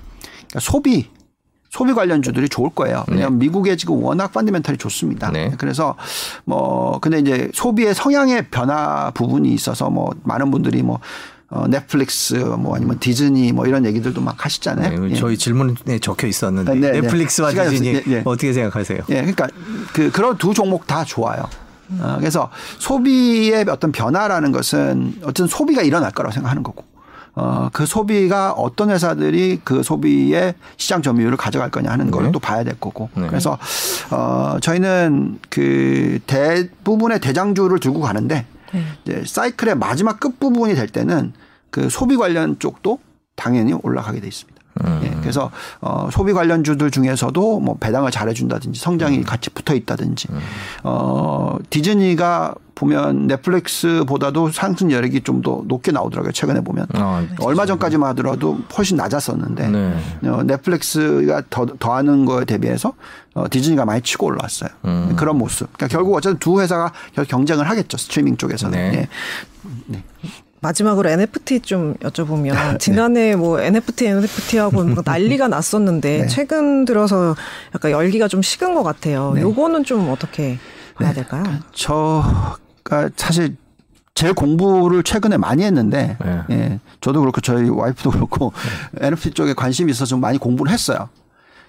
[0.47, 1.09] 그러니까 소비
[1.69, 3.03] 소비 관련주들이 좋을 거예요.
[3.07, 5.31] 왜냐하면 미국에 지금 워낙 펀디멘털이 좋습니다.
[5.31, 5.51] 네.
[5.57, 5.95] 그래서
[6.45, 10.99] 뭐 근데 이제 소비의 성향의 변화 부분이 있어서 뭐 많은 분들이 뭐
[11.49, 14.99] 어, 넷플릭스 뭐 아니면 디즈니 뭐 이런 얘기들도 막 하시잖아요.
[14.99, 15.15] 네, 예.
[15.15, 17.01] 저희 질문에 적혀 있었는데 네, 네.
[17.01, 18.21] 넷플릭스와 시간이 디즈니 없- 예, 예.
[18.25, 18.99] 어떻게 생각하세요?
[19.09, 19.47] 예, 그러니까
[19.93, 21.43] 그 그런 두 종목 다 좋아요.
[22.01, 22.49] 어, 그래서
[22.79, 26.83] 소비의 어떤 변화라는 것은 어쨌든 소비가 일어날 거라고 생각하는 거고.
[27.39, 32.31] 어, 그 소비가 어떤 회사들이 그 소비의 시장 점유율을 가져갈 거냐 하는 걸 네.
[32.31, 33.09] 또 봐야 될 거고.
[33.13, 33.27] 네.
[33.27, 33.59] 그래서
[34.09, 38.83] 어, 저희는 그 대부분의 대장주를 들고 가는데 네.
[39.05, 41.33] 이제 사이클의 마지막 끝 부분이 될 때는
[41.69, 42.97] 그 소비 관련 쪽도
[43.35, 44.56] 당연히 올라가게 돼 있습니다.
[44.85, 45.01] 음.
[45.03, 45.49] 예, 그래서
[45.81, 48.81] 어, 소비 관련주들 중에서도 뭐 배당을 잘해준다든지 음.
[48.81, 50.27] 성장이 같이 붙어 있다든지
[50.83, 56.31] 어, 디즈니가 보면 넷플릭스보다도 상승 여력이 좀 더 높게 나오더라고요.
[56.31, 59.93] 최근에 보면 아, 얼마 전까지만 하더라도 훨씬 낮았었는데 네.
[60.25, 62.93] 어, 넷플릭스가 더 더하는 거에 대비해서
[63.33, 64.69] 어, 디즈니가 많이 치고 올라왔어요.
[64.85, 65.15] 음.
[65.15, 65.71] 그런 모습.
[65.73, 67.97] 그러니까 결국 어쨌든 두 회사가 결국 경쟁을 하겠죠.
[67.97, 68.91] 스트리밍 쪽에서는.
[68.91, 69.07] 네.
[69.93, 70.03] 예.
[70.59, 76.27] 마지막으로 NFT 좀 여쭤보면 지난해 뭐 NFT NFT하고 뭐 난리가 났었는데 네.
[76.27, 77.35] 최근 들어서
[77.75, 79.33] 약간 열기가 좀 식은 것 같아요.
[79.35, 79.41] 네.
[79.41, 80.57] 요거는 좀 어떻게
[80.95, 81.43] 봐야 될까요?
[81.73, 83.55] 저가 사실
[84.15, 86.41] 제 공부를 최근에 많이 했는데 네.
[86.49, 88.51] 예, 저도 그렇고 저희 와이프도 그렇고
[88.99, 91.09] NFT 쪽에 관심이 있어서 좀 많이 공부를 했어요.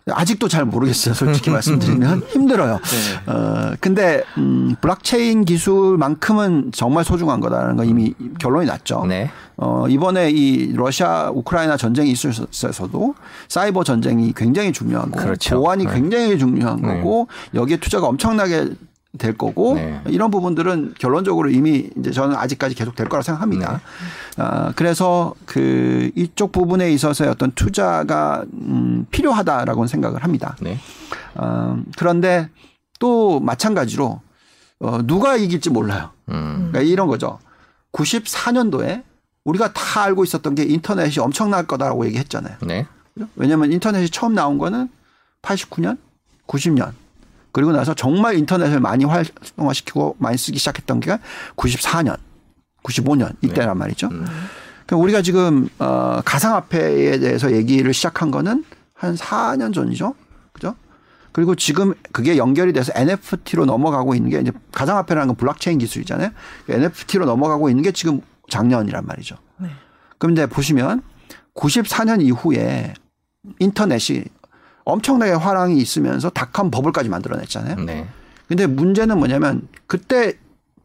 [0.07, 1.15] 아직도 잘 모르겠어요.
[1.15, 2.81] 솔직히 말씀드리면 힘들어요.
[3.27, 9.05] 어, 근데 음, 블록체인 기술만큼은 정말 소중한 거다라는 건 이미 결론이 났죠.
[9.07, 9.31] 네.
[9.57, 13.15] 어, 이번에 이 러시아 우크라이나 전쟁이 있어서도
[13.49, 15.61] 사이버 전쟁이 굉장히 중요하고 그렇죠.
[15.61, 15.93] 보안이 네.
[15.93, 16.89] 굉장히 중요한 네.
[16.89, 18.71] 거고 여기에 투자가 엄청나게
[19.19, 20.01] 될 거고 네.
[20.07, 23.73] 이런 부분들은 결론적으로 이미 이제 저는 아직까지 계속 될 거라고 생각합니다.
[23.73, 24.43] 네.
[24.43, 30.57] 아, 그래서 그 이쪽 부분에 있어서의 어떤 투자가 음, 필요하다라고는 생각을 합니다.
[30.61, 30.79] 네.
[31.35, 32.49] 어, 그런데
[32.99, 34.21] 또 마찬가지로
[34.81, 36.11] 어, 누가 이길지 몰라요.
[36.31, 36.71] 음.
[36.71, 37.39] 그러니까 이런 거죠.
[37.93, 39.03] 94년도에
[39.45, 42.57] 우리가 다 알고 있었던 게 인터넷이 엄청날 거다라고 얘기했잖아요.
[42.67, 42.87] 네.
[43.35, 44.89] 왜냐하면 인터넷이 처음 나온 거는
[45.43, 45.99] 89년,
[46.47, 46.93] 90년.
[47.53, 51.19] 그리고 나서 정말 인터넷을 많이 활성화시키고 많이 쓰기 시작했던 게
[51.57, 52.17] 94년,
[52.83, 54.09] 95년 이때란 말이죠.
[54.09, 60.15] 그러니까 우리가 지금 어 가상화폐에 대해서 얘기를 시작한 거는 한 4년 전이죠.
[60.53, 60.75] 그죠?
[61.33, 66.31] 그리고 지금 그게 연결이 돼서 NFT로 넘어가고 있는 게 이제 가상화폐라는 건 블록체인 기술이잖아요.
[66.69, 69.37] NFT로 넘어가고 있는 게 지금 작년이란 말이죠.
[69.59, 69.69] 네.
[70.19, 71.03] 그런데 보시면
[71.55, 72.95] 94년 이후에
[73.59, 74.25] 인터넷이
[74.89, 77.77] 엄청나게 화랑이 있으면서 닷컴 버블까지 만들어냈잖아요.
[77.85, 78.09] 네.
[78.49, 80.35] 근데 문제는 뭐냐면 그때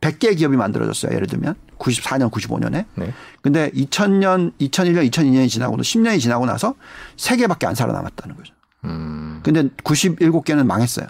[0.02, 1.16] 100개의 기업이 만들어졌어요.
[1.16, 2.86] 예를 들면 94년, 95년에.
[2.96, 3.14] 네.
[3.42, 6.76] 근데 2000년, 2001년, 2002년이 지나고 또 10년이 지나고 나서
[7.16, 8.54] 3개밖에 안 살아남았다는 거죠.
[8.84, 9.40] 음.
[9.44, 11.08] 근데 97개는 망했어요.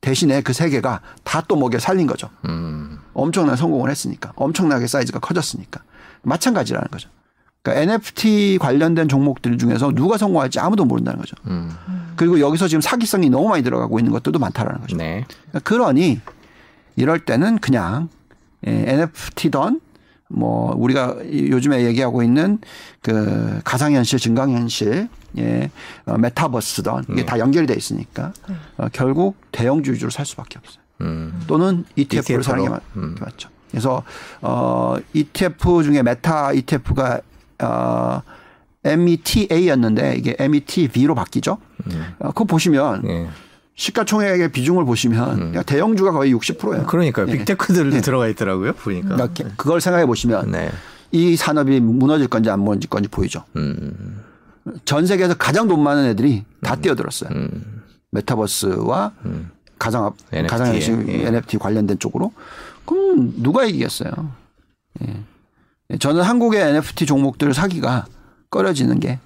[0.00, 2.30] 대신에 그 3개가 다 또 먹여 살린 거죠.
[2.46, 3.00] 음.
[3.14, 4.32] 엄청난 성공을 했으니까.
[4.36, 5.82] 엄청나게 사이즈가 커졌으니까.
[6.22, 7.08] 마찬가지라는 거죠.
[7.62, 11.34] 그러니까 NFT 관련된 종목들 중에서 누가 성공할지 아무도 모른다는 거죠.
[11.46, 11.70] 음.
[12.16, 14.96] 그리고 여기서 지금 사기성이 너무 많이 들어가고 있는 것들도 많다라는 거죠.
[14.96, 15.24] 네.
[15.50, 16.20] 그러니까 그러니
[16.96, 18.08] 이럴 때는 그냥
[18.66, 19.80] 예, NFT던
[20.30, 22.58] 뭐 우리가 이- 요즘에 얘기하고 있는
[23.02, 25.70] 그 가상현실, 증강현실, 예,
[26.06, 27.24] 어, 메타버스던 이게 네.
[27.26, 28.32] 다 연결이 돼 있으니까
[28.76, 30.82] 어, 결국 대형주 위주로 살 수밖에 없어요.
[31.02, 31.40] 음.
[31.46, 32.42] 또는 ETF를 ETF 로.
[32.42, 33.14] 사는 게 맞, 음.
[33.20, 33.48] 맞죠.
[33.70, 34.02] 그래서
[34.40, 37.20] 어 ETF 중에 메타 ETF가
[37.62, 38.22] 어
[38.84, 41.58] META였는데 이게 METV로 바뀌죠.
[42.20, 43.28] 어, 그거 보시면 예.
[43.74, 46.86] 시가총액의 비중을 보시면 그냥 대형주가 거의 60%예요.
[46.86, 47.28] 그러니까요.
[47.28, 47.38] 예.
[47.38, 48.72] 빅테크들도 들어가 있더라고요.
[48.72, 49.14] 보니까.
[49.14, 50.70] 그러니까 그걸 생각해 보시면 네.
[51.12, 53.44] 이 산업이 무너질 건지 안 무너질 건지 보이죠.
[53.56, 54.22] 음.
[54.84, 57.30] 전 세계에서 가장 돈 많은 애들이 다 뛰어들었어요.
[57.32, 57.82] 음.
[58.10, 59.12] 메타버스와
[59.78, 60.46] 가상 예.
[61.26, 62.32] NFT 관련된 쪽으로
[62.84, 64.10] 그럼 누가 이기겠어요?
[65.02, 65.22] 예.
[65.98, 68.06] 저는 한국의 NFT 종목들을 사기가
[68.50, 69.18] 꺼려지는 게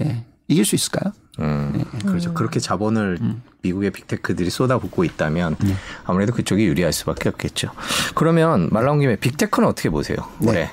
[0.00, 0.24] 예.
[0.48, 1.12] 이길 수 있을까요?
[1.38, 2.32] 음, 그렇죠.
[2.34, 3.18] 그렇게 자본을
[3.62, 5.56] 미국의 빅테크들이 쏟아붓고 있다면
[6.04, 7.70] 아무래도 그쪽이 유리할 수밖에 없겠죠.
[8.14, 10.16] 그러면 말 나온 김에 big tech는 어떻게 보세요?
[10.40, 10.70] 올해?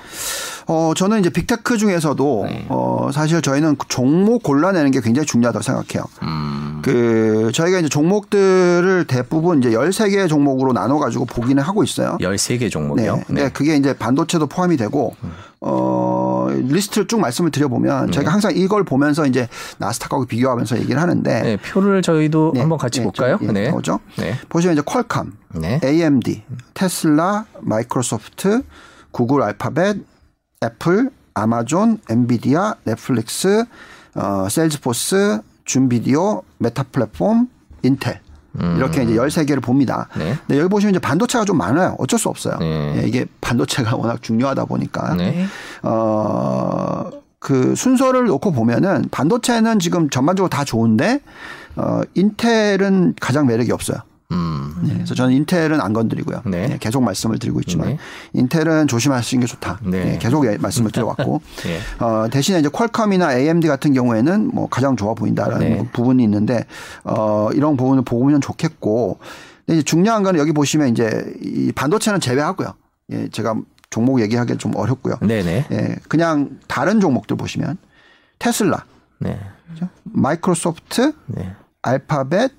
[0.67, 2.65] 어, 저는 이제 big tech 중에서도 네.
[2.69, 6.05] 어, 사실 저희는 종목 골라내는 게 굉장히 중요하다고 생각해요.
[6.23, 12.17] 음, 그 저희가 이제 종목들을 대부분 이제 13개 종목으로 나눠 가지고 보기는 하고 있어요.
[12.21, 13.15] 13개 종목이요?
[13.15, 13.23] 네.
[13.27, 15.15] 근데 그게 이제 반도체도 포함이 되고
[15.59, 19.47] 어 리스트를 쭉 말씀을 드려보면 저희가 항상 이걸 보면서 이제
[19.77, 22.59] 나스닥하고 비교하면서 얘기를 하는데 네, 표를 저희도 네.
[22.61, 23.37] 한번 같이 네, 볼까요?
[23.83, 24.23] 저- 예?
[24.23, 24.39] 네.
[24.49, 25.79] 보시면 이제 Qualcomm, 네.
[25.83, 28.61] AMD, Tesla, Microsoft,
[29.11, 29.97] Google Alphabet,
[30.63, 33.65] Apple, Amazon, Nvidia, Netflix,
[34.15, 37.47] 어, Salesforce, Zoom Video, Meta Platform,
[37.81, 38.19] Intel.
[38.77, 40.07] 이렇게 이제 13개를 봅니다.
[40.15, 40.19] 음.
[40.19, 40.37] 네.
[40.45, 41.95] 근데 여기 보시면 이제 반도체가 좀 많아요.
[41.97, 42.57] 어쩔 수 없어요.
[42.59, 43.01] 네.
[43.01, 45.15] 예, 이게 반도체가 워낙 중요하다 보니까.
[45.15, 45.47] 네.
[45.81, 47.09] 어,
[47.39, 51.21] 그 순서를 놓고 보면은 반도체는 지금 전반적으로 다 좋은데
[51.75, 53.97] 어, 인텔은 가장 매력이 없어요.
[54.33, 54.75] 음.
[54.83, 56.41] 네, 그래서 저는 인텔은 안 건드리고요.
[56.45, 56.67] 네.
[56.67, 57.97] 네, 계속 말씀을 드리고 있지만 네.
[58.33, 59.79] 인텔은 조심하시는 게 좋다.
[59.83, 60.03] 네.
[60.05, 61.79] 네, 계속 예- 말씀을 드려왔고 네.
[62.03, 66.65] 어, 대신에 이제 퀄컴이나 AMD 같은 경우에는 뭐 가장 좋아 보인다라는 부분이 있는데
[67.03, 69.19] 어, 이런 부분을 보면 좋겠고
[69.65, 72.73] 근데 이제 중요한 거는 여기 보시면 이제 이 반도체는 제외하고요.
[73.11, 73.55] 예, 제가
[73.89, 75.15] 종목 얘기하기 좀 어렵고요.
[75.21, 75.67] 네네.
[75.71, 77.77] 예, 그냥 다른 종목들 보시면
[78.39, 78.85] 테슬라,
[79.19, 79.39] 네.
[79.69, 79.87] 그죠?
[80.03, 81.53] 마이크로소프트, 네.
[81.81, 82.51] 알파벳,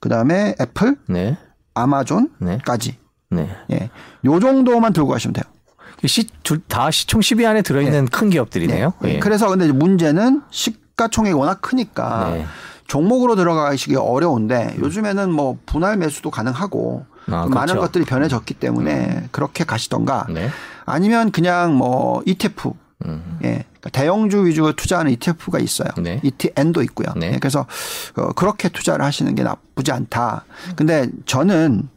[0.00, 1.36] 그다음에 애플, 네.
[1.74, 2.98] 아마존까지.
[3.30, 3.48] 네.
[3.70, 3.90] 예.
[4.24, 5.44] 요 정도만 들고 가시면 돼요.
[6.06, 8.94] 시, 둘, 다 시총 10위 안에 들어있는 큰 기업들이네요.
[9.02, 9.14] 네.
[9.14, 9.18] 예.
[9.18, 12.46] 그래서 근데 문제는 시가총액이 워낙 크니까 네.
[12.86, 17.80] 종목으로 들어가시기 어려운데 요즘에는 뭐 분할 매수도 가능하고 아, 좀 많은 그렇죠.
[17.80, 20.48] 것들이 변해졌기 때문에 그렇게 가시던가 네.
[20.86, 22.72] 아니면 그냥 뭐 ETF
[23.06, 23.38] 음.
[23.44, 23.64] 예.
[23.80, 25.88] 그러니까 대형주 위주로 투자하는 ETF가 있어요.
[25.98, 26.20] 네.
[26.22, 27.08] ETN도 있고요.
[27.16, 27.32] 네.
[27.34, 27.66] 예, 그래서
[28.16, 30.44] 어, 그렇게 투자를 하시는 게 나쁘지 않다.
[30.76, 31.88] 근데 저는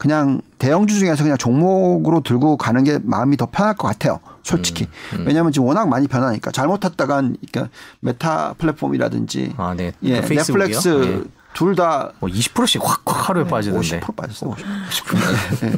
[0.00, 4.20] 그냥 대형주 중에서 그냥 종목으로 들고 가는 게 마음이 더 편할 것 같아요.
[4.42, 4.88] 솔직히.
[5.12, 9.92] 음, 왜냐하면 지금 워낙 많이 변하니까 잘못했다간 그러니까 메타 플랫폼이라든지 아, 네.
[10.04, 10.22] 예?
[10.22, 11.39] 넷플릭스 예.
[11.52, 14.00] 둘 다 뭐 20%씩 확확 하루에 빠지던데.
[14.00, 14.54] 50% 빠졌어요.
[14.54, 15.64] 50%.
[15.64, 15.72] 예.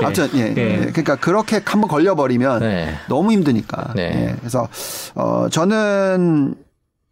[0.06, 0.56] 아무튼 예, 예.
[0.56, 0.76] 예.
[0.86, 2.94] 그러니까 그렇게 한번 걸려버리면 네.
[3.08, 3.92] 너무 힘드니까.
[3.94, 4.02] 네.
[4.30, 4.36] 예.
[4.38, 4.68] 그래서
[5.14, 6.54] 어 저는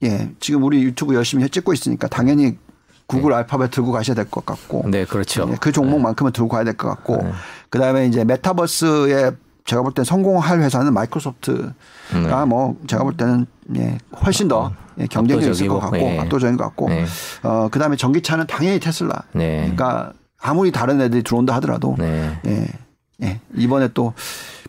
[0.05, 2.57] 예 지금 우리 유튜브 열심히 찍고 있으니까 당연히
[3.07, 4.85] 구글 알파벳 들고 가셔야 될 것 같고.
[4.89, 5.47] 네, 그렇죠.
[5.51, 7.27] 예, 그 종목만큼은 들고 가야 될 것 같고.
[7.69, 9.33] 그다음에 이제 메타버스에
[9.65, 11.73] 제가 볼땐 성공할 회사는 마이크로소프트가
[12.13, 12.45] 네.
[12.47, 13.47] 뭐 제가 볼 때는
[13.77, 16.19] 예, 훨씬 더 예, 경쟁력이 있을 것 같고 예.
[16.19, 17.07] 압도적인 것 같고 네.
[17.43, 19.23] 어 그다음에 전기차는 당연히 테슬라.
[19.33, 19.61] 네.
[19.61, 22.39] 그러니까 아무리 다른 애들이 들어온다 하더라도 네.
[22.47, 22.69] 예,
[23.23, 23.41] 예.
[23.55, 24.13] 이번에 또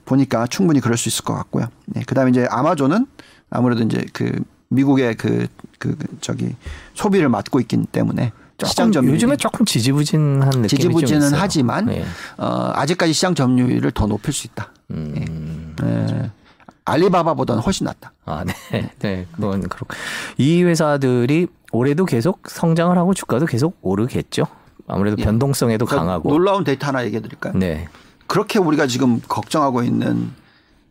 [0.06, 1.68] 보니까 충분히 그럴 수 있을 것 같고요.
[1.98, 2.02] 예.
[2.02, 3.06] 그다음에 이제 아마존은
[3.50, 4.32] 아무래도 이제 그
[4.70, 6.56] 미국의 그, 그, 그 저기
[6.94, 8.32] 소비를 맡고 있기 때문에
[8.64, 11.34] 시장 조금 점유율이 요즘에 조금 지지부진한 느낌이 좀 지지부진은.
[11.34, 12.06] 하지만 네.
[12.38, 14.72] 어, 아직까지 시장 점유율을 더 높일 수 있다.
[14.92, 15.76] 음.
[15.84, 16.32] 예.
[16.86, 18.14] 알리바바보다는 훨씬 낫다.
[18.26, 18.54] 아, 네.
[19.00, 19.28] 네.
[19.36, 19.96] 그건 그렇고.
[20.38, 24.46] 이 회사들이 올해도 계속 성장을 하고 주가도 계속 오르겠죠.
[24.88, 25.24] 아무래도 예.
[25.24, 26.30] 변동성에도 그러니까 강하고.
[26.30, 27.54] 놀라운 데이터 하나 얘기해 드릴까요?
[27.56, 27.88] 네.
[28.28, 30.32] 그렇게 우리가 지금 걱정하고 있는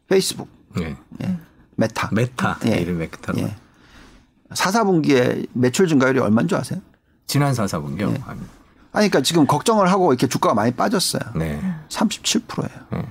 [0.09, 0.97] 페이스북, 네.
[1.23, 1.37] 예.
[1.77, 2.11] Meta.
[2.13, 2.59] Meta.
[2.67, 2.79] 예.
[2.79, 3.39] 이름 Meta로.
[3.39, 3.55] 예.
[4.53, 6.81] 사사분기에 매출 증가율이 얼마인 줄 아세요?
[7.27, 8.11] 지난 사사분기요.
[8.11, 8.15] 예.
[8.27, 8.41] 아니,
[8.93, 11.23] 그러니까 지금 걱정을 하고 이렇게 주가가 많이 빠졌어요.
[11.35, 11.61] 네.
[11.89, 13.05] 37%예요.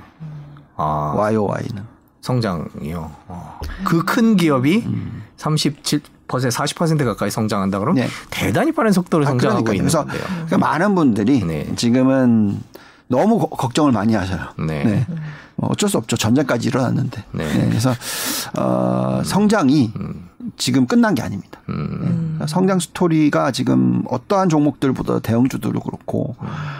[0.75, 1.83] 아, YOY는.
[2.21, 3.11] 성장이요.
[3.27, 3.59] 어.
[3.83, 4.87] 그 큰 기업이
[5.37, 8.09] 37% 40% 가까이 성장한다 그러면 네.
[8.29, 9.75] 대단히 빠른 속도로 성장하고 그러니까요.
[9.75, 10.23] 있는 그래서 건데요.
[10.47, 11.75] 그러니까 많은 분들이 네.
[11.75, 12.61] 지금은
[13.07, 14.39] 너무 거- 걱정을 많이 하셔요.
[14.65, 15.05] 네.
[15.07, 15.17] 뭐
[15.57, 16.17] 어쩔 수 없죠.
[16.17, 17.23] 전쟁까지 일어났는데.
[17.31, 17.53] 네.
[17.53, 17.93] 네, 그래서
[18.57, 19.91] 어, 성장이
[20.57, 21.59] 지금 끝난 게 아닙니다.
[21.69, 22.37] 음.
[22.39, 22.45] 네.
[22.47, 26.35] 성장 스토리가 지금 어떠한 종목들보다 대형주들도 그렇고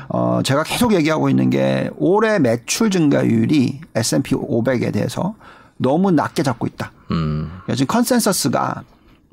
[0.10, 5.36] 어, 제가 계속 얘기하고 있는 게 올해 매출 증가율이 S&P 500에 대해서
[5.78, 6.92] 너무 낮게 잡고 있다.
[7.12, 7.50] 음.
[7.64, 8.84] 그러니까 지금 consensus가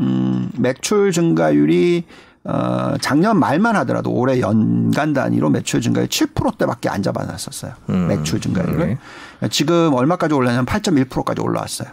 [0.01, 2.05] 음, 매출 증가율이
[2.45, 7.72] 어, 작년 말만 하더라도 올해 연간 단위로 매출 증가율 7%대밖에 안 잡아놨었어요.
[7.91, 8.86] 음, 매출 증가율을.
[8.86, 8.99] 네.
[9.49, 11.88] 지금 얼마까지 올랐냐면 8.1%까지 올라왔어요.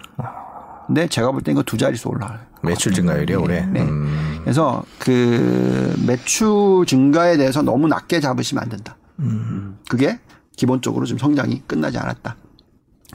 [0.88, 2.40] 근데 제가 볼 때 이거 두 자릿수 올라와요.
[2.64, 3.66] 매출 증가율이요, 올해.
[3.66, 3.82] 네.
[3.82, 4.40] 음.
[4.42, 8.96] 그래서 그 매출 증가에 대해서 너무 낮게 잡으시면 안 된다.
[9.20, 9.78] 음.
[9.90, 10.20] 그게
[10.56, 12.36] 기본적으로 지금 성장이 끝나지 않았다.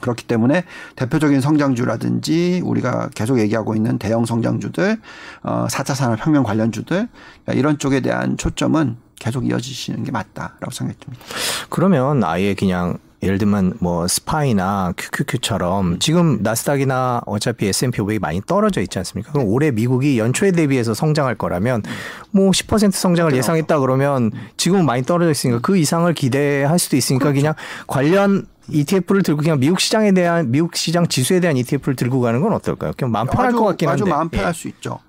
[0.01, 0.63] 그렇기 때문에
[0.95, 4.99] 대표적인 성장주라든지 우리가 계속 얘기하고 있는 대형 성장주들,
[5.43, 11.23] 어, 4차 산업혁명 관련주들 그러니까 이런 쪽에 대한 초점은 계속 이어지시는 게 맞다라고 생각이 듭니다.
[11.69, 18.81] 그러면 아예 그냥 예를 들면 뭐 스파이나 QQQ처럼 지금 나스닥이나 어차피 S&P 500이 많이 떨어져
[18.81, 19.31] 있지 않습니까?
[19.31, 21.83] 그럼 올해 미국이 연초에 대비해서 성장할 거라면
[22.31, 27.53] 뭐 10% 성장을 예상했다 그러면 지금은 많이 떨어져 있으니까 그 이상을 기대할 수도 있으니까 그냥
[27.87, 32.53] 관련 ETF를 들고 그냥 미국 시장에 대한 미국 시장 지수에 대한 ETF를 들고 가는 건
[32.53, 32.93] 어떨까요?
[32.97, 34.03] 그냥 마음 편할 아주, 것 같긴 한데.
[34.03, 34.53] 아주 마음 편할 예.
[34.53, 34.99] 수 있죠.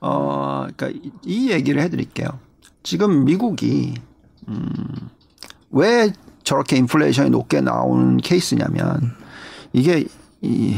[0.00, 2.28] 어, 그러니까 이, 이 얘기를 해드릴게요.
[2.82, 3.94] 지금 미국이
[4.48, 4.66] 음,
[5.70, 6.12] 왜
[6.44, 9.14] 저렇게 인플레이션이 높게 나오는 케이스냐면
[9.72, 10.04] 이게
[10.40, 10.76] 이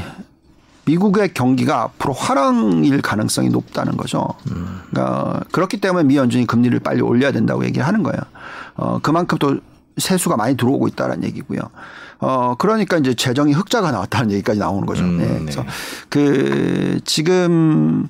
[0.87, 4.29] 미국의 경기가 앞으로 화랑일 가능성이 높다는 거죠.
[4.91, 8.21] 그러니까 그렇기 때문에 미 연준이 금리를 빨리 올려야 된다고 얘기를 하는 거예요.
[8.77, 9.59] 어, 그만큼 또
[9.97, 11.61] 세수가 많이 들어오고 있다는 얘기고요.
[12.19, 15.05] 어, 그러니까 이제 재정이 흑자가 나왔다는 얘기까지 나오는 거죠.
[15.05, 15.27] 음, 네.
[15.27, 15.39] 네.
[15.41, 15.65] 그래서
[16.09, 18.09] 그 지금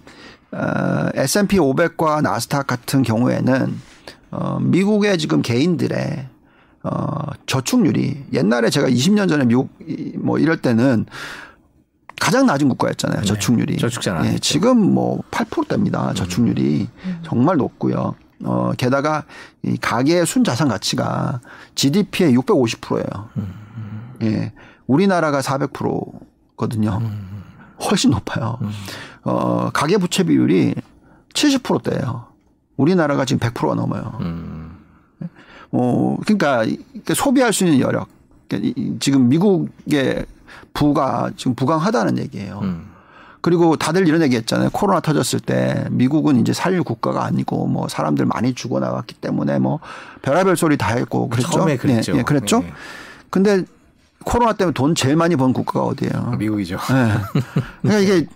[0.53, 3.81] 어, S&P 500과 나스닥 같은 경우에는
[4.31, 6.29] 어, 미국의 지금 개인들의
[6.85, 7.17] 어,
[7.47, 11.07] 저축률이 옛날에 제가 20년 전에 미국 이- 뭐 이럴 때는
[12.21, 13.23] 가장 낮은 국가였잖아요.
[13.25, 13.79] 저축률이.
[13.79, 14.39] 저축자 예.
[14.39, 16.15] 지금 뭐 8%대입니다.
[16.15, 16.89] 저축률이
[17.25, 18.15] 정말 높고요.
[18.45, 19.25] 어, 게다가
[19.63, 21.41] 이 가계의 순자산 가치가
[21.75, 23.29] GDP의 650%예요.
[24.23, 24.53] 예.
[24.87, 27.01] 우리나라가 400%거든요.
[27.91, 28.59] 훨씬 높아요.
[29.25, 30.75] 어, 가계 부채 비율이
[31.33, 32.27] 70%대예요.
[32.77, 34.19] 우리나라가 지금 100%가 넘어요.
[35.77, 36.65] 어, 그러니까
[37.15, 38.09] 소비할 수 있는 여력.
[38.49, 40.25] 그러니까 지금 미국의
[40.73, 42.63] 부가 지금 부강하다는 얘기예요.
[43.41, 44.71] 그리고 다들 이런 얘기 했잖아요.
[44.73, 49.81] 코로나 터졌을 때 미국은 이제 살릴 국가가 아니고 뭐 사람들 많이 죽어나갔기 때문에 뭐
[50.23, 51.51] 별의별 소리 다 했고 그랬죠.
[51.51, 52.15] 처음에 그랬죠.
[52.15, 52.63] 예, 예, 그랬죠.
[52.65, 52.73] 예.
[53.31, 53.65] 근데
[54.25, 56.37] 코로나 때문에 돈 제일 많이 번 국가가 어디예요?
[56.39, 56.79] 미국이죠.
[56.79, 57.43] 네.
[57.83, 58.27] 그러니까 이게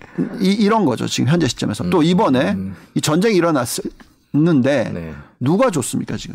[0.40, 1.06] 이, 이런 거죠.
[1.06, 1.88] 지금 현재 시점에서.
[1.88, 2.56] 또 이번에
[2.94, 5.14] 이 전쟁이 일어났는데 네.
[5.40, 6.34] 누가 줬습니까 지금?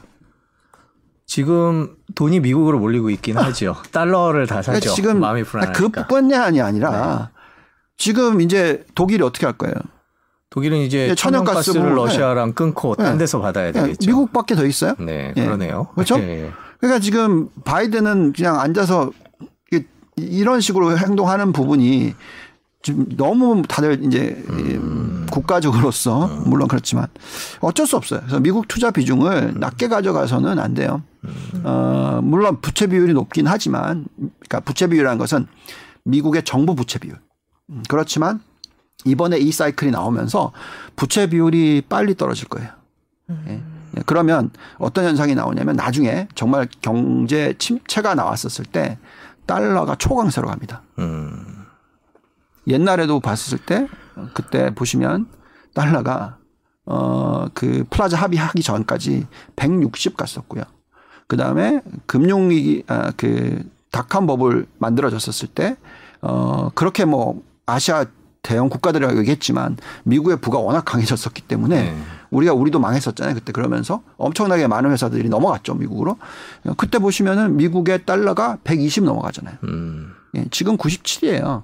[1.26, 3.76] 지금 돈이 미국으로 몰리고 있긴 하죠.
[3.92, 4.80] 달러를 다 사죠.
[4.80, 6.04] 그러니까 지금 마음이 불안하니까.
[6.04, 7.32] 그뿐만이 아니라
[7.98, 9.74] 지금 이제 독일이 어떻게 할 거예요?
[10.50, 13.20] 독일은 이제 예, 천연가스를 천연가스를 러시아랑 끊고 딴 네.
[13.20, 14.06] 데서 받아야 되겠죠.
[14.06, 14.94] 미국밖에 더 있어요?
[15.00, 15.44] 네, 예.
[15.44, 15.88] 그러네요.
[15.96, 16.20] 그렇죠?
[16.20, 16.52] 예, 예.
[16.78, 19.12] 그러니까 지금 바이든은 그냥 앉아서
[20.18, 22.14] 이런 식으로 행동하는 부분이
[22.84, 24.78] 지금 너무 다들 이제 이
[25.32, 27.08] 국가적으로서 물론 그렇지만
[27.62, 28.20] 어쩔 수 없어요.
[28.20, 31.02] 그래서 미국 투자 비중을 낮게 가져가서는 안 돼요.
[31.64, 35.48] 어, 물론 부채 비율이 높긴 하지만 그러니까 부채 비율이라는 것은
[36.06, 37.20] 미국의 정부 부채 비율.
[37.70, 38.42] 음, 그렇지만
[39.06, 40.52] 이번에 이 사이클이 나오면서
[40.96, 42.70] 부채 비율이 빨리 떨어질 거예요.
[43.48, 43.64] 예.
[43.98, 48.98] 예, 그러면 어떤 현상이 나오냐면 나중에 정말 경제 침체가 나왔었을 때
[49.46, 50.84] 달러가 초강세로 갑니다.
[51.00, 51.66] 음,
[52.68, 53.88] 옛날에도 봤을 때
[54.34, 55.28] 그때 보시면
[55.74, 56.38] 달러가
[56.86, 57.24] 어
[57.54, 60.64] 그 플라자 합의하기 전까지 160 갔었고요.
[61.28, 65.78] 그 다음에 금융위기 아 그 dot-com bubble 만들어졌었을 때
[66.24, 68.06] 어 그렇게 뭐 아시아
[68.42, 71.98] 대형 국가들이라고 얘기했지만 미국의 부가 워낙 강해졌었기 때문에 네.
[72.32, 73.36] 우리가 우리도 망했었잖아요.
[73.36, 76.18] 그때 그러면서 엄청나게 많은 회사들이 넘어갔죠 미국으로.
[76.78, 79.56] 그때 보시면은 미국의 달러가 120 넘어가잖아요.
[79.64, 80.14] 음.
[80.36, 81.64] 예, 지금 97이에요.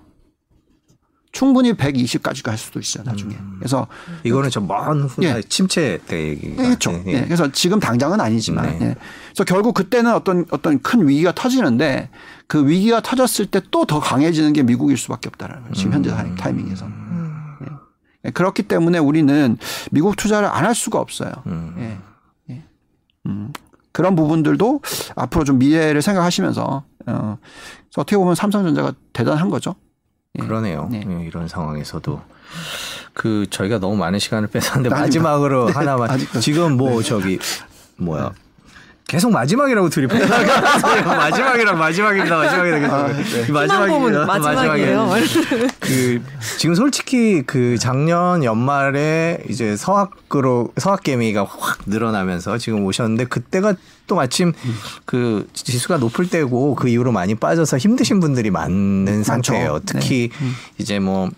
[1.31, 3.35] 충분히 120까지 갈 수도 있어요 나중에.
[3.59, 3.85] 그래서
[4.23, 5.41] 이거는 좀먼 후, 예.
[5.47, 6.63] 침체 때 얘기가.
[6.63, 6.91] 그렇죠.
[7.05, 7.13] 예, 예.
[7.19, 7.23] 예.
[7.25, 8.73] 그래서 지금 당장은 아니지만, 네.
[8.81, 8.95] 예.
[9.27, 12.09] 그래서 결국 그때는 어떤 어떤 큰 위기가 터지는데
[12.47, 15.73] 그 위기가 터졌을 때 또 더 강해지는 게 미국일 수밖에 없다라는 거예요.
[15.75, 16.93] 지금 현재 타임- 타이밍에서는.
[17.63, 17.67] 예.
[18.25, 18.31] 예.
[18.31, 19.57] 그렇기 때문에 우리는
[19.91, 21.31] 미국 투자를 안 할 수가 없어요.
[21.77, 21.97] 예.
[22.49, 22.63] 예.
[23.27, 23.53] 음.
[23.91, 24.81] 그런 부분들도
[25.15, 26.63] 앞으로 좀 미래를 생각하시면서
[27.05, 29.75] 어, 그래서 어떻게 보면 삼성전자가 대단한 거죠.
[30.37, 30.43] 예.
[30.45, 30.87] 그러네요.
[30.91, 31.03] 네.
[31.07, 32.21] 예, 이런 상황에서도
[33.13, 34.89] 그 저희가 너무 많은 시간을 뺏었는데.
[34.89, 36.09] 마지막으로 네, 하나만.
[36.41, 37.39] 지금 뭐 저기
[37.97, 38.33] 뭐야
[39.09, 40.05] 계속 마지막이라고 둘이
[41.03, 42.37] 마지막이랑 마지막입니다.
[42.37, 42.95] 마지막이다.
[42.95, 43.43] 아, 계속 네.
[43.43, 45.09] 희망고문 마지막이에요.
[45.81, 46.21] 그
[46.57, 53.73] 지금 솔직히 그 작년 연말에 이제 서학으로 서학 개미가 확 늘어나면서 지금 오셨는데 그때가
[54.05, 54.53] 또 마침
[55.05, 59.79] 그 지수가 높을 때고 그 이후로 많이 빠져서 힘드신 분들이 많은 상태예요.
[59.87, 60.29] 특히
[60.77, 61.31] 이제 뭐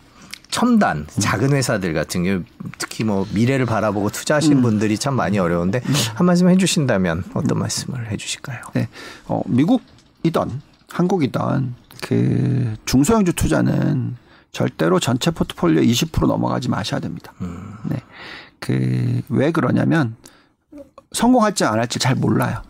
[0.52, 2.44] 첨단 작은 회사들 같은 경우
[2.78, 5.82] 특히 뭐 미래를 바라보고 투자하신 분들이 참 많이 어려운데
[6.14, 8.60] 한 말씀 해주신다면 어떤 말씀을 해주실까요?
[8.74, 8.88] 네.
[9.28, 14.18] 어, 미국이던 한국이던 그 중소형주 투자는
[14.52, 17.34] 절대로 전체 포트폴리오 20% 넘어가지 마셔야 됩니다.
[17.90, 17.98] 네.
[18.60, 20.16] 그 왜 그러냐면
[21.14, 22.62] 성공할지 안 할지 잘 몰라요.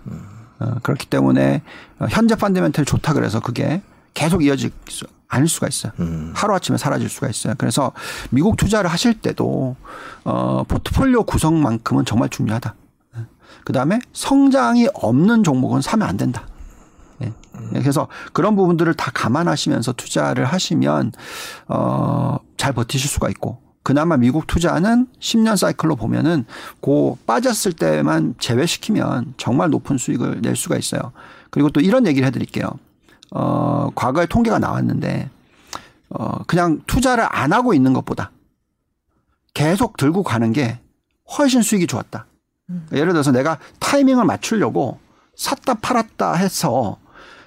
[0.59, 1.63] 어, 그렇기 때문에
[1.99, 3.81] 어, 현재 펀드멘털이 좋다 그래서 그게
[4.13, 5.91] 계속 이어질 수 않을 수가 있어요.
[6.33, 7.53] 하루 아침에 사라질 수가 있어요.
[7.57, 7.91] 그래서
[8.29, 9.75] 미국 투자를 하실 때도
[10.23, 12.75] 어, 포트폴리오 구성만큼은 정말 중요하다.
[13.63, 16.47] 그 다음에 성장이 없는 종목은 사면 안 된다.
[17.21, 17.31] 예.
[17.73, 21.11] 그래서 그런 부분들을 다 감안하시면서 투자를 하시면
[21.67, 26.45] 어 잘 버티실 수가 있고 그나마 미국 투자는 10년 사이클로 보면은
[26.79, 31.11] 고 빠졌을 때만 제외시키면 정말 높은 수익을 낼 수가 있어요.
[31.49, 32.69] 그리고 또 이런 얘기를 해드릴게요.
[33.31, 35.29] 어 과거에 통계가 나왔는데
[36.09, 38.31] 어 그냥 투자를 안 하고 있는 것보다
[39.53, 40.79] 계속 들고 가는 게
[41.37, 42.25] 훨씬 수익이 좋았다.
[42.93, 44.99] 예를 들어서 내가 타이밍을 맞추려고
[45.35, 46.97] 샀다 팔았다 해서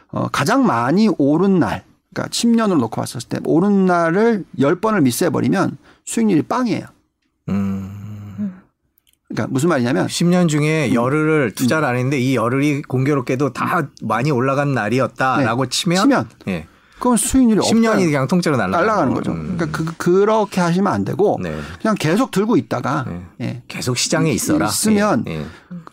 [0.08, 6.42] 어 가장 많이 오른 날, 그러니까 10년으로 놓고 봤을 때 오른 날을 10번을 미스해버리면 수익률이
[6.42, 6.86] 빵이에요.
[7.48, 8.03] 음.
[9.34, 14.72] 그러니까 무슨 말이냐면 10년 중에 열흘을 투자를 안 했는데 이 열흘이 공교롭게도 다 많이 올라간
[14.72, 15.70] 날이었다라고 네.
[15.70, 16.66] 치면 치면 예.
[16.98, 18.06] 그건 수익률이 10년이 없어요.
[18.06, 19.32] 그냥 통째로 날아가는 거죠.
[19.32, 19.56] 음.
[19.58, 21.54] 그러니까 그, 그렇게 하시면 안 되고 네.
[21.82, 23.24] 그냥 계속 들고 있다가 네.
[23.40, 23.62] 예.
[23.66, 24.66] 계속 시장에 있어라.
[24.66, 25.46] 있으면 예, 예.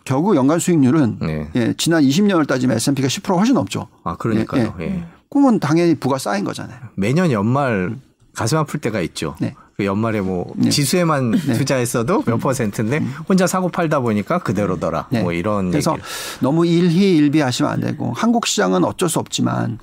[0.04, 1.50] 결국 연간 수익률은 네.
[1.56, 3.88] 예, 지난 20년을 따지면 S&P가 10% 훨씬 넘죠.
[4.04, 4.74] 아 그러니까요.
[4.78, 5.04] 예, 예.
[5.28, 6.78] 그러면 당연히 부가 쌓인 거잖아요.
[6.94, 7.96] 매년 연말
[8.34, 9.34] 가슴 아플 때가 있죠.
[9.82, 9.84] 네.
[9.84, 10.70] 그 연말에 뭐 네.
[10.70, 15.08] 지수에만 투자했어도 몇 퍼센트인데 혼자 사고 팔다 보니까 그대로더라.
[15.10, 15.22] 네.
[15.22, 16.08] 뭐 이런 그래서 얘기를.
[16.40, 19.78] 너무 일희일비 하시면 안 되고 한국 시장은 어쩔 수 없지만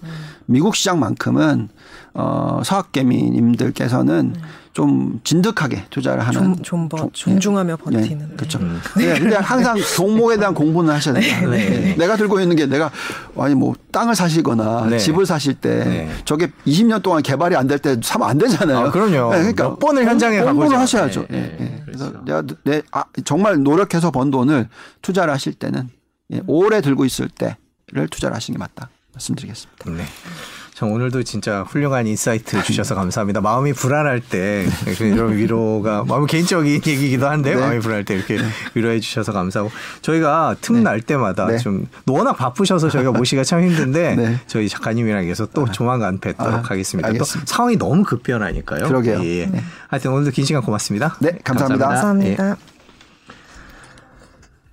[0.46, 1.70] 미국 시장만큼은
[2.14, 4.36] 어, 서학개미님들께서는
[4.74, 8.38] 좀 진득하게 투자를 하는 존, 존버, 조- 존중하며 네, 버티는.
[8.38, 8.60] 그렇죠.
[8.98, 9.20] 네.
[9.20, 11.50] 근데 항상 종목에 대한 공부는 하셔야 돼요.
[11.50, 11.70] 네.
[11.70, 11.96] 네.
[11.96, 12.92] 내가 들고 있는 게 내가
[13.38, 14.98] 아니 뭐 땅을 사시거나 네.
[15.00, 16.12] 집을 사실 때 네.
[16.26, 18.78] 저게 20년 동안 개발이 안 될 때 사면 안 되잖아요.
[18.78, 19.30] 아, 그럼요.
[19.30, 20.78] 그러니까 몇 번을 현장에 공부를 가보죠.
[20.78, 21.26] 하셔야죠.
[21.30, 21.82] 네, 예, 네, 예.
[21.86, 24.70] 그래서 내가 내 아, 정말 노력해서 번 돈을
[25.02, 25.90] 투자를 하실 때는
[26.34, 29.90] 예, 오래 들고 있을 때를 투자를 하시는 게 맞다 말씀드리겠습니다.
[29.92, 30.04] 네.
[30.80, 33.42] 참 오늘도 진짜 훌륭한 insight 주셔서 감사합니다.
[33.42, 34.66] 마음이 불안할 때
[35.02, 37.60] 이런 위로가 마음 개인적인 얘기기도 한데 네.
[37.60, 38.38] 마음이 불안할 때 이렇게
[38.74, 39.70] 위로해 주셔서 감사하고
[40.02, 41.58] 저희가 틈날 때마다 네.
[41.58, 44.40] 좀 워낙 바쁘셔서 저희가 모시기가 참 힘든데 네.
[44.48, 47.10] 저희 작가님이랑 해서 또 조만간 뵙도록 아, 하겠습니다.
[47.10, 47.46] 알겠습니다.
[47.46, 48.86] 또 상황이 너무 급변하니까요.
[48.86, 49.22] 그러게요.
[49.26, 49.46] 예, 예.
[49.48, 49.62] 네.
[49.90, 51.18] 하여튼 오늘도 긴 시간 고맙습니다.
[51.20, 51.86] 네, 감사합니다.
[51.88, 51.90] 예.
[51.90, 52.58] 감사합니다.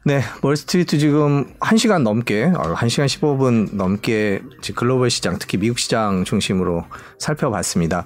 [0.07, 4.41] 네, 월스트리트 지금 1시간 넘게, 어, 1시간 15분 넘게
[4.77, 6.85] 글로벌 시장, 특히 미국 시장 중심으로
[7.19, 8.05] 살펴봤습니다.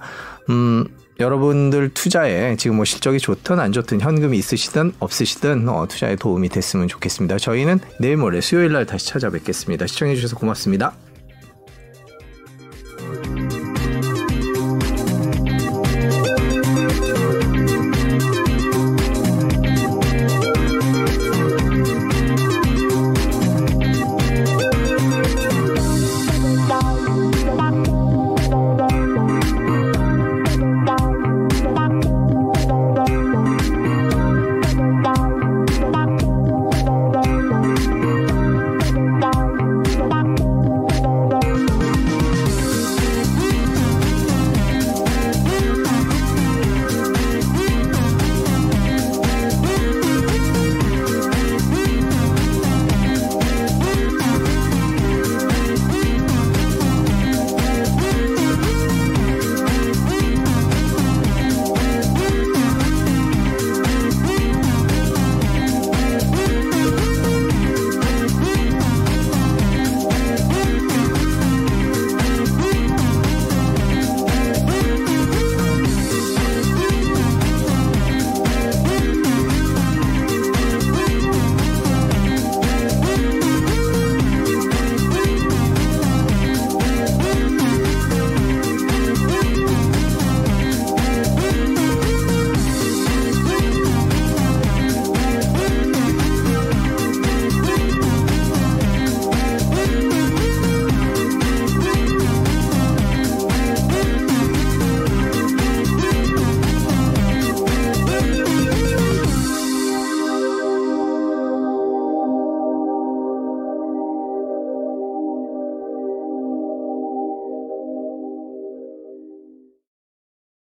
[0.49, 0.87] 음,
[1.19, 6.89] 여러분들 투자에 지금 뭐 실적이 좋든 안 좋든 현금이 있으시든 없으시든 어, 투자에 도움이 됐으면
[6.89, 7.37] 좋겠습니다.
[7.37, 9.87] 저희는 내일 모레 수요일 날 다시 찾아뵙겠습니다.
[9.87, 10.95] 시청해주셔서 고맙습니다.